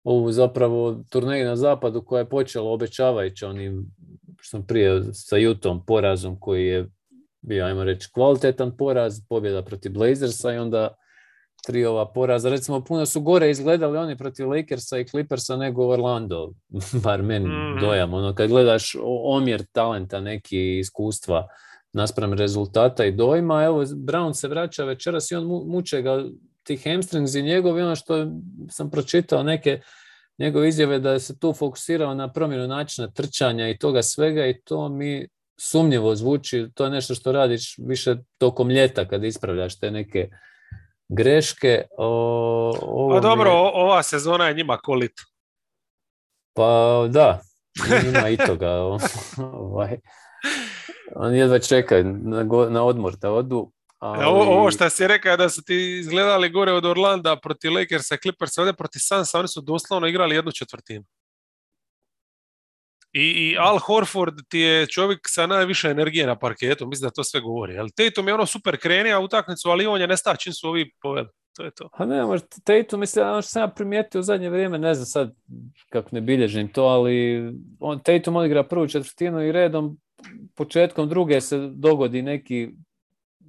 [0.04, 3.86] ovu zapravo turneju na zapadu koja je počela obećavajući onim
[4.40, 6.90] što sam prije sa Jutom porazom koji je
[7.42, 10.96] bio, ajmo reći, kvalitetan poraz, pobjeda protiv Blazersa i onda
[11.66, 12.50] tri ova poraza.
[12.50, 16.54] Recimo, puno su gore izgledali oni protiv Lakersa i Clippersa nego Orlando,
[17.04, 17.80] bar meni mm.
[17.82, 18.14] dojam.
[18.14, 21.48] Ono, kad gledaš omjer talenta, neki iskustva,
[21.94, 23.64] naspram rezultata i dojma.
[23.64, 26.24] Evo, Brown se vraća večeras i on muče ga
[26.64, 28.28] ti hamstrings i njegovi, ono što
[28.70, 29.82] sam pročitao neke
[30.38, 34.90] njegove izjave da se tu fokusirao na promjenu načina trčanja i toga svega i to
[34.90, 40.30] mi sumnjivo zvuči, to je nešto što radiš više tokom ljeta kad ispravljaš te neke
[41.10, 41.84] greške.
[41.98, 45.14] O, pa dobro, ova sezona je njima kolit.
[46.54, 47.42] Pa da,
[48.06, 48.72] ima i toga.
[49.54, 49.98] ovaj.
[51.16, 53.72] Oni jedva čekaju na, na odmor da odu.
[54.00, 54.26] Ali...
[54.26, 58.62] Ovo, ovo što si rekao da su ti izgledali gore od Orlanda protiv Lakersa, Clippersa,
[58.62, 61.06] ovdje protiv Sansa, oni su doslovno igrali jednu četvrtinu.
[63.14, 67.24] I, I Al Horford ti je čovjek sa najviše energije na parketu, mislim da to
[67.24, 67.78] sve govori.
[67.78, 71.28] Ali Tatum je ono super krenija utakmicu, ali on je nesta čim su ovi poveli.
[71.56, 71.90] To je to.
[71.94, 75.06] A ne, možda Tatum, mislim, ono što sam ja primijetio u zadnje vrijeme, ne znam
[75.06, 75.34] sad
[75.90, 77.44] kako ne bilježim to, ali
[77.80, 79.98] on, Tatum odigra prvu četvrtinu i redom
[80.56, 82.70] početkom druge se dogodi neki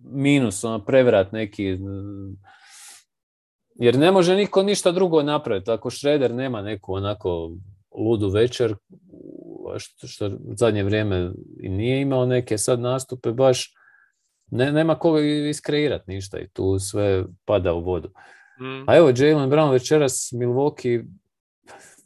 [0.02, 1.78] minus, ono, prevrat neki,
[3.74, 5.70] jer ne može niko ništa drugo napraviti.
[5.70, 7.50] Ako Šreder nema neku onako
[7.98, 8.74] ludu večer,
[9.78, 11.30] što, što zadnje vrijeme
[11.60, 13.74] i nije imao neke sad nastupe, baš
[14.50, 18.08] ne, nema koga iskreirati ništa i tu sve pada u vodu.
[18.60, 18.88] Mm.
[18.88, 21.04] A evo, Jalen Brown večeras Milwaukee,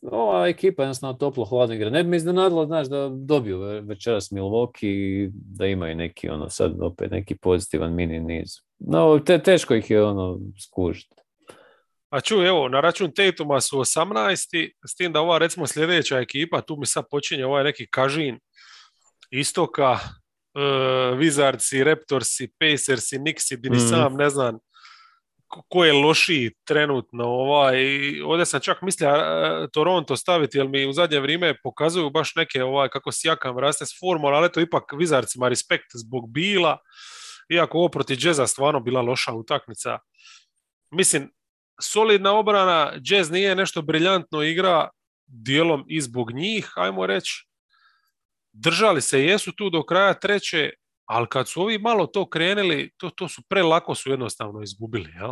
[0.02, 1.90] ova ekipa jednostavno toplo hladno igra.
[1.90, 6.82] Ne bi mi iznenadilo, znaš, da dobiju večeras Milwaukee i da imaju neki, ono, sad
[6.82, 8.48] opet neki pozitivan mini niz.
[8.78, 11.14] No, te, teško ih je, ono, skužiti.
[12.10, 14.70] A ču, evo, na račun Tatuma su 18.
[14.86, 18.38] S tim da ova, recimo, sljedeća ekipa, tu mi sad počinje ovaj neki kažin
[19.30, 23.88] istoka, uh, Wizardsi, Raptorsi, Pacersi, Nixi, di ni mm.
[23.88, 24.58] sam ne znam
[25.48, 27.24] ko je lošiji trenutno.
[27.24, 27.76] Ovaj,
[28.22, 29.10] ovdje sam čak mislio
[29.72, 33.98] Toronto staviti, jer mi u zadnje vrijeme pokazuju baš neke, ovaj, kako sjakam raste s
[34.00, 36.78] formula, ali to ipak Wizardsima respekt zbog bila,
[37.48, 39.98] iako ovo protiv Jazza stvarno bila loša utakmica.
[40.90, 41.30] Mislim,
[41.80, 44.88] solidna obrana, Jazz nije nešto briljantno igra,
[45.26, 47.48] dijelom i zbog njih, ajmo reći.
[48.52, 50.70] Držali se, jesu tu do kraja treće,
[51.08, 55.12] ali kad su ovi malo to krenuli, to, to su prelako su jednostavno izgubili.
[55.12, 55.30] Jel?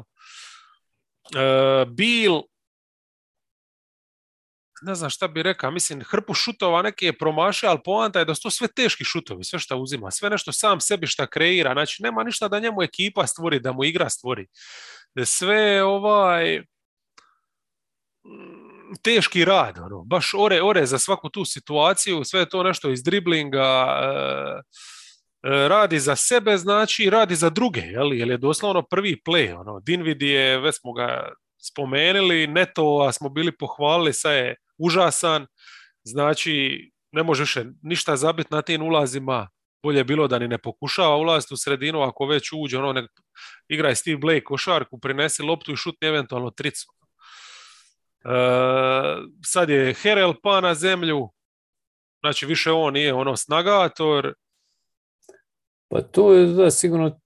[1.36, 2.42] E, Bill,
[4.82, 8.34] ne znam šta bi rekao, mislim, hrpu šutova neki je promašio, ali poanta je da
[8.34, 12.02] su to sve teški šutovi, sve što uzima, sve nešto sam sebi šta kreira, znači
[12.02, 14.46] nema ništa da njemu ekipa stvori, da mu igra stvori.
[15.24, 16.62] Sve ovaj
[19.02, 23.98] teški rad, ono, baš ore, ore za svaku tu situaciju, sve to nešto iz driblinga,
[24.02, 24.95] e, e
[25.42, 30.28] radi za sebe, znači radi za druge, jel, jer je doslovno prvi play, ono, Dinvidi
[30.28, 31.32] je, već smo ga
[31.62, 35.46] spomenuli, Neto, smo bili pohvalili, sad je užasan,
[36.04, 39.48] znači ne može više ništa zabiti na tim ulazima,
[39.82, 43.10] bolje je bilo da ni ne pokušava ulaziti u sredinu, ako već uđe, ono, nek,
[43.68, 46.86] igraj Steve Blake košarku, prinesi loptu i šutni eventualno tricu.
[48.24, 48.30] E,
[49.44, 51.28] sad je Herel pa na zemlju,
[52.20, 54.34] znači više on nije ono snagator.
[55.88, 57.20] Pa tu je da, sigurno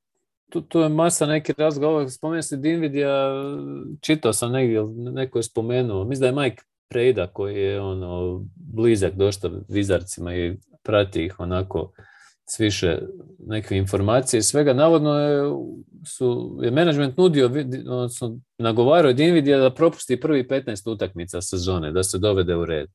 [0.51, 3.31] tu, tu je masa neki razgovor, spomenuo se Dinvidija,
[4.01, 9.15] čitao sam negdje, neko je spomenuo, mislim da je Mike Prejda koji je ono blizak
[9.15, 11.93] dosta vizarcima i prati ih onako
[12.51, 12.99] s više
[13.47, 14.73] neke informacije svega.
[14.73, 15.43] Navodno je,
[16.07, 17.47] su, je management nudio,
[17.89, 22.89] odnosno nagovarao Dinvidija da propusti prvi 15 utakmica sezone, da se dovede u red.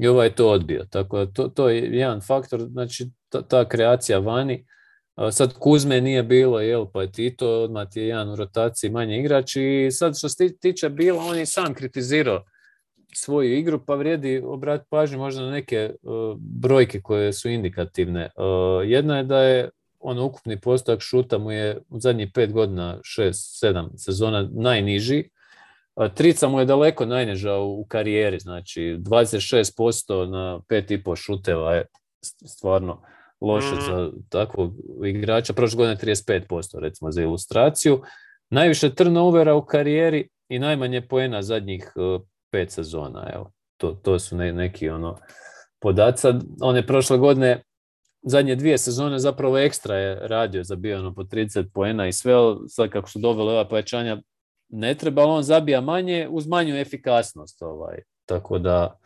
[0.00, 0.84] I ovaj to odbio.
[0.90, 4.66] Tako da to, to je jedan faktor, znači ta, ta kreacija vani.
[5.32, 9.56] Sad Kuzme nije bilo, jel, pa je Tito, odmah je jedan u rotaciji manje igrač
[9.56, 12.44] i sad što se tiče bilo, on je sam kritizirao
[13.14, 15.96] svoju igru, pa vrijedi obratiti pažnju možda na neke e,
[16.38, 18.20] brojke koje su indikativne.
[18.20, 18.30] E,
[18.84, 23.58] jedna je da je on ukupni postotak šuta mu je u zadnjih pet godina, šest,
[23.58, 25.24] sedam sezona najniži.
[26.14, 31.86] Trica mu je daleko najniža u karijeri, znači 26% na 5,5 šuteva je
[32.46, 33.02] stvarno
[33.40, 33.80] loše mm.
[33.80, 35.52] za takvog igrača.
[35.52, 38.02] Prošle godine 35% recimo za ilustraciju.
[38.50, 42.18] Najviše turnovera u karijeri i najmanje poena zadnjih e,
[42.50, 43.30] pet sezona.
[43.34, 45.16] Evo, to, to su neki ono
[45.80, 46.28] podaci.
[46.60, 47.62] One prošle godine,
[48.22, 52.34] zadnje dvije sezone zapravo ekstra je radio za bio ono po 30 poena i sve,
[52.68, 54.22] sad kako su doveli ova pojačanja
[54.70, 57.62] ne treba, on zabija manje uz manju efikasnost.
[57.62, 57.98] Ovaj.
[58.26, 58.98] Tako da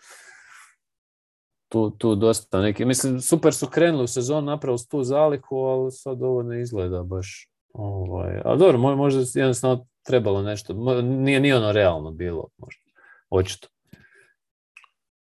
[1.69, 6.23] tu, tu dosta neki, mislim, super su krenuli u sezonu napravo tu zaliku, ali sad
[6.23, 7.49] ovo ne izgleda baš.
[7.73, 8.41] Ovaj.
[8.45, 10.73] A dobro, možda jednostavno trebalo nešto,
[11.03, 12.83] nije, nije ono realno bilo možda
[13.31, 13.69] očito.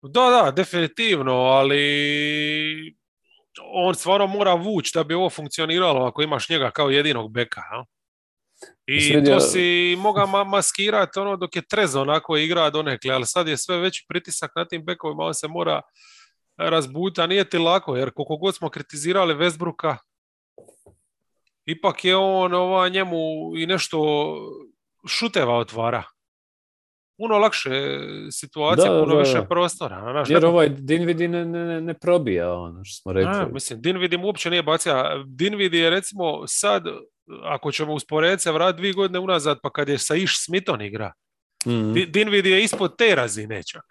[0.01, 2.95] Da, da, definitivno, ali
[3.73, 7.61] on stvarno mora vući da bi ovo funkcioniralo ako imaš njega kao jedinog beka.
[7.71, 7.85] Ja?
[8.85, 13.47] I to si moga ma- maskirati ono dok je Trezo onako igra donekle, ali sad
[13.47, 15.81] je sve veći pritisak na tim bekovima, on se mora
[16.57, 19.97] razbuti, a nije ti lako, jer koliko god smo kritizirali Westbrooka,
[21.65, 23.17] ipak je on ova, njemu
[23.57, 23.97] i nešto
[25.07, 26.03] šuteva otvara
[27.17, 27.71] puno lakše
[28.31, 30.11] situacija, da, puno da, više prostora.
[30.11, 33.31] Znaš, Jer ovaj Dinvidi ne, ne, ne probija ono što smo rekli.
[33.31, 35.23] A, mislim, Dinvidi mu uopće nije bacio.
[35.25, 36.83] Dinvidi je recimo sad,
[37.43, 41.13] ako ćemo usporediti se vrat dvije godine unazad, pa kad je sa Iš Smithon igra,
[41.67, 41.93] mm-hmm.
[42.07, 43.83] Dinvidi je ispod te razine čak.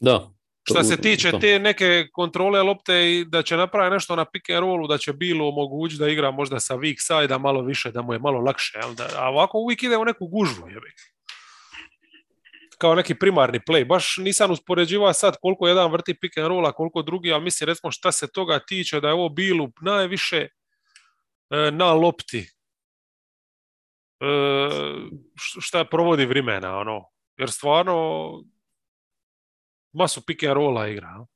[0.00, 0.30] Da.
[0.64, 4.60] Što se tiče te neke kontrole lopte i da će napraviti nešto na pick and
[4.60, 8.12] rollu, da će bilo omogućiti da igra možda sa weak side malo više, da mu
[8.12, 8.78] je malo lakše.
[8.96, 10.68] Da, a ovako uvijek ide u neku gužvu.
[10.68, 10.92] Jebi.
[12.78, 13.86] Kao neki primarni play.
[13.86, 17.68] Baš nisam uspoređivao sad koliko jedan vrti pick and roll, a koliko drugi, ali mislim
[17.68, 20.48] recimo šta se toga tiče da je ovo bilo najviše
[21.72, 22.46] na lopti.
[24.20, 24.26] E,
[25.36, 27.08] šta provodi vremena, ono.
[27.36, 27.94] Jer stvarno
[29.92, 31.26] masu pick and rolla igra.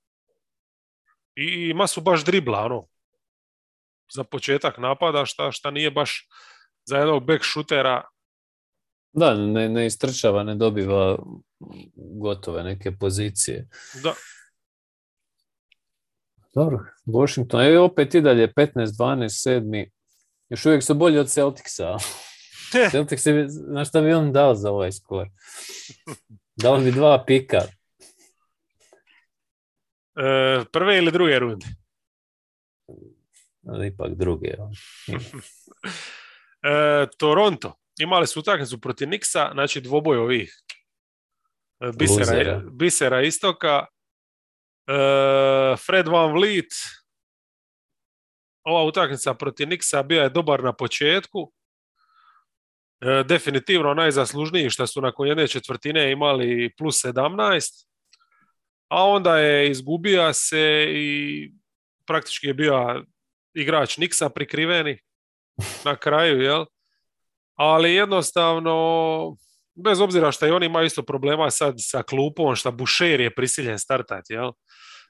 [1.34, 2.86] I, masu baš dribla, ono.
[4.14, 6.28] Za početak napada, šta, šta nije baš
[6.84, 8.02] za jednog back shootera.
[9.12, 11.18] Da, ne, ne istrčava, ne dobiva
[12.20, 13.68] gotove neke pozicije.
[14.02, 14.14] Da.
[16.55, 17.60] Dobro, Washington.
[17.60, 19.90] Evo opet i dalje 15-12, 7.
[20.48, 21.97] Još uvijek su bolji od Celticsa.
[22.90, 25.28] Celtics znaš šta bi on dao za ovaj skor?
[26.56, 27.60] Dao bi dva pika.
[30.16, 31.66] E, prve ili druge runde?
[33.86, 34.48] Ipak druge.
[34.48, 34.56] e,
[37.18, 37.74] Toronto.
[37.98, 40.62] Imali su utakmicu protiv Nixa, znači dvoboj ovih
[41.81, 43.86] e, bisera, bisera istoka.
[44.86, 44.93] E,
[45.86, 46.73] Fred Van Vliet.
[48.66, 51.52] Ova utakmica protiv Nixa bio je dobar na početku.
[53.01, 57.86] E, definitivno najzaslužniji što su nakon jedne četvrtine imali plus 17
[58.88, 61.51] a onda je izgubio se i
[62.06, 63.05] praktički je bio
[63.55, 64.98] igrač Niksa prikriveni
[65.84, 66.64] na kraju, jel?
[67.55, 69.36] Ali jednostavno,
[69.74, 73.78] bez obzira što i oni imaju isto problema sad sa klupom, što Bušer je prisiljen
[73.78, 74.52] startati, jel?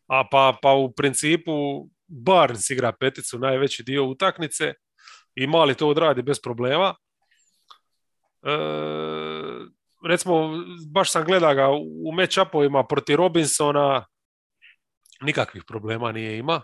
[0.06, 4.74] A pa, pa u principu Barnes igra peticu najveći dio utakmice
[5.34, 6.94] i mali to odradi bez problema.
[8.42, 8.56] E,
[10.08, 10.50] recimo,
[10.92, 11.68] baš sam gleda ga
[12.04, 14.06] u match-upovima protiv Robinsona,
[15.20, 16.62] nikakvih problema nije ima.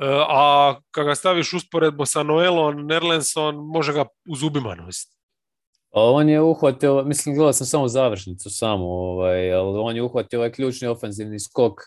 [0.00, 5.16] E, a kad ga staviš usporedbo sa Noelom, Nerlenson može ga u zubima nositi.
[5.90, 10.52] On je uhvatio, mislim, gledao sam samo završnicu samo, ovaj, ali on je uhvatio ovaj
[10.52, 11.80] ključni ofenzivni skok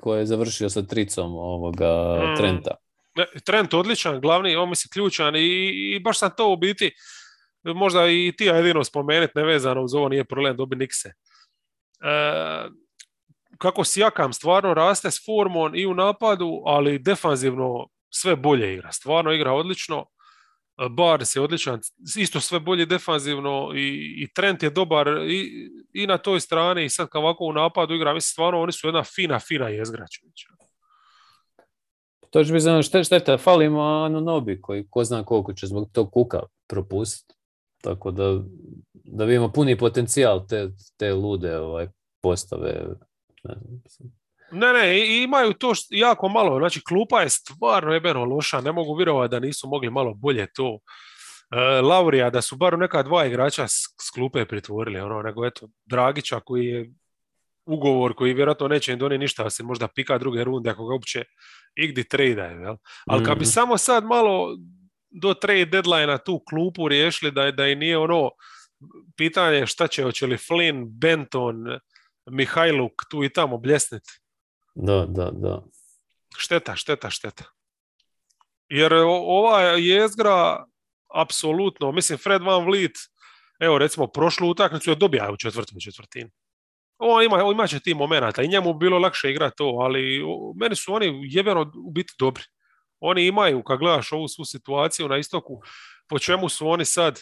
[0.00, 2.36] koji je završio sa tricom ovoga mm.
[2.36, 2.74] Trenta.
[3.44, 6.92] Trent odličan, glavni, on misli ključan i, i baš sam to u biti
[7.62, 11.08] možda i ti jedino spomenuti nevezano uz ovo nije problem dobi Nikse.
[11.08, 11.14] E,
[13.58, 18.92] kako Sijakam stvarno raste s formom i u napadu, ali defanzivno sve bolje igra.
[18.92, 20.06] Stvarno igra odlično.
[20.80, 21.80] E, Barnes je odličan,
[22.16, 26.88] isto sve bolje defanzivno i, i Trent je dobar i, i na toj strani i
[26.88, 30.06] sad kao ovako u napadu igra, mislim stvarno oni su jedna fina, fina jezgra
[32.30, 36.40] To će biti za šteta, falimo Anunobi koji ko zna koliko će zbog tog kuka
[36.68, 37.34] propustiti.
[37.82, 38.40] Tako da,
[38.92, 41.88] da vidimo puni potencijal te, te lude ovaj,
[42.20, 42.86] postave.
[43.44, 43.54] Ne,
[44.52, 46.58] ne, imaju to jako malo.
[46.58, 48.60] Znači, klupa je stvarno jebeno loša.
[48.60, 50.78] Ne mogu vjerovati da nisu mogli malo bolje to.
[51.50, 55.00] E, Laurija, da su bar neka dva igrača s, s klupe pritvorili.
[55.00, 56.90] Ono, nego eto, Dragića koji je
[57.66, 61.24] ugovor koji vjerojatno neće im donijeti ništa, se možda pika druge runde ako ga uopće
[61.74, 62.60] igdi tradaju.
[62.60, 62.76] Jel?
[63.06, 63.50] Ali kad bi mhm.
[63.50, 64.56] samo sad malo
[65.10, 68.30] do trade deadline tu klupu riješili da, da i nije ono
[69.16, 71.56] pitanje šta će, hoće li Flynn, Benton,
[72.30, 74.10] Mihajluk tu i tamo bljesniti.
[74.74, 75.62] Da, da, da.
[76.36, 77.44] Šteta, šteta, šteta.
[78.68, 80.64] Jer ova jezgra,
[81.14, 82.98] apsolutno, mislim Fred Van Vliet,
[83.60, 86.30] evo recimo prošlu utakmicu je dobija u četvrtom četvrtini.
[86.98, 90.22] On ima, ima će ti momenata i njemu bilo lakše igrati to, ali
[90.56, 92.44] meni su oni jebeno u biti dobri
[93.00, 95.60] oni imaju, kad gledaš ovu svu situaciju na istoku,
[96.08, 97.20] po čemu su oni sad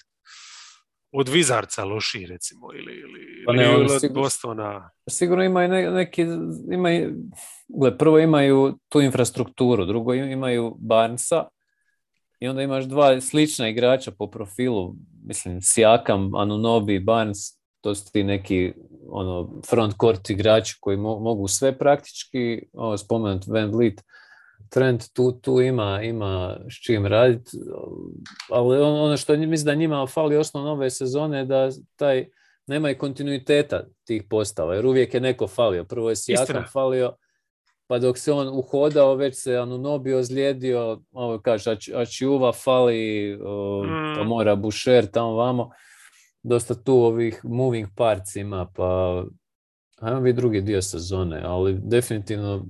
[1.12, 4.90] od Vizarca loši, recimo, ili, ili, pa ne, ili sigurno, Bostona.
[5.10, 6.26] Sigurno imaju neki,
[6.72, 7.14] imaju,
[7.68, 11.44] gle, prvo imaju tu infrastrukturu, drugo imaju Barnesa,
[12.40, 14.94] i onda imaš dva slična igrača po profilu,
[15.24, 17.38] mislim, Siakam, Anunobi, Barnes,
[17.80, 18.72] to su ti neki
[19.08, 24.02] ono, front court igrači koji mogu sve praktički, ovo spomenut Van Vliet,
[24.70, 27.50] trend tu, tu ima, ima s čim raditi,
[28.50, 32.28] ali ono, što mislim da njima fali osnovno nove sezone da taj
[32.66, 35.84] nema i kontinuiteta tih postava, jer uvijek je neko falio.
[35.84, 37.12] Prvo je Sijakam falio,
[37.86, 43.38] pa dok se on uhodao, već se Anunobi ozlijedio, ovo kaže, Ačiuva fali,
[44.16, 44.28] pa mm.
[44.28, 45.70] mora Bušer tamo vamo.
[46.42, 49.24] Dosta tu ovih moving parts ima, pa
[50.00, 52.66] ajmo vi drugi dio sezone, ali definitivno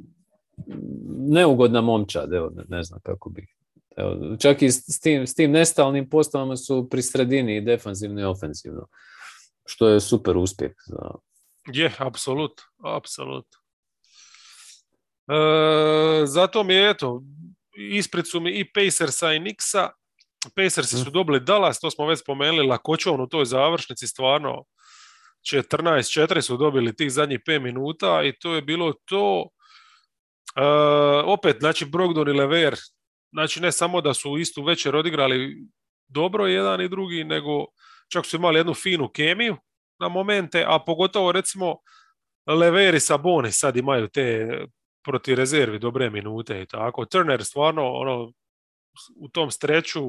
[1.29, 3.55] neugodna momčad, evo, ne, znam kako bih.
[3.97, 8.25] Evo, čak i s tim, s tim nestalnim postavama su pri sredini i defanzivno i
[8.25, 8.87] ofenzivno,
[9.67, 11.11] što je super uspjeh za,
[11.73, 13.47] Je, apsolut, apsolut.
[15.29, 17.23] E, zato mi je, eto,
[17.91, 19.89] ispred su mi i Pacersa i Nixa.
[20.55, 24.65] Pacersi su dobili Dallas, to smo već spomenuli, lakoćom u toj završnici, stvarno
[25.43, 29.49] 14-4 su dobili tih zadnjih 5 minuta i to je bilo to.
[30.59, 30.63] E,
[31.25, 32.77] opet, znači Brogdon i Lever,
[33.33, 35.57] znači ne samo da su istu večer odigrali
[36.09, 37.67] dobro jedan i drugi, nego
[38.09, 39.57] čak su imali jednu finu kemiju
[40.01, 41.77] na momente, a pogotovo recimo
[42.47, 44.49] Lever i Saboni sad imaju te
[45.05, 47.05] proti rezervi dobre minute i tako.
[47.05, 48.33] Turner stvarno ono,
[49.17, 50.03] u tom streću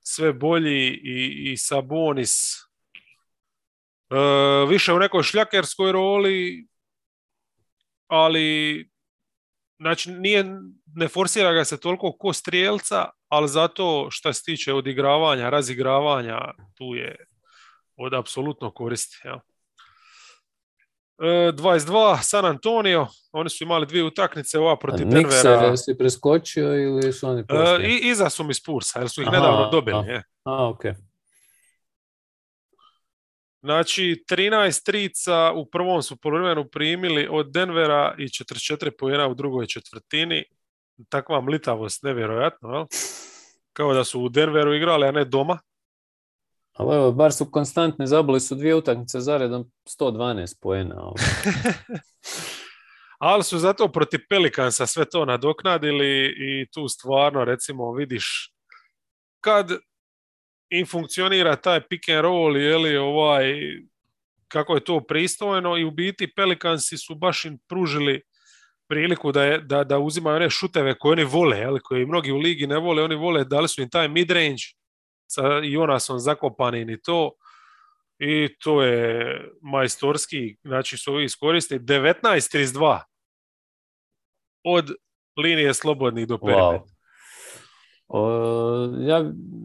[0.00, 4.16] sve bolji i, i Sabonis e,
[4.68, 6.66] više u nekoj šljakerskoj roli,
[8.06, 8.90] ali
[9.78, 10.44] znači nije,
[10.94, 16.38] ne forsira ga se toliko ko strijelca, ali zato što se tiče odigravanja, razigravanja,
[16.74, 17.16] tu je
[17.96, 19.16] od apsolutno koristi.
[19.24, 19.40] Ja.
[21.18, 25.76] 22 San Antonio, oni su imali dvije utakmice, ova protiv Denvera.
[25.76, 27.44] Si preskočio ili su oni?
[27.82, 29.98] I, iza su mi Spursa, jer su ih nedavno dobili.
[29.98, 30.22] A, je.
[30.44, 30.84] a ok.
[33.66, 39.66] Znači, 13 trica u prvom su poluvremenu primili od Denvera i 44 pojena u drugoj
[39.66, 40.44] četvrtini.
[41.08, 42.86] Takva mlitavost, nevjerojatno, jel?
[43.72, 45.58] Kao da su u Denveru igrali, a ne doma.
[46.72, 49.70] Ali evo, bar su konstantni, zabili su dvije utakmice zaredom
[50.00, 50.94] 112 poena.
[53.18, 58.52] Ali su zato protiv Pelikansa sve to nadoknadili i tu stvarno, recimo, vidiš
[59.40, 59.70] kad
[60.70, 62.52] im funkcionira taj pick and roll,
[62.82, 63.54] li ovaj,
[64.48, 68.22] kako je to pristojno i u biti Pelikansi su baš im pružili
[68.88, 72.36] priliku da, je, da, da uzimaju one šuteve koje oni vole, jeli, koje mnogi u
[72.36, 74.76] ligi ne vole, oni vole, dali su im taj mid-range
[75.26, 77.32] sa Jonasom zakopanim i to
[78.18, 83.00] i to je majstorski, znači su iskoristili 19-32
[84.64, 84.90] od
[85.36, 86.64] linije slobodnih do perimetra.
[86.64, 86.95] Wow.
[89.06, 89.24] Ja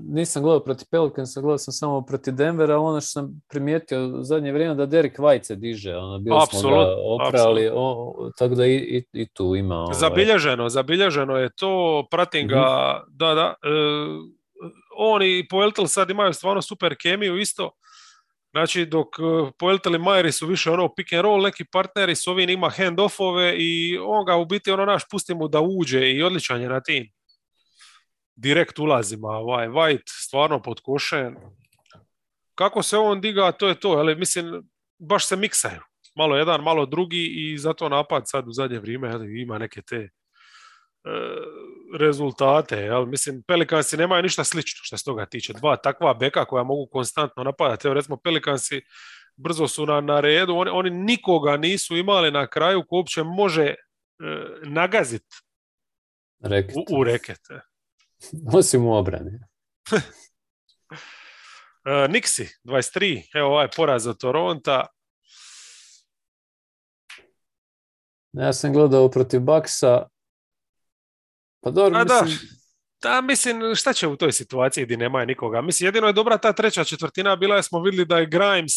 [0.10, 4.52] nisam gledao protiv Pelicansa, gledao sam samo protiv Denvera, ono što sam primijetio u zadnje
[4.52, 8.76] vrijeme da Derek White se diže, ono, bilo smo ga oprali, o, tako da i,
[8.76, 9.76] i, i tu ima.
[9.76, 9.94] Ovaj.
[9.94, 13.18] Zabilježeno, zabilježeno je to, pratim ga, mm-hmm.
[13.18, 13.70] da, da, e,
[14.98, 17.72] on i Poeltel sad imaju stvarno super kemiju isto,
[18.52, 22.28] Znači, dok e, Poeltel i Majeri su više ono pick and roll, neki partneri, s
[22.28, 26.24] ovim ima hand-offove i on ga u biti ono naš pusti mu da uđe i
[26.24, 27.12] odličan je na tim.
[28.36, 31.36] Direkt ulazima, ovaj, White stvarno podkošen.
[32.56, 35.82] Kako se on diga, to je to, ali mislim, baš se miksaju.
[36.16, 40.10] Malo jedan, malo drugi i zato napad sad u zadnje vrijeme ima neke te
[41.04, 41.10] E,
[42.00, 42.78] rezultate.
[42.78, 43.06] Jel?
[43.06, 45.54] Mislim, Pelikansi nemaju ništa slično što se toga tiče.
[45.54, 47.88] Dva takva beka koja mogu konstantno napadati.
[47.88, 48.82] Evo recimo Pelikansi
[49.36, 50.56] brzo su na, na redu.
[50.56, 53.76] Oni, oni nikoga nisu imali na kraju ko uopće može e,
[54.64, 55.36] nagaziti
[56.90, 57.62] u, u rekete.
[58.58, 59.32] Osim u obrani.
[61.86, 63.24] e, Nixi, 23.
[63.34, 64.86] Evo ovaj poraz od Toronta.
[68.34, 70.08] Ja sam gledao protiv Baksa,
[71.64, 72.50] pa dobro, A mislim...
[72.52, 72.62] da.
[73.02, 75.62] Da, mislim, šta će u toj situaciji gdje nema nikoga?
[75.62, 78.74] Mislim, jedino je dobra ta treća četvrtina, bila je, smo vidjeli da je Grimes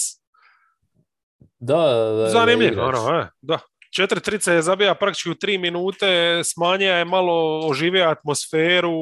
[1.59, 1.77] da,
[2.17, 3.59] da, zanimljiv, ono, e, da.
[3.95, 8.93] Četiri trice je zabija praktički u tri minute, smanja je malo oživija atmosferu,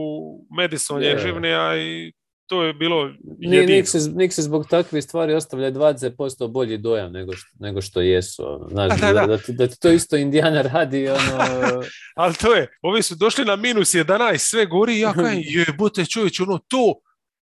[0.51, 2.12] Madison je, je živnija i
[2.47, 3.77] to je bilo jedino.
[3.77, 8.01] Nik se, nik se zbog takvih stvari ostavlja 20% bolji dojam nego što, nego što
[8.01, 8.43] jesu.
[8.47, 8.69] Ono.
[8.69, 9.39] Znaš, da, da, da.
[9.48, 11.09] da, ti to isto Indijana radi.
[11.09, 11.39] Ono...
[12.14, 16.40] Ali to je, ovi su došli na minus 11, sve gori, ja kaj, jebote čovječ,
[16.40, 16.94] ono to,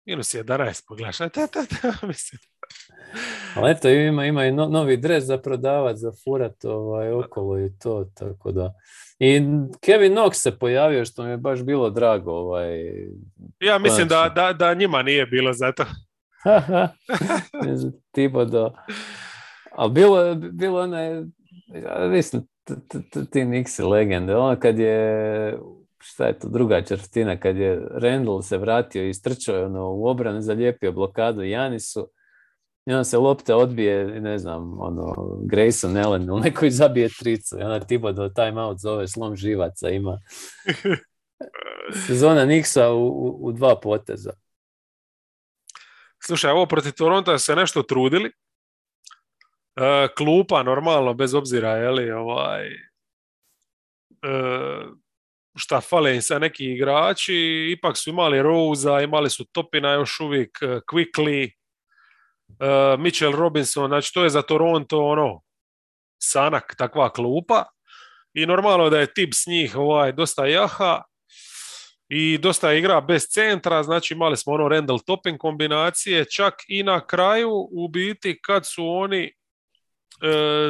[0.07, 1.47] minus 11, pogledaš, da, da,
[1.83, 2.52] da, mislim.
[3.57, 8.05] Ali eto, ima, ima i novi dres za prodavat, za furat ovaj, okolo i to,
[8.15, 8.75] tako da...
[9.19, 9.41] I
[9.81, 12.33] Kevin Knox se pojavio što mi je baš bilo drago.
[12.33, 12.81] Ovaj,
[13.61, 15.85] ja mislim da, da, da njima nije bilo zato.
[18.15, 18.85] tipo da.
[19.73, 21.09] Ali bilo, bilo onaj,
[21.75, 22.43] ja mislim,
[23.31, 25.59] ti Nixi legende, ono kad je,
[25.99, 30.41] šta je to, druga četvrtina, kad je Randall se vratio i strčao ono, u obranu,
[30.41, 32.09] zalijepio blokadu Janisu,
[32.87, 35.15] i onda se lopta odbije, ne znam, ono,
[35.45, 40.19] Grayson Allen ili neko zabije tricu i onda Thibodeau timeout zove slom živaca ima.
[42.07, 44.33] Sezona Nixa u, u, u, dva poteza.
[46.27, 48.33] Slušaj, ovo protiv Toronta se nešto trudili.
[49.77, 52.79] E, klupa, normalno, bez obzira, je li, ovaj, e,
[55.57, 57.35] šta fale im sa neki igrači,
[57.79, 61.62] ipak su imali Rosa, imali su Topina još uvijek, e, Quickly,
[62.63, 65.41] uh, Mitchell Robinson, znači to je za Toronto ono,
[66.23, 67.65] sanak takva klupa
[68.35, 71.03] i normalno da je tip s njih ovaj, dosta jaha
[72.09, 77.07] i dosta igra bez centra, znači imali smo ono Randall Topping kombinacije, čak i na
[77.07, 79.33] kraju u biti kad su oni e,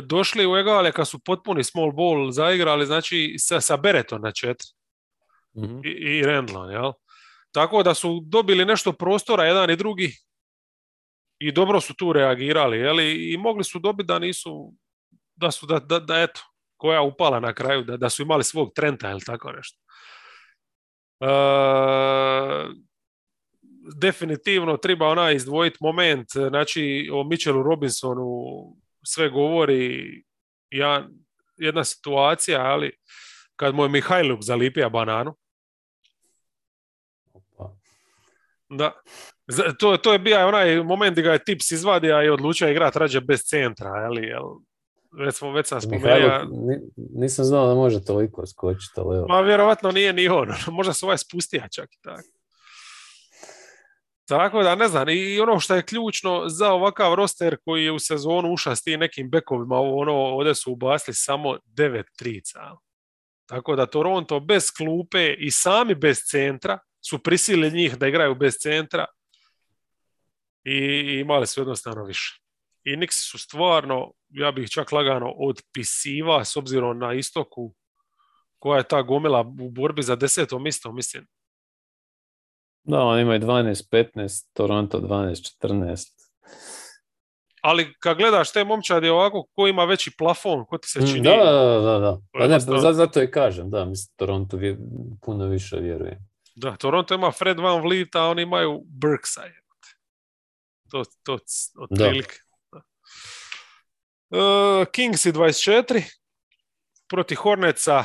[0.02, 4.68] došli u egale, kad su potpuni small ball zaigrali, znači sa, sa Bereton na četiri
[5.56, 5.80] Mhm.
[5.84, 6.92] i, i Randlon, jel?
[7.52, 10.16] Tako da su dobili nešto prostora jedan i drugi
[11.48, 13.00] i dobro su tu reagirali, jel?
[13.00, 14.72] I, mogli su dobiti da nisu,
[15.36, 16.40] da su, da, da, da eto,
[16.76, 19.78] koja upala na kraju, da, da su imali svog trenta ili tako nešto.
[21.20, 21.26] E,
[23.96, 28.24] definitivno treba onaj izdvojiti moment, znači o Mitchellu Robinsonu
[29.04, 30.22] sve govori
[30.70, 31.08] ja,
[31.56, 32.98] jedna situacija, ali
[33.56, 35.36] kad mu je Mihajluk zalipija bananu,
[38.68, 38.92] da,
[39.78, 43.20] to, to je bio onaj moment gdje ga je Tips izvadio i odlučio igrati rađe
[43.20, 44.44] bez centra, jeli, jel,
[45.12, 46.80] već, smo, već sam spomenuo, ni-
[47.20, 49.26] nisam znao da može toliko skočiti, ali evo.
[49.28, 52.28] ma vjerovatno nije ni on, možda se ovaj spustija čak i tako.
[54.28, 57.98] Tako da ne znam, i ono što je ključno za ovakav roster koji je u
[57.98, 62.60] sezonu ušao s tim nekim bekovima, ono, ovdje su ubacili samo devet trica.
[63.48, 68.54] Tako da Toronto bez klupe i sami bez centra su prisili njih da igraju bez
[68.60, 69.04] centra
[70.64, 70.76] i,
[71.20, 72.40] imali su jednostavno više.
[72.84, 77.74] I Knicks su stvarno, ja bih čak lagano otpisiva s obzirom na istoku
[78.58, 81.26] koja je ta gomila u borbi za deseto mjesto, mislim.
[82.84, 86.08] Da, oni imaju 12-15, Toronto 12-14.
[87.60, 91.20] Ali kad gledaš te momčadi ovako, ko ima veći plafon, ko ti se čini...
[91.20, 92.18] Mm, Da, da, da, da.
[92.32, 94.78] Pa ne, za- zato i kažem, da, mislim, Toronto vje-
[95.22, 96.18] puno više vjeruje.
[96.54, 99.40] Da, Toronto ima Fred Van Vliet, a oni imaju Burksa.
[100.92, 101.38] To, to
[101.78, 102.34] otprilike.
[102.72, 102.80] Da.
[104.30, 106.02] E, Kingsi 24
[107.08, 108.04] protiv Horneca.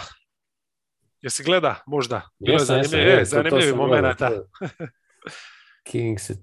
[1.21, 2.21] Jesi gleda možda?
[2.39, 3.77] Bilo je Jesam, jesam, zanimljiv, je, e, zanimljivi to-
[5.83, 6.33] Kings i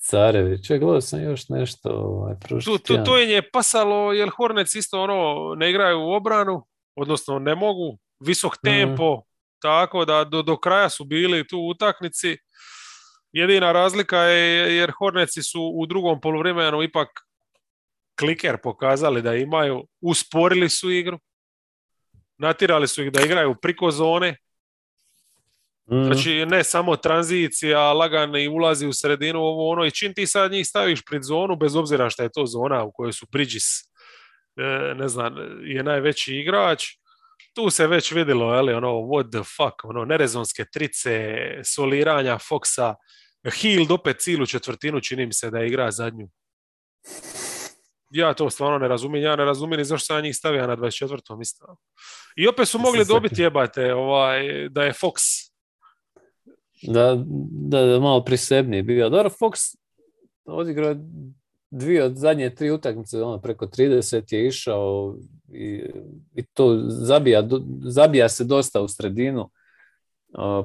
[0.00, 0.64] Carevi.
[0.64, 2.34] Ček, gledao sam još nešto ovaj,
[2.64, 5.14] Tu, tu, im je pasalo, jer Hornets isto ono
[5.56, 8.60] ne igraju u obranu, odnosno ne mogu, visok Mhm.
[8.64, 9.22] tempo,
[9.58, 12.36] tako da do, do kraja su bili tu u utakmici.
[13.34, 17.08] Jedina razlika je jer Hornetsi su u drugom poluvremenu ipak
[18.18, 21.18] kliker pokazali da imaju, usporili su igru,
[22.38, 24.36] natirali su ih da igraju priko zone,
[25.90, 30.52] Mm, Znači, ne samo tranzicija, lagani ulazi u sredinu, ovo ono, i čim ti sad
[30.52, 33.64] njih staviš pred zonu, bez obzira što je to zona u kojoj su Bridges,
[34.56, 35.34] e, ne znam,
[35.64, 36.84] je najveći igrač,
[37.54, 42.94] tu se već vidjelo, je li, ono, what the fuck, ono, nerezonske trice, soliranja Foxa,
[43.50, 46.28] Hill opet cilu četvrtinu, čini mi se da igra zadnju.
[48.10, 51.40] Ja to stvarno ne razumijem, ja ne razumijem ni zašto sam njih stavio na 24.
[51.42, 51.76] isto.
[52.36, 55.14] I opet su mogli dobiti jebate, ovaj, da je Fox
[56.82, 59.08] Da, da, da malo prisebniji bio.
[59.08, 59.76] Dobro, Fox
[60.44, 60.96] odigrao je
[61.70, 65.16] dvije od zadnje tri utakmice, ono, preko 30 je išao
[65.52, 65.82] i,
[66.34, 69.50] i to zabija, do- zabija se dosta u sredinu.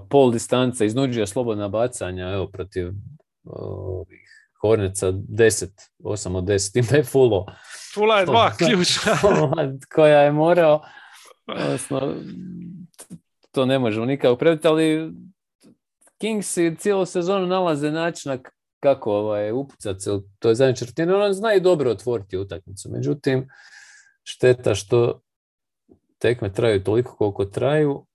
[0.09, 2.93] Pol distance, iznuđuje slobodna bacanja, evo, protiv uh,
[3.43, 4.29] ovih
[4.61, 5.67] Horneca 10,
[5.99, 7.45] 8 od 10, ima je fulo.
[7.93, 9.13] Fula je dva ključna.
[9.95, 10.81] koja je morao,
[11.47, 12.15] odnosno,
[13.51, 15.11] to ne možemo nikako predvidjeti, ali
[16.17, 18.37] Kingsi cijelu sezonu nalaze način na
[18.79, 21.13] kako ovaj, upucati se u toj zadnjoj četvrtini.
[21.13, 22.89] On zna i dobro otvoriti utakmicu.
[22.91, 23.47] Međutim,
[24.23, 25.21] šteta što
[26.17, 28.05] tekme traju toliko koliko traju.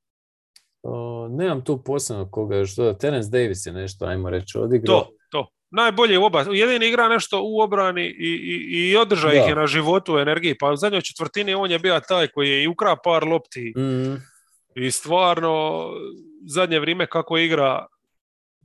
[0.85, 3.01] O, nemam tu posebno koga još dodati.
[3.01, 5.01] Terence Davis je nešto, ajmo reći, odigrao.
[5.01, 5.49] To, to.
[5.71, 6.45] Najbolje u oba.
[6.53, 9.35] Jedini igra nešto u obrani i, i, i održa Da.
[9.35, 10.57] ih je na životu u energiji.
[10.61, 14.15] Pa u zadnjoj četvrtini on je bio taj koji je i ukra par lopti Mm,
[14.75, 15.85] i stvarno
[16.47, 17.87] zadnje vrijeme kako igra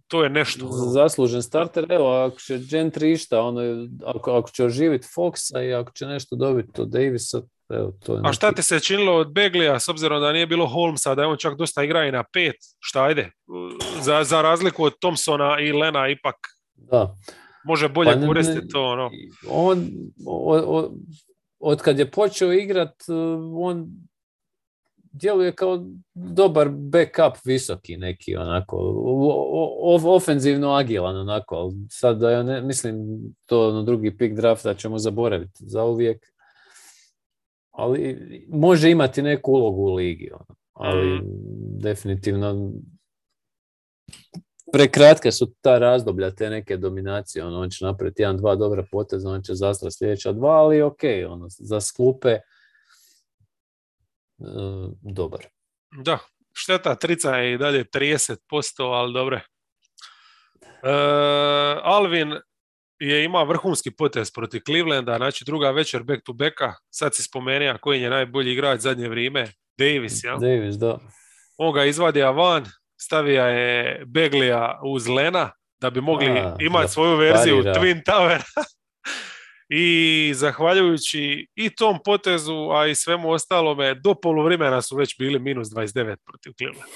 [0.08, 0.66] to je nešto.
[0.94, 1.86] zaslužen starter.
[1.90, 6.36] Evo, ako će Gentry išta, ono, ako, ako će oživiti Foxa i ako će nešto
[6.36, 10.22] dobiti od Davisa, evo, to je A šta ti se činilo od Beglija, s obzirom
[10.22, 13.32] da nije bilo Holmesa, da je on čak dosta igra i na pet, šta ajde?
[14.02, 16.36] Za, za razliku od Thompsona i Lena ipak
[16.76, 17.16] Da.
[17.66, 18.84] može bolje Pa ne- ne- koristiti to.
[18.84, 19.10] Ono.
[19.50, 19.88] On,
[20.26, 20.92] o, o,
[21.60, 23.88] od kad je počeo igrat, uh, on
[25.12, 28.78] djeluje kao dobar backup visoki neki onako,
[30.06, 34.98] ofenzivno agilan onako, ali sad da ja ne, mislim to na drugi pik drafta ćemo
[34.98, 36.26] zaboraviti za uvijek.
[37.80, 38.18] Ali
[38.50, 40.56] može imati neku ulogu u ligi, ono.
[40.74, 41.26] ali Mhm.
[41.80, 42.72] definitivno
[44.74, 49.30] prekratka su ta razdoblja, te neke dominacije, ono, on će napraviti jedan, dva dobra poteza,
[49.30, 51.00] on će zastra sljedeća dva, ali ok,
[51.30, 52.38] ono, za sklupe
[55.02, 55.46] dobar.
[56.04, 56.20] Da,
[56.54, 58.38] šteta, trica je i dalje 30%,
[58.80, 59.42] ali dobre.
[60.84, 60.92] E,
[61.84, 62.34] Alvin
[63.00, 66.74] je ima vrhunski potez protiv Clevelanda, znači druga večer back to backa.
[66.90, 69.48] Sad si spomenuo koji je najbolji igrač zadnje vrijeme.
[69.78, 70.38] Davis, ja?
[70.38, 71.00] Davis, da.
[71.58, 72.66] On ga izvadio van,
[73.02, 75.52] stavio je Beglija uz Lena
[75.82, 78.42] da bi mogli imati svoju verziju Twin Tower.
[79.70, 85.68] I zahvaljujući i tom potezu, a i svemu ostalome, do poluvremena su već bili minus
[85.68, 86.92] 29 protiv Cleveland.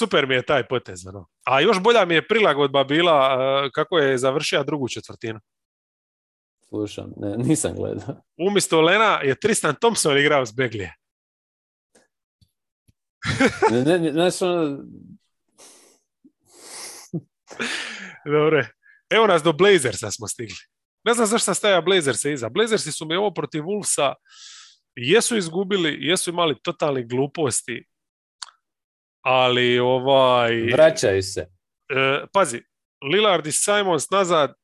[0.00, 1.06] Super mi je taj potez.
[1.06, 1.26] Ono.
[1.44, 5.40] A još bolja mi je prilagodba bila uh, kako je završio drugu četvrtinu.
[6.68, 8.22] Slušam, ne, nisam gledao.
[8.48, 10.94] Umjesto Lena je Tristan Thompson igrao s Beglije.
[13.70, 14.78] ne, ne, znaš, ono...
[18.38, 18.68] Dobre.
[19.10, 20.64] Evo nas do Blazersa smo stigli.
[21.04, 22.48] Ne znam zašto sam staja Blazersa iza.
[22.48, 24.14] Blazersi su mi ovo protiv Wolvesa
[24.94, 27.84] jesu izgubili, jesu imali totalni gluposti,
[29.20, 30.60] ali ovaj...
[30.72, 31.40] Vraćaju se.
[31.88, 32.62] E, pazi,
[33.12, 34.54] Lillard i Simons nazad,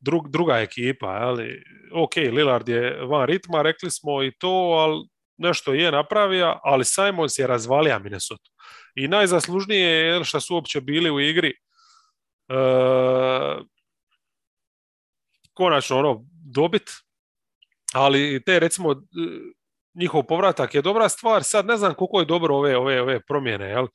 [0.00, 1.62] drug, druga ekipa, ali
[1.94, 7.38] ok, Lillard je van ritma, rekli smo i to, ali nešto je napravio, ali Simons
[7.38, 8.50] je razvalija Minnesota.
[8.94, 11.54] I najzaslužnije je što su uopće bili u igri e,
[15.52, 16.24] konačno ono
[16.54, 16.90] dobit,
[17.92, 18.94] ali te recimo
[19.94, 21.44] njihov povratak je dobra stvar.
[21.44, 23.68] Sad ne znam koliko je dobro ove, ove, ove promjene.
[23.68, 23.86] Jel?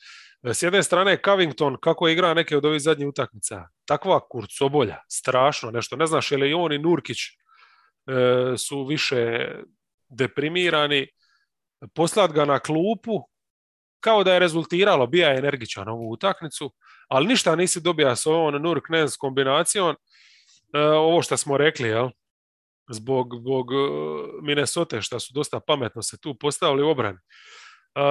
[0.43, 3.67] S jedne strane Covington kako igra neke od ovih zadnjih utakmica.
[3.85, 5.95] Takva kurcobolja, strašno nešto.
[5.95, 9.49] Ne znaš je li on i Nurkić e, su više
[10.09, 11.07] deprimirani.
[11.93, 13.22] Poslat ga na klupu
[13.99, 16.73] kao da je rezultiralo, bija je energičan ovu utakmicu,
[17.07, 19.95] ali ništa nisi dobija s ovom Nurk Nens kombinacijom.
[20.73, 22.09] E, ovo što smo rekli, jel?
[22.90, 23.76] Zbog, zbog e,
[24.41, 27.18] Minnesota što su dosta pametno se tu postavili u obrani.
[27.98, 28.02] Uh,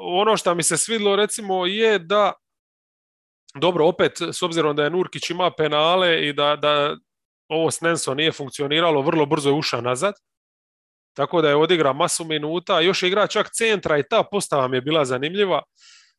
[0.00, 2.32] ono što mi se svidlo recimo je da
[3.54, 6.96] dobro, opet, s obzirom da je Nurkić ima penale i da, da
[7.48, 10.14] ovo s Nenso nije funkcioniralo, vrlo brzo je ušao nazad.
[11.16, 12.80] Tako da je odigra masu minuta.
[12.80, 15.62] Još je igra čak centra i ta postava mi je bila zanimljiva.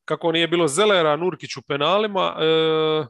[0.06, 2.36] Kako nije bilo Zelera, Nurkić u penalima.
[2.40, 3.06] E,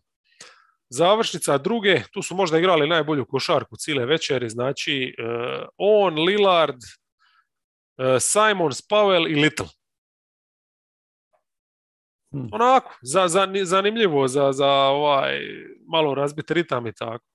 [0.93, 8.05] Završnica druge, tu su možda igrali najbolju košarku cijele večeri, znači uh, on, Lillard, uh,
[8.19, 9.67] Simons, Powell i Little.
[12.31, 12.49] Hmm.
[12.51, 15.39] Onako, za, za, zanimljivo za, za ovaj
[15.87, 17.25] malo razbiti ritam i tako.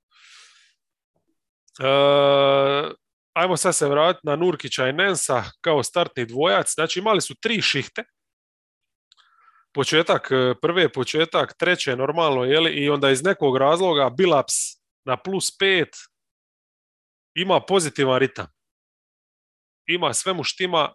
[1.80, 2.92] Uh,
[3.32, 6.74] ajmo sad se vratiti na Nurkića i Nensa kao startni dvojac.
[6.74, 8.04] Znači imali su tri šihte
[9.76, 14.54] početak e, prve, početak treće normalno, jeli, i onda iz nekog razloga Bilaps
[15.04, 15.96] na plus pet
[17.34, 18.46] ima pozitivan ritam.
[19.86, 20.92] Ima sve mu štima,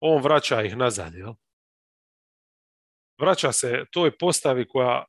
[0.00, 1.14] on vraća ih nazad.
[1.14, 1.34] Jel?
[3.20, 5.04] Vraća se toj postavi koja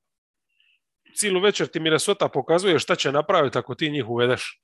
[1.15, 4.61] cijelu večer ti Minnesota pokazuje šta će napraviti ako ti njih uvedeš.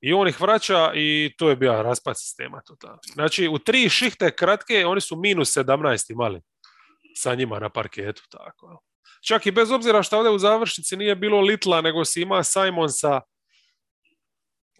[0.00, 2.62] I on ih vraća i to je bio raspad sistema.
[3.12, 6.40] Znači, u tri šihte kratke oni su minus 17 imali
[7.14, 8.22] sa njima na parketu.
[8.30, 8.82] Tako.
[9.26, 13.20] Čak i bez obzira što ovdje u završnici nije bilo Litla, nego si ima Simonsa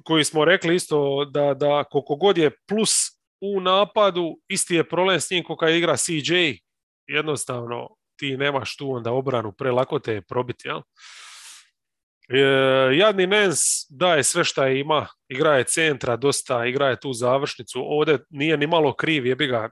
[0.04, 2.94] koji smo rekli isto da, da koliko god je plus
[3.40, 6.34] u napadu, isti je problem s njim koliko igra CJ.
[7.06, 10.68] Jednostavno ti nemaš tu onda obranu, prelako te je probiti.
[10.68, 10.80] Jel?
[12.28, 13.59] E, jadni Nens
[13.90, 18.66] daje sve što ima, igra je centra dosta, igra je tu završnicu, ovdje nije ni
[18.66, 19.70] malo kriv, je bi ga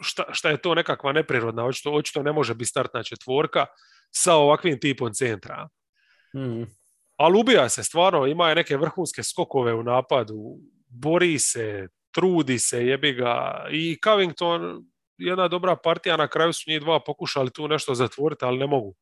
[0.00, 3.66] šta, šta je to nekakva neprirodna, očito, očito ne može biti startna četvorka
[4.10, 5.68] sa ovakvim tipom centra.
[6.36, 6.62] Mm.
[7.16, 10.56] Ali ubija se, stvarno, ima je neke vrhunske skokove u napadu,
[10.88, 13.66] bori se, trudi se, jebi ga.
[13.70, 14.84] I Covington,
[15.16, 18.94] jedna dobra partija, na kraju su njih dva pokušali tu nešto zatvoriti, ali ne mogu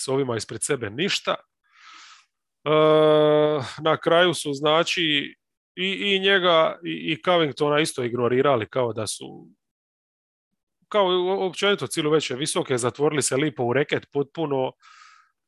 [0.00, 1.34] s ovima ispred sebe ništa.
[2.64, 2.70] E,
[3.82, 5.34] na kraju su znači
[5.76, 9.46] i, i njega i, i Covingtona isto ignorirali kao da su
[10.92, 11.06] kao
[11.46, 14.72] općenito cijelu večer visoke, zatvorili se lipo u reket potpuno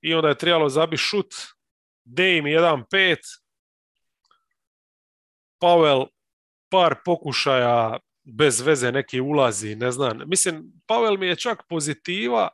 [0.00, 1.34] i onda je trebalo zabi šut,
[2.04, 3.16] Dame 1-5,
[5.60, 6.06] Powell
[6.70, 10.22] par pokušaja bez veze neki ulazi, ne znam.
[10.26, 12.48] Mislim, Powell mi je čak pozitiva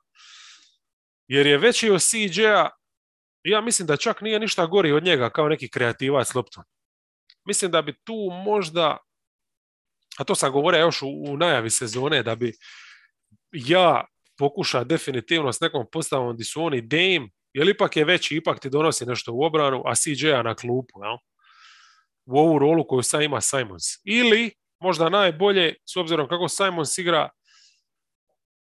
[1.28, 2.68] jer je veći od CJ-a
[3.44, 6.64] ja mislim da čak nije ništa gori od njega kao neki kreativac loptom.
[7.44, 8.98] Mislim da bi tu možda
[10.20, 12.52] a to sam govorio još u, u najavi sezone, da bi
[13.52, 14.04] ja
[14.38, 18.70] pokuša definitivno s nekom postavom gdje su oni Dame, jer ipak je veći, ipak ti
[18.70, 21.00] donosi nešto u obranu, a CJ-a na klupu.
[21.04, 21.16] Jel?
[22.26, 23.82] u ovu rolu koju sad ima Simons.
[24.04, 27.28] Ili, možda najbolje, s obzirom kako Simons igra,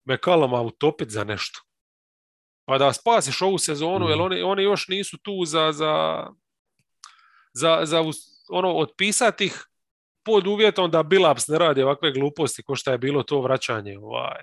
[0.05, 1.61] McCalluma utopit za nešto.
[2.65, 4.25] Pa da spasiš ovu sezonu, jer Mhm.
[4.25, 6.27] oni, oni još nisu tu za, za,
[7.53, 8.05] za, za
[8.51, 9.70] ono, otpisati ih
[10.23, 14.43] pod uvjetom da Bilaps ne radi ovakve gluposti ko što je bilo to vraćanje ovaj,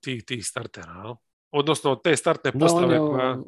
[0.00, 1.02] tih, tih startera.
[1.04, 1.14] jel?
[1.50, 3.38] Odnosno te startne postave je, koja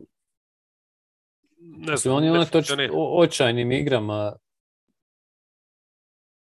[1.60, 2.92] ne znam, on je ne unatoč funkcionira.
[2.96, 4.32] o- očajnim igrama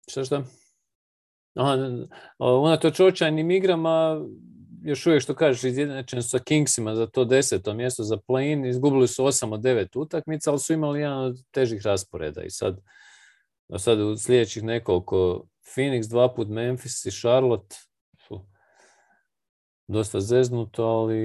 [0.09, 0.43] šta šta?
[2.39, 4.21] Unatoč očajnim igrama
[4.83, 9.23] još uvijek što kažeš izjednačen sa Kingsima za to deseto mjesto za play-in, izgubili su
[9.23, 12.79] 8 od 9 utakmica, ali su imali jedan od težih rasporeda i sad,
[13.69, 17.75] a sad u sljedećih nekoliko Phoenix, dva put Memphis i Charlotte
[18.27, 18.45] su
[19.87, 21.19] dosta zeznuto, ali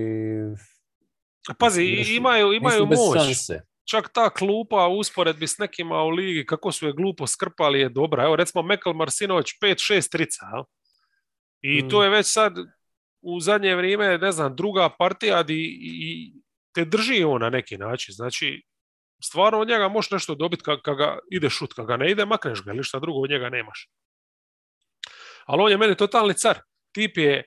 [1.59, 3.23] Pazi, još imaju, imaju moć.
[3.25, 3.61] šanse.
[3.85, 7.89] čak ta klupa u usporedbi s nekima u ligi, kako su je glupo skrpali je
[7.89, 8.25] dobra.
[8.25, 10.47] Evo recimo Mekal Marsinović 5-6 trica.
[11.63, 11.89] I Mm.
[11.89, 12.53] to je već sad
[13.21, 16.33] u zadnje vrijeme, ne znam, druga partija di, i
[16.75, 18.13] te drži on na neki način.
[18.15, 18.63] Znači,
[19.23, 22.25] stvarno od njega možeš nešto dobiti kad, kad ga ide šut, kad ga ne ide,
[22.25, 23.89] makneš ga, ili šta drugo od njega nemaš.
[25.47, 26.59] Ali on je meni totalni car.
[26.93, 27.45] Tip je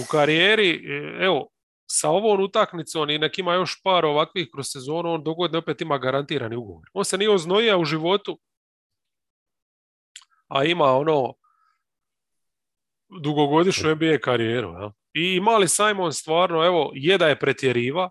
[0.00, 1.48] u karijeri, e, evo,
[1.86, 5.98] sa ovom utakmicom i nek ima još par ovakvih kroz sezonu, on dogodne opet ima
[5.98, 6.88] garantirani ugovor.
[6.92, 8.38] On se nije oznojio u životu,
[10.48, 11.34] a ima ono
[13.22, 14.68] dugogodišnju NBA karijeru.
[14.68, 14.92] Ja?
[15.12, 18.10] I mali Simon stvarno, evo, je da je pretjeriva,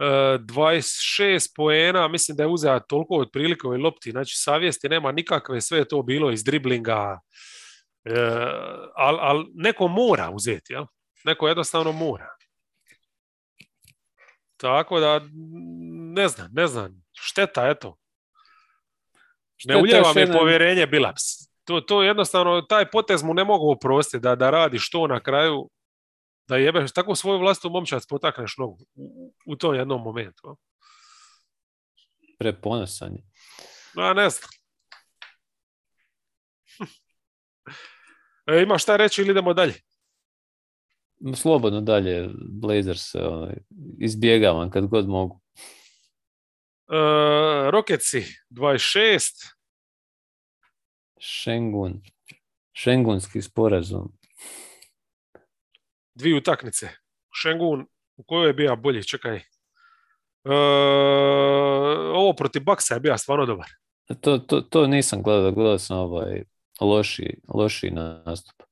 [0.00, 5.78] 26 poena, mislim da je uzeo toliko otprilike ovoj lopti, znači savjesti nema nikakve, sve
[5.78, 7.20] je to bilo iz driblinga,
[8.94, 10.84] ali al neko mora uzeti, jel?
[11.24, 12.28] neko jednostavno mora.
[14.56, 15.20] Tako da,
[16.14, 17.96] ne znam, ne znam, šteta, eto.
[19.56, 21.22] Šteta Ne uljeva mi povjerenje Bilaps.
[21.64, 25.70] To, to jednostavno, taj potez mu ne mogu oprostiti da, da radi što na kraju,
[26.50, 30.48] da jebeš, tako svoju vlastu momčad potakneš nogu u, u tom jednom momentu.
[30.48, 30.54] a.
[32.38, 33.22] Preponosan je.
[33.96, 34.50] A ne znam.
[38.46, 39.74] E, ima šta reći ili idemo dalje?
[41.34, 43.54] Slobodno dalje Blazers ovaj,
[43.98, 45.40] izbjegavam kad god mogu.
[46.88, 49.54] E, Roketsi 26,
[51.18, 52.02] Šengun.
[52.72, 54.19] Šengunski sporazum.
[56.20, 56.88] Dvije utakmice.
[57.42, 57.86] Šengun,
[58.16, 59.36] u kojoj je bio bolji, čekaj.
[59.36, 59.42] E,
[62.14, 63.68] ovo protiv Baksa je bio stvarno dobar.
[64.20, 66.42] To, to, to nisam gledao, gledao sam ovaj
[66.80, 68.62] loši, loši nastup.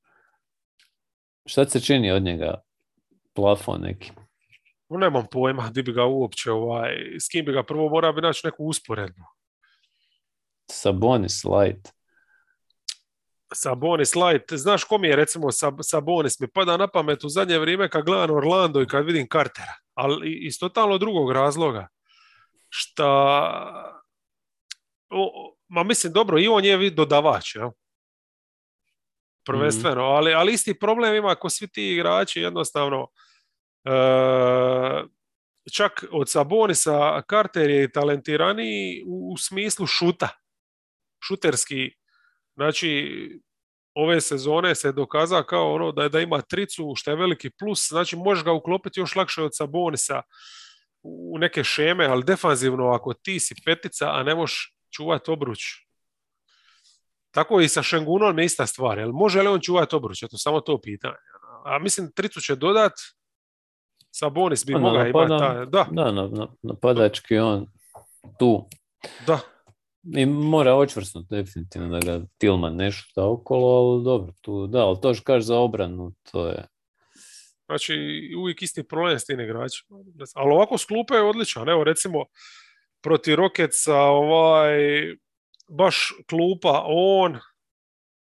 [1.47, 2.61] Šta se čini od njega?
[3.35, 4.11] Plafon neki.
[4.89, 8.41] Nemam pojma di bi ga uopće, ovaj, s kim bi ga prvo morao bi naći
[8.45, 9.23] neku usporedbu.
[10.71, 11.98] Sabonis light.
[13.55, 17.59] Sabonis Light, znaš ko mi je recimo Sab- Sabonis, mi pada na pamet u zadnje
[17.59, 21.89] vrijeme kad gledam Orlando i kad vidim Cartera, ali iz totalno drugog razloga.
[22.69, 23.05] Šta,
[25.11, 27.71] o, ma mislim dobro, i on je dodavač, jel?
[29.45, 33.07] Prvenstveno, ali, ali isti problem ima ko svi ti igrači jednostavno
[33.85, 33.91] e,
[35.73, 40.29] čak od Sabonisa Carter je talentiraniji u, u smislu šuta.
[41.25, 41.91] Šuterski
[42.59, 43.11] Znači,
[43.95, 48.17] ove sezone se dokazao kao ono da, da ima tricu, što je veliki plus, znači
[48.17, 50.23] možeš ga uklopiti još lakše od Sabonisa
[51.03, 55.61] u neke šeme, ali defanzivno ako ti si petica, a ne možeš čuvati obruč.
[57.31, 58.99] Tako i sa Šengunom je ista stvar.
[58.99, 60.23] Jel može li on čuvati obruč?
[60.23, 61.15] Eto, samo to pitanje.
[61.65, 62.93] A mislim, tricu će dodat,
[64.11, 65.67] Sabonis bi Pa, mogao imati taj.
[65.67, 67.67] Da, Da, na, na, napadački on
[68.39, 68.69] tu.
[69.27, 69.41] da.
[70.17, 75.01] I mora očvrsnut definitivno da ga Tilman ne šuta okolo, ali dobro, tu, da, ali
[75.03, 76.67] to što kažeš za obranu, to je...
[77.67, 77.95] Znači,
[78.39, 79.99] uvijek isti problem s tim igračima.
[80.35, 81.69] Ali ovako s klupe je odličan.
[81.69, 82.25] Evo, recimo,
[83.01, 84.79] protiv Rocketsa, ovaj,
[85.69, 87.39] baš klupa, on,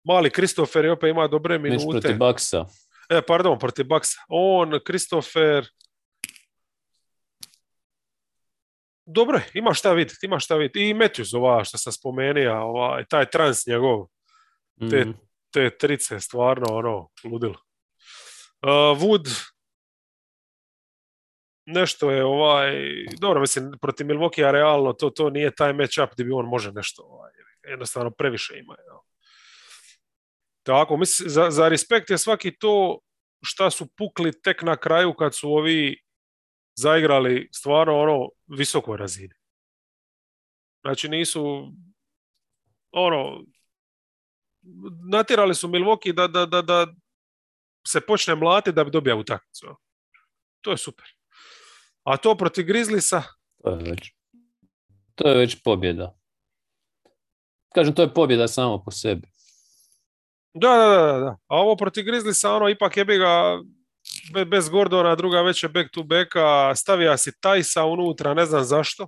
[0.04, 2.02] mali Kristofer je opet ima dobre Meč minute.
[2.02, 2.66] protiv Baksa.
[3.10, 4.18] E, pardon, protiv Baksa.
[4.30, 5.68] On, Kristofer,
[9.12, 10.90] dobro je, ima šta vidjeti, ima šta vidjeti.
[10.90, 14.08] I Matthews, ova što sam spomenuo, ovaj, taj trans njegov,
[14.90, 15.12] Te- Mhm.
[15.54, 17.56] te trice, stvarno, ono, ludilo.
[18.62, 18.70] Uh,
[19.00, 19.50] Wood,
[21.66, 22.74] nešto je ovaj,
[23.20, 27.04] dobro, mislim, protiv Milwaukee realno to, to nije taj match-up gdje bi on može nešto,
[27.04, 27.32] ovaj,
[27.64, 28.76] jednostavno previše ima.
[28.88, 28.98] jel.
[30.64, 33.00] Tako, mislim, za, za respekt je svaki to
[33.44, 36.00] šta su pukli tek na kraju kad su ovi
[36.82, 39.34] zaigrali stvarno ono visokoj razini.
[40.82, 41.74] Znači nisu
[42.92, 43.44] ono,
[45.12, 46.88] natjerali su Milwaukee da, da, da, da
[47.88, 49.68] se počne mlati da bi dobio utakmicu.
[50.62, 51.06] To je super.
[52.04, 53.24] A to protiv Grizzlisa?
[53.64, 54.12] To je već,
[55.16, 56.16] to je već pobjeda.
[57.74, 59.28] Kažem, to je pobjeda samo po sebi.
[60.54, 61.38] Da, da, da, da.
[61.48, 63.60] A ovo protiv Grizzlisa, ono, ipak je bi ga
[64.48, 69.08] bez Gordona, druga već je back to backa, stavija si Tajsa unutra, ne znam zašto.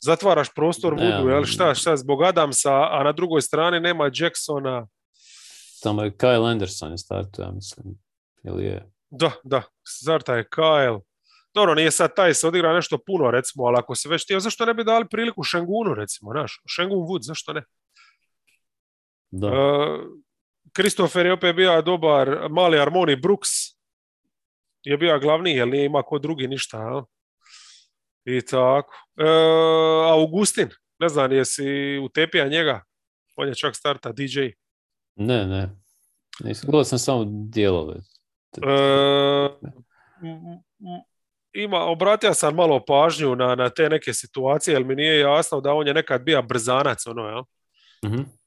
[0.00, 4.86] Zatvaraš prostor Vudu, jel šta, šta, zbog Adamsa, a na drugoj strani nema Jacksona.
[5.82, 7.86] Tamo je Kyle Anderson je startuje, ja mislim.
[8.44, 8.92] Ili je?
[9.10, 11.00] Da, da, starta je Kyle.
[11.54, 14.64] Dobro, nije sad taj se odigra nešto puno, recimo, ali ako se već tijel, zašto
[14.64, 17.64] ne bi dali priliku Šengunu, recimo, znaš, Šengun Wood, zašto ne?
[19.30, 19.46] Da.
[19.46, 20.00] Uh,
[20.76, 23.48] Christopher je opet bio dobar, mali Harmoni Brooks
[24.84, 27.02] je bio glavni, jer nije ima ko drugi ništa, jel?
[28.24, 28.94] I tako.
[29.16, 30.68] Uh, Augustin,
[30.98, 32.82] ne znam, jesi utepija njega?
[33.36, 34.40] On je čak starta DJ.
[35.16, 35.68] Ne, ne.
[36.44, 37.94] Nisam, gledao sam samo dijelove.
[38.56, 39.70] Uh,
[41.52, 45.72] ima, obratio sam malo pažnju na, na te neke situacije, jer mi nije jasno da
[45.72, 47.42] on je nekad bio brzanac, ono, jel?
[48.04, 48.41] mm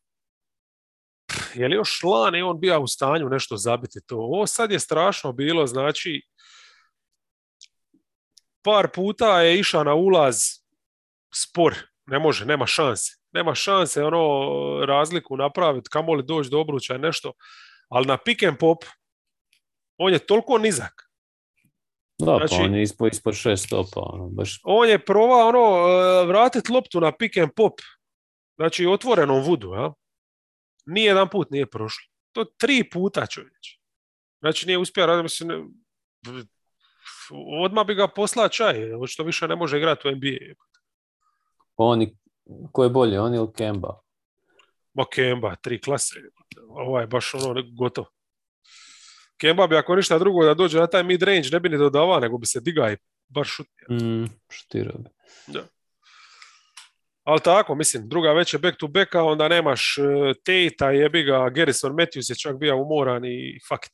[1.54, 4.16] Je li još lani on bio u stanju nešto zabiti to?
[4.16, 6.22] Ovo sad je strašno bilo, znači,
[8.62, 10.38] par puta je išao na ulaz
[11.34, 11.76] spor,
[12.06, 13.12] ne može, nema šanse.
[13.32, 17.34] Nema šanse ono razliku napraviti, kamoli doći do obruča nešto.
[17.90, 18.84] Ali na pick and pop
[19.98, 21.06] on je toliko nizak
[22.18, 24.02] da, pa znači, pa on je ispod, ispod šest stopa.
[24.04, 24.60] Ono, baš...
[24.64, 27.74] On je probao ono, e, vratiti loptu na pick and pop.
[28.56, 29.74] Znači, otvorenom vudu.
[29.74, 29.94] Ja?
[30.86, 32.12] Nije jedan put nije prošlo.
[32.32, 33.80] To tri puta čovječ.
[34.40, 35.24] Znači, nije uspio raditi.
[35.24, 35.74] Mislim,
[37.64, 38.76] odmah bi ga poslao čaj.
[39.08, 40.54] Što više ne može igrati u NBA.
[41.76, 42.18] Oni,
[42.72, 44.00] ko je bolje, on ili Kemba?
[44.94, 46.16] Ma Kemba, tri klase.
[46.70, 48.08] Ovo je baš ono gotovo.
[49.38, 52.20] Kemba bi ako ništa drugo da dođe na taj mid range ne bi ni dodavao,
[52.20, 52.98] nego bi se digao i
[53.28, 53.88] bar šutio.
[53.90, 55.10] Mm, šutirao bi.
[55.48, 55.64] Da.
[57.26, 60.06] Ali tako, mislim, druga već je back to backa, onda nemaš uh,
[60.44, 63.92] Tate-a, jebi ga, Garrison Matthews je čak bio umoran i fuck it.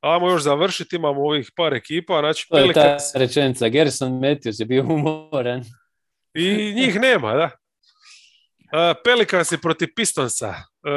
[0.00, 2.18] Ajmo još završiti, imamo ovih par ekipa.
[2.20, 5.64] Znači, to je ta rečenica, Garrison Matthews je bio umoran.
[6.34, 7.44] I njih nema, da.
[7.44, 10.48] Uh, Pelicans je protiv Pistonsa.
[10.48, 10.94] Uh,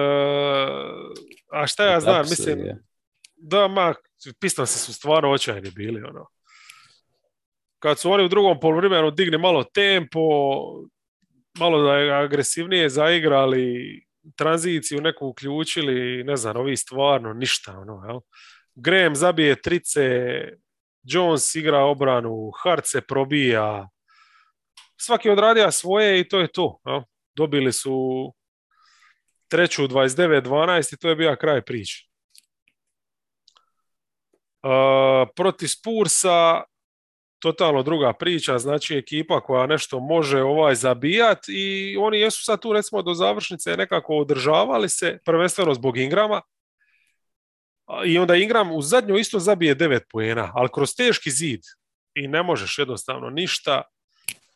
[1.52, 2.80] a šta ja znam, mislim,
[3.36, 3.94] da, ma,
[4.40, 6.28] Pistonsi su stvarno očajni bili, ono.
[7.80, 10.20] Kad su oni u drugom poluvremenu digli malo tempo,
[11.60, 14.06] malo da je agresivnije zaigrali,
[14.36, 18.20] tranziciju neku uključili, ne znam, ovi stvarno ništa, ono, jel?
[18.76, 20.02] Graham zabije trice,
[21.04, 23.90] Jones igra obranu, Hart se probija,
[24.98, 26.80] svaki odradio svoje i to je to.
[26.86, 27.02] Jel?
[27.36, 27.94] Dobili su
[29.48, 32.08] treću 29-12 i to je bio kraj priče.
[34.64, 36.64] Uh, protiv Spursa
[37.44, 42.74] totalno druga priča, znači ekipa koja nešto može ovaj zabijat i oni jesu sad tu
[42.74, 46.42] recimo do završnice nekako održavali se, prvenstveno zbog Ingrama,
[48.06, 51.62] i onda Ingram u zadnju isto zabije 9 poena, ali kroz teški zid
[52.16, 53.82] i ne možeš jednostavno ništa.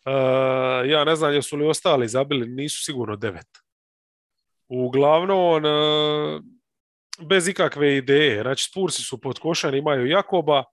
[0.05, 3.41] Uh, ja ne znam jesu li ostali zabili, nisu sigurno 9.
[4.67, 6.41] Uglavnom, uh,
[7.27, 8.41] bez ikakve ideje.
[8.41, 10.63] Znači, Spursi su pod košan, imaju Jakoba,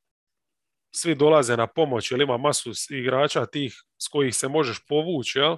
[0.96, 5.56] svi dolaze na pomoć, jer ima masu igrača tih s kojih se možeš povući, jel?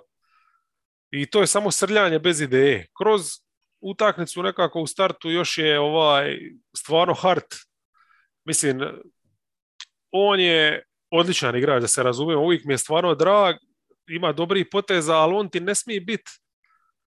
[1.11, 2.87] I to je samo srljanje bez ideje.
[2.99, 3.23] Kroz
[3.81, 6.39] utakmicu nekako u startu još je ovaj
[6.77, 7.45] stvarno hard.
[8.45, 8.81] Mislim,
[10.11, 13.57] on je odličan igrač, da se razumijemo, uvijek mi je stvarno drag,
[14.09, 16.31] ima dobrih poteza, ali on ti ne smije biti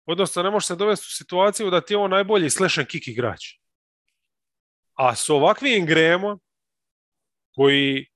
[0.07, 2.49] odnosno ne može se dovesti u situaciju da ti je on najbolji
[2.79, 3.45] and kick igrač.
[4.95, 6.39] A s ovakvim gremo
[7.57, 8.07] koji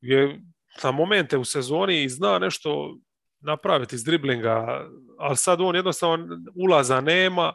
[0.00, 0.40] je
[0.82, 2.96] na momente u sezoni i zna nešto
[3.40, 4.86] napraviti iz driblinga,
[5.18, 7.54] ali sad on jednostavno ulaza nema,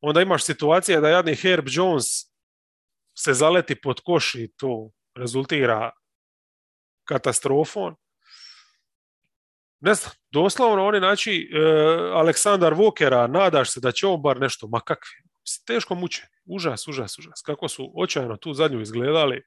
[0.00, 2.06] onda imaš situacije da jadni Herb Jones
[3.18, 5.90] se zaleti pod koš i to rezultira
[7.04, 7.96] katastrofom.
[9.80, 11.58] Ne znam, doslovno oni znači e,
[12.12, 15.10] Aleksandar Vokera, nadaš se da će on bar nešto, ma kakvi,
[15.66, 19.42] teško muče, užas, užas, užas, kako su očajno tu zadnju izgledali,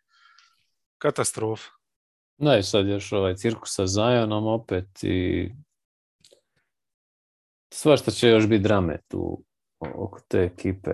[1.03, 1.69] katastrofa.
[2.37, 5.49] Da, i sad još ovaj cirkus sa Zajonom opet i
[7.73, 9.43] svašta će još biti drame tu
[9.95, 10.91] oko te ekipe.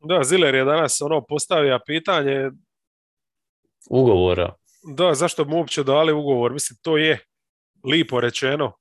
[0.00, 2.50] Da, Ziler je danas ono postavio pitanje
[3.90, 4.54] ugovora.
[4.96, 6.52] Da, zašto mu uopće dali ugovor?
[6.52, 7.24] Mislim, to je
[7.84, 8.72] lipo rečeno,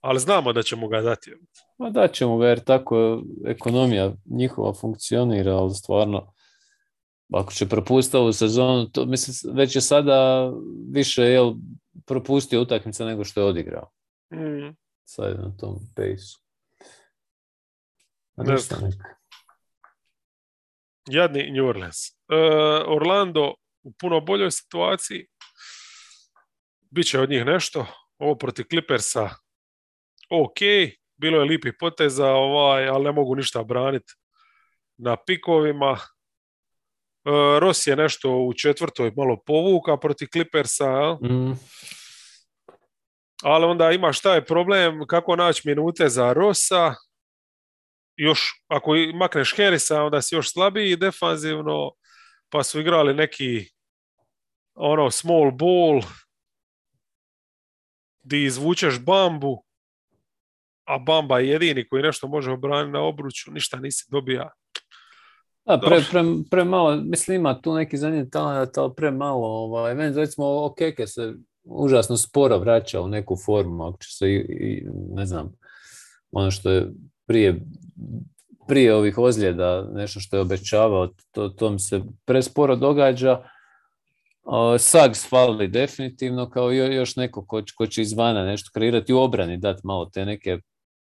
[0.00, 1.30] ali znamo da ćemo ga dati.
[1.78, 6.32] Ma da ćemo ga jer tako ekonomija njihova funkcionira, ali stvarno
[7.32, 10.50] ako će propustiti ovu sezonu, to mislim, već je sada
[10.90, 11.52] više jel,
[12.06, 13.90] propustio utakmica nego što je odigrao.
[14.34, 14.76] Mm.
[15.04, 16.42] Sad je na tom pejsu.
[21.10, 21.96] Jadni New Orleans.
[22.08, 22.36] E,
[22.86, 25.26] Orlando u puno boljoj situaciji.
[26.90, 27.86] Biće od njih nešto.
[28.18, 29.30] Ovo protiv Clippersa
[30.30, 30.58] ok.
[31.16, 34.12] Bilo je lipih poteza, ovaj, ali ne mogu ništa braniti
[34.96, 35.98] na pikovima.
[37.24, 41.14] E, Ross je nešto u četvrtoj malo povuka protiv Clippersa?
[41.14, 41.52] Mm,
[43.42, 46.94] ali onda ima šta je problem, kako naći minute za Rosa,
[48.16, 51.90] još ako makneš Harrisa, onda si još slabiji defanzivno,
[52.48, 53.66] pa su igrali neki
[54.74, 56.02] ono small ball,
[58.22, 59.64] di izvučeš bambu,
[60.84, 64.50] a bamba je jedini koji nešto može obraniti na obruču, ništa nisi dobija.
[65.64, 66.04] Da, pre, Dobro.
[66.10, 71.34] pre, premalo, mislim ima tu neki zanimljiv talent, ali premalo, ovaj, meni recimo Okeke se
[71.64, 75.52] užasno sporo vraća u neku formu, ako će se, i, i, ne znam,
[76.32, 76.92] ono što je
[77.26, 77.60] prije,
[78.68, 83.42] prije ovih ozljeda, nešto što je obećavao, to, to mi se presporo događa.
[84.78, 89.56] Sags fali definitivno, kao još neko ko, će- ko će izvana nešto kreirati u obrani,
[89.56, 90.58] dati malo te neke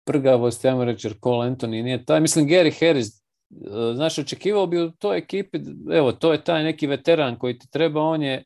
[0.05, 2.21] prgavosti, ajmo reći, jer Cole Anthony nije taj.
[2.21, 3.26] Mislim, Gary Harris
[3.95, 5.59] Znaš, očekivao bi u toj ekipi,
[5.93, 8.43] evo, to je taj neki veteran koji ti treba, on je,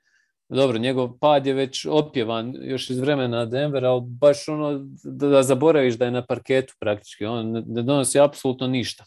[0.50, 5.44] dobro, njegov pad je već opjevan još iz vremena Denvera, ali baš ono da, da
[5.44, 9.06] zaboraviš da je na parketu praktički, on ne, donosi apsolutno ništa.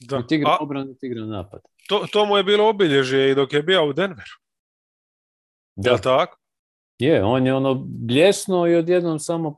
[0.00, 0.18] Da.
[0.18, 1.60] Niti igra obranu, igra napad.
[1.88, 4.36] to, to mu je bilo obilježje i dok je bio u Denveru,
[5.76, 6.38] Da, jel tako?
[6.98, 9.56] je, on je ono bljesno i odjednom samo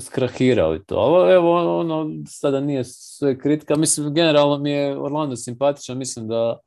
[0.00, 0.94] skrahirao i to.
[0.94, 3.76] Ali evo, ono, sada nije sve kritika.
[3.76, 6.58] Mislim, generalno mi je Orlando simpatičan, mislim da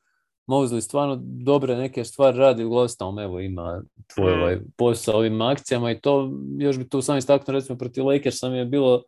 [0.48, 3.82] Mosley stvarno dobre neke stvari radi, uglavnom evo ima
[4.16, 4.40] tvoj Mm.
[4.40, 8.58] ovaj posao ovim akcijama i to, još bi tu sam istaknuo recimo protiv Lakersa mi
[8.58, 9.04] je bilo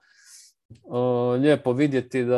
[0.84, 2.36] o, lijepo vidjeti da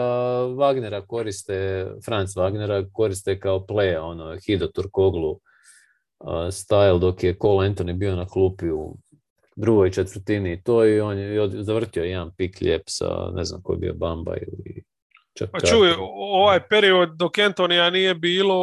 [0.49, 5.39] Wagnera koriste, Franz Wagnera koriste kao playa, ono, Hido Turkoglu
[6.51, 8.97] style dok je Cole Anthony bio na klupi u
[9.55, 13.73] drugoj četvrtini i to i on je zavrtio jedan pik lijep sa, ne znam ko
[13.73, 14.83] je bio Bamba ili
[15.37, 18.55] čak Pa čuj, ovaj period dok Antonija nije bilo,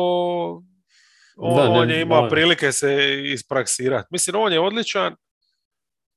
[1.36, 4.08] on, Da, ne, on je imao on- prilike se ispraksirati.
[4.10, 5.16] Mislim, on je odličan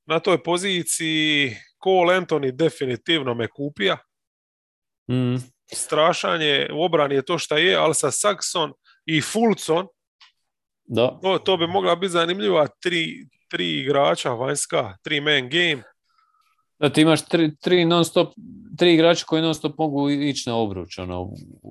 [0.06, 1.56] na toj poziciji.
[1.84, 3.98] Cole Anthony definitivno me kupija.
[5.10, 5.36] Mm,
[5.72, 8.72] Strašan je, u obrani je to šta je, ali sa Saxon
[9.06, 9.86] i Fulcon,
[10.84, 15.82] da, to, to bi mogla biti zanimljiva tri, tri igrača vanjska, tri man game.
[16.78, 18.34] da ti imaš tri, tri non stop,
[18.78, 21.30] tri igrača koji non stop mogu ići na obruč, ono,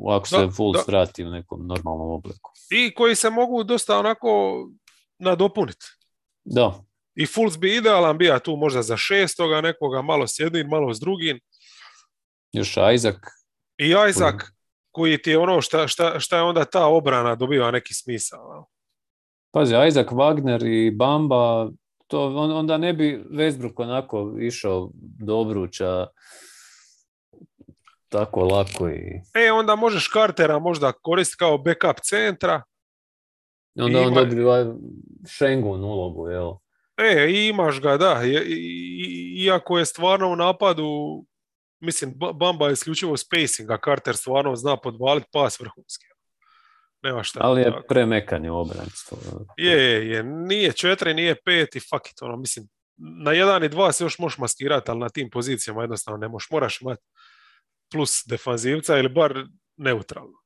[0.10, 0.84] ako se Da, Fultz da.
[0.88, 2.51] vrati u nekom normalnom obliku.
[2.72, 4.30] I koji se mogu dosta onako
[5.19, 5.85] nadopuniti.
[6.43, 6.84] Da,
[7.15, 10.99] I Fultz bi idealan bija tu možda za šestoga nekoga, malo s jednim, malo s
[10.99, 11.39] drugim.
[12.51, 13.15] još Isaac,
[13.77, 14.35] I Isaac,
[14.91, 18.68] koji ti je ono šta, šta, šta je onda ta obrana dobiva neki smisao.
[19.53, 21.69] Pazi, Isaac, Wagner i Bamba,
[22.07, 26.07] to on, onda ne bi Westbrook onako išao do obruča
[28.09, 32.63] tako lako i E, onda možeš Cartera možda koristiti kao backup centra.
[33.80, 34.75] onda on Ima- dobiva
[35.30, 36.51] Šengun ulogu, jel?
[36.97, 38.21] E, i imaš ga, da.
[39.38, 40.85] Iako je stvarno u napadu,
[41.80, 46.05] mislim, Ba- Bamba je isključivo spacing, a Carter stvarno zna podvaliti pas vrhunski.
[47.03, 47.39] Nema šta.
[47.43, 47.88] Ali je tako.
[47.89, 48.89] premekan je u obrani.
[49.57, 50.23] Je, je, je.
[50.23, 52.67] Nije četiri, nije pet i fuck it, ono, mislim,
[52.97, 56.49] na jedan i dva se još možeš maskirati, ali na tim pozicijama jednostavno ne možeš.
[56.51, 57.01] Moraš imati
[57.91, 59.45] plus defanzivca ili bar
[59.77, 60.43] neutralno.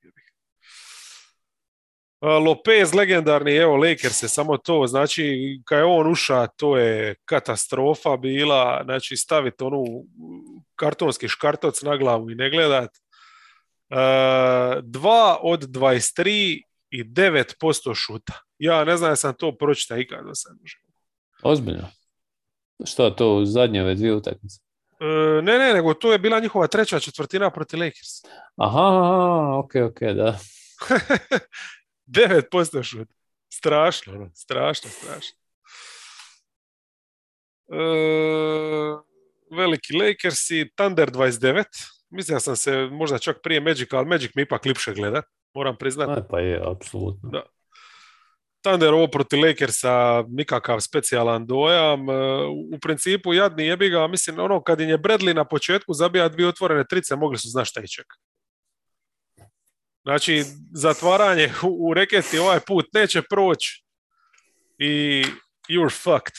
[2.21, 8.17] Lopez legendarni, evo Lakers je samo to, znači kad je on uša to je katastrofa
[8.17, 9.83] bila, znači staviti onu
[10.75, 12.89] kartonski škartoc na glavu i ne gledat.
[13.89, 18.33] E, dva od 23 i 9% šuta.
[18.59, 20.57] Ja ne znam da sam to pročitao ikad do sad.
[21.43, 21.87] Ozbiljno.
[22.85, 24.59] Što to u zadnje ove dvije utakmice?
[24.99, 28.23] E, ne, ne, nego to je bila njihova treća četvrtina protiv Lakers.
[28.55, 30.39] Aha, aha, ok, ok, da.
[32.07, 33.13] 9% šuta.
[33.49, 35.37] Strašno, ono, strašno, strašno.
[37.69, 37.77] E,
[39.51, 41.96] veliki Lakersi, Thunder 29.
[42.09, 45.77] Mislim da sam se možda čak prije Magic, ali Magic mi ipak lipše gledat, moram
[45.77, 46.17] priznat.
[46.17, 47.29] A, pa je, apsolutno.
[47.29, 47.43] Da.
[48.61, 52.09] Thunder ovo proti Lakersa nikakav specijalan dojam.
[52.09, 52.13] E,
[52.73, 56.47] U principu jadni jebi ga, mislim, ono kad im je Bradley na početku zabija dvije
[56.47, 58.15] otvorene trice, mogli su znaš šta i čeka.
[60.03, 60.43] Znači,
[60.73, 63.83] zatvaranje u, u reketi ovaj put neće proći
[64.77, 65.23] i
[65.69, 66.35] you're fucked.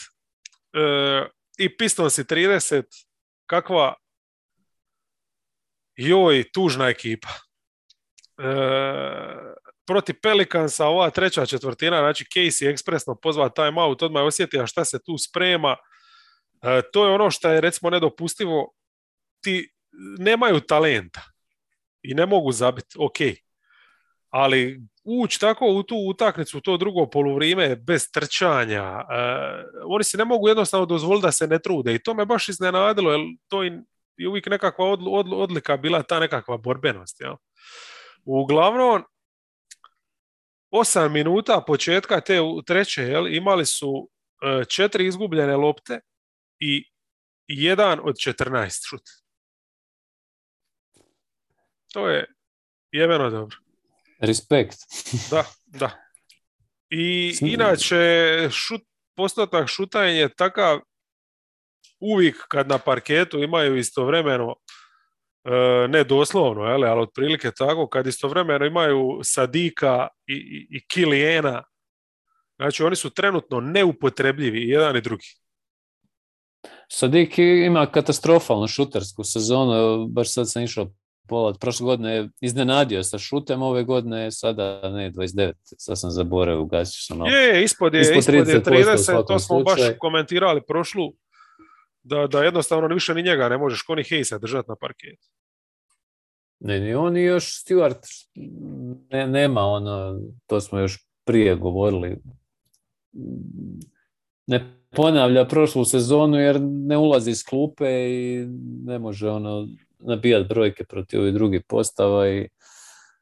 [0.73, 1.29] E,
[1.59, 2.83] I Pistonsi 30,
[3.47, 3.95] kakva
[5.99, 7.29] joj, tužna ekipa.
[7.29, 8.45] E,
[9.87, 14.99] protiv Pelikansa ova treća četvrtina, znači Casey ekspresno pozva timeout, odmah je osjetio šta se
[15.05, 15.77] tu sprema.
[16.63, 18.73] E, to je ono što je recimo nedopustivo.
[19.41, 19.75] Ti
[20.19, 21.23] nemaju talenta
[22.03, 23.17] i ne mogu zabiti, ok.
[24.31, 29.05] Ali ući tako u tu utakmicu, u to drugo poluvrijeme bez trčanja, e,
[29.87, 33.13] oni se ne mogu jednostavno dozvoliti da se ne trude i to me baš iznenadilo,
[33.13, 33.65] jer to
[34.19, 37.21] je i uvijek nekakva odl- odl- odlika bila ta nekakva borbenost.
[37.21, 37.35] Jel?
[38.25, 39.05] Uglavnom,
[40.71, 44.11] osam minuta početka te u- treće jel, imali su
[44.43, 46.01] e, četiri izgubljene lopte
[46.59, 46.85] i
[47.47, 49.03] jedan od 14 šut.
[51.93, 52.27] To je
[52.93, 53.57] jebeno dobro.
[54.21, 54.77] Respekt.
[55.31, 55.91] Da, da.
[56.91, 57.99] I inače,
[58.53, 58.81] šut,
[59.17, 60.81] postotak šutanja je takav
[62.01, 64.55] uvijek kad na parketu imaju istovremeno
[65.45, 71.63] e, ne doslovno, ali otprilike tako, kad istovremeno imaju Sadika i, i, i Kilijena,
[72.57, 75.27] znači oni su trenutno neupotrebljivi jedan i drugi.
[76.91, 80.91] Sadik ima katastrofalnu šutersku sezonu, baš sad sam išao
[81.29, 86.11] pola, prošle godine je iznenadio sa šutem, ove godine je sada, ne, 29, sad sam
[86.11, 87.31] zaboravio, ugasio sam malo.
[87.31, 89.97] Je, ispod je, Ispod ispod je 30% u 30, to smo baš slučaju.
[89.99, 91.13] komentirali prošlu,
[92.09, 95.29] da, da jednostavno više ni njega ne možeš koni Hejsa držati na parketu.
[96.61, 98.27] Ne, ni on i još Stewart
[99.11, 102.17] ne, nema ono, to smo još prije govorili,
[104.47, 108.47] ne ponavlja prošlu sezonu jer ne ulazi iz klupe i
[108.85, 109.69] ne može ono
[109.99, 112.49] nabijati brojke protiv ovih drugih postava i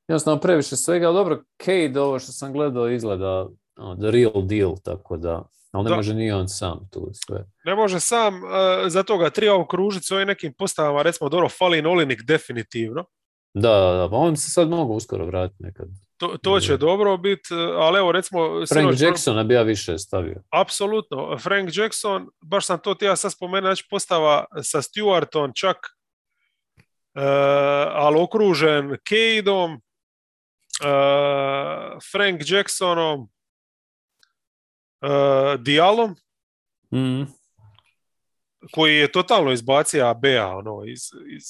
[0.08, 5.16] jednostavno previše svega, dobro, Cade ovo što sam gledao izgleda ono, the real deal, tako
[5.16, 5.42] da,
[5.76, 5.96] ali ne Da.
[5.96, 7.44] može ni on sam tu sve.
[7.64, 8.50] Ne može sam, uh,
[8.86, 13.04] zato ga treba okružiti s ovim nekim postavama, recimo dobro, fali Olinik definitivno.
[13.54, 15.86] Da, da, da, pa on se sad mogu uskoro vratiti nekad.
[16.16, 17.48] To, to će dobro biti,
[17.78, 18.40] ali evo recimo...
[18.72, 20.42] Frank sinoć- Jacksona bi ja više stavio.
[20.50, 21.38] Apsolutno.
[21.38, 25.76] Frank Jackson, baš sam to tija sad spomenuo, znači postava sa Stewartom čak,
[27.14, 27.22] uh,
[27.92, 29.78] ali okružen Cadeom, uh,
[32.12, 33.28] Frank Jacksonom,
[35.06, 36.16] uh, Dialom,
[36.92, 37.22] Mm.
[38.72, 41.00] koji je totalno izbacio AB-a, ono, iz,
[41.36, 41.44] iz,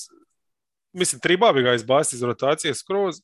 [0.93, 3.15] mislim, Triba bi ga izbacio iz rotacije skroz,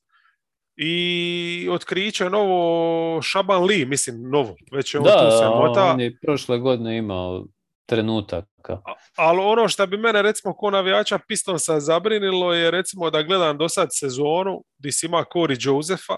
[0.76, 5.92] i otkriće novo Shaban Lee, mislim, novo, već je on tu Da, se mota.
[5.92, 7.44] on je prošle godine imao
[7.86, 8.80] trenutaka.
[9.16, 13.68] Ali ono što bi mene recimo ko navijača Pistonsa zabrinilo je recimo da gledam do
[13.68, 16.16] sad sezonu gdje si ima Corey Josefa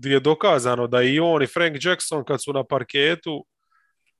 [0.00, 3.46] gdje je dokazano da i on i Frank Jackson kad su na parketu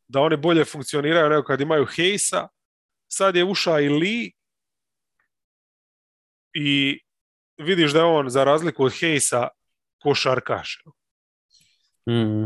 [0.09, 2.49] da oni bolje funkcioniraju nego kad imaju Hejsa.
[3.09, 4.31] Sad je ušao i Lee
[6.55, 7.01] i
[7.59, 9.49] vidiš da je on za razliku od Hejsa
[10.03, 10.83] košarkaš.
[12.09, 12.45] Mm.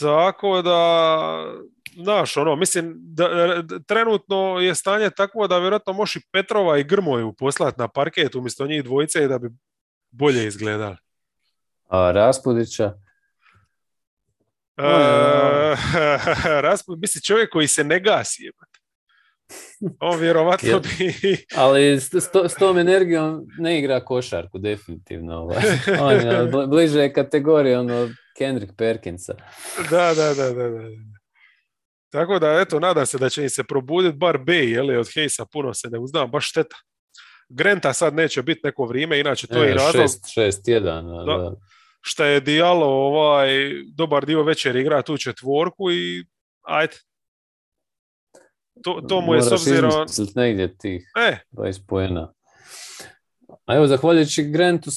[0.00, 1.54] Tako da,
[2.02, 3.28] znaš, ono, mislim, da,
[3.62, 8.34] da- trenutno je stanje takvo da vjerojatno možeš i Petrova i Grmoju poslati na parket
[8.34, 9.48] umjesto njih dvojice i da bi
[10.10, 10.96] bolje izgledali.
[11.94, 12.92] A Raspudića?
[14.76, 18.50] E, je, Rasput, misli čovjek koji se ne gasi.
[20.00, 21.14] On vjerovatno bi...
[21.62, 25.36] Ali s, s, to- s tom energijom ne igra košarku, definitivno.
[25.36, 25.56] Ovaj.
[26.00, 28.08] On je bl- bliže je kategoriji ono
[28.38, 29.34] Kendrick Perkinsa.
[29.90, 30.80] da, da, da, da, da.
[32.12, 35.46] Tako da, eto, nada se da će im se probuditi bar Bay, jel, od Hejsa
[35.52, 36.76] puno se ne uznam, baš šteta.
[37.48, 41.06] Grenta sad neće biti neko vrijeme, inače to je i E, razlog šest, šest, jedan.
[41.06, 41.36] Da.
[41.36, 41.54] Da.
[42.06, 43.48] Što je Diallo ovaj,
[43.94, 46.24] dobar dio večer igra tu četvorku i
[46.62, 46.96] ajde.
[48.82, 50.06] To, to mu je s obzirom...
[50.34, 52.32] negdje tih E, 20 pojena.
[53.66, 54.90] A evo, zahvaljujući Grantu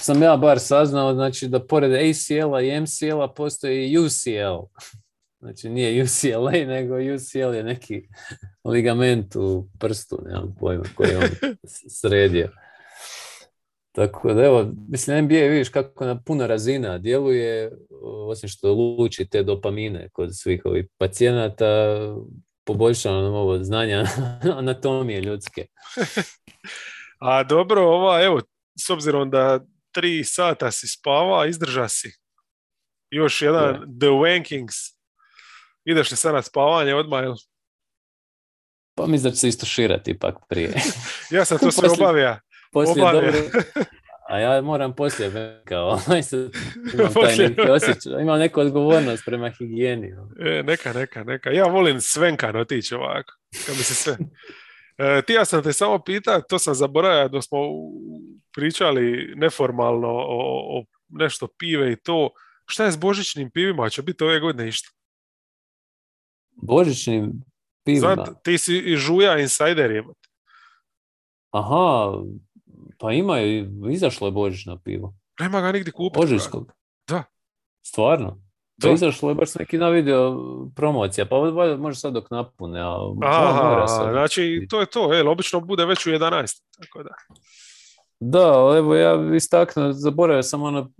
[0.00, 4.62] sam ja bar saznao znači, da pored ACL-a i MCL-a postoji i UCL.
[5.40, 8.08] Znači nije UCLA, nego UCL je neki
[8.64, 11.56] ligament u prstu, nemam pojma koji je on
[12.00, 12.48] sredio.
[13.98, 17.72] Tako da evo, mislim NBA vidiš kako na puno razina djeluje,
[18.28, 21.66] osim što luči te dopamine kod svih ovih pacijenata,
[22.64, 24.04] poboljšava nam ovo znanja
[24.58, 25.66] anatomije ljudske.
[27.20, 28.40] a dobro, ova, evo,
[28.86, 29.60] s obzirom da
[29.92, 32.12] tri sata si spava, izdrža si.
[33.10, 34.94] Još jedan The Wankings.
[35.84, 37.24] Ideš li sad na spavanje odmah?
[37.24, 37.36] Ili?
[38.94, 40.74] Pa mislim da će se isto širati ipak prije.
[41.30, 42.40] ja sam to sve obavija.
[42.72, 43.32] Poslije dobre,
[44.28, 45.98] a ja moram poslije kao,
[46.94, 50.12] imam taj neki osjećaj, imam neku odgovornost prema higijeni.
[50.40, 51.50] E, neka, neka, neka.
[51.50, 53.32] Ja volim svenkan otići ovako.
[53.66, 54.16] Kad mi se sve...
[54.98, 57.58] E, ti ja sam te samo pita, to sam zaboravio da smo
[58.52, 62.30] pričali neformalno o, o nešto pive i to.
[62.66, 63.88] Šta je s božićnim pivima?
[63.88, 64.88] Će biti ove godine išta?
[66.62, 67.32] Božićnim
[67.84, 68.14] pivima?
[68.14, 70.28] Znat, ti si i žuja insider imati.
[71.50, 72.12] Aha,
[72.98, 73.40] pa ima
[73.90, 75.14] izašlo je božićno pivo.
[75.40, 76.20] Nema ga nigdje kupiti.
[76.20, 76.72] Božićskog?
[77.08, 77.24] Da.
[77.82, 78.40] Stvarno?
[78.80, 80.38] To izašlo je baš neki na video
[80.76, 81.36] promocija, pa
[81.78, 82.80] može sad dok napune.
[82.80, 86.62] A Aha, znači to je to, el, obično bude već u 11.
[86.80, 87.10] Tako da.
[88.20, 90.90] Da, evo ja istaknuo, zaboravio sam ono,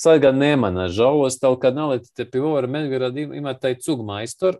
[0.00, 4.56] sad ga nema nažalost, ali kad naletite pivovar Medgrad ima taj cug majstor,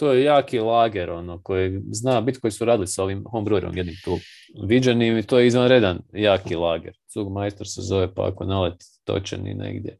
[0.00, 3.96] to je jaki lager ono, koji zna biti koji su radili sa ovim homebrewerom jednim
[4.04, 4.18] tu
[4.66, 6.96] viđenim i to je izvanredan jaki lager.
[7.12, 9.98] Cug majstor se zove pa ako naletite točeni negdje.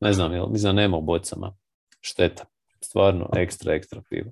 [0.00, 1.56] Ne znam, jel, mislim nema u bocama.
[2.00, 2.44] Šteta.
[2.80, 4.30] Stvarno ekstra, ekstra pivo.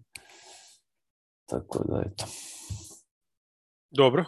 [1.47, 2.25] Tako da, eto.
[3.91, 4.25] Dobro.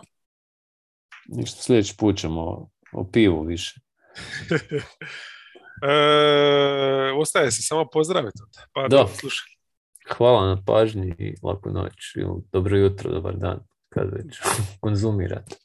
[1.29, 3.81] Ništa, sljedeći put ćemo o, pivu više.
[5.89, 8.39] e, ostaje se samo pozdraviti.
[8.73, 9.07] Pa da.
[9.07, 9.56] Slušaj.
[10.09, 12.17] Hvala na pažnji i laku noć.
[12.53, 14.39] Dobro jutro, dobar dan, kad već
[14.81, 15.57] konzumirate.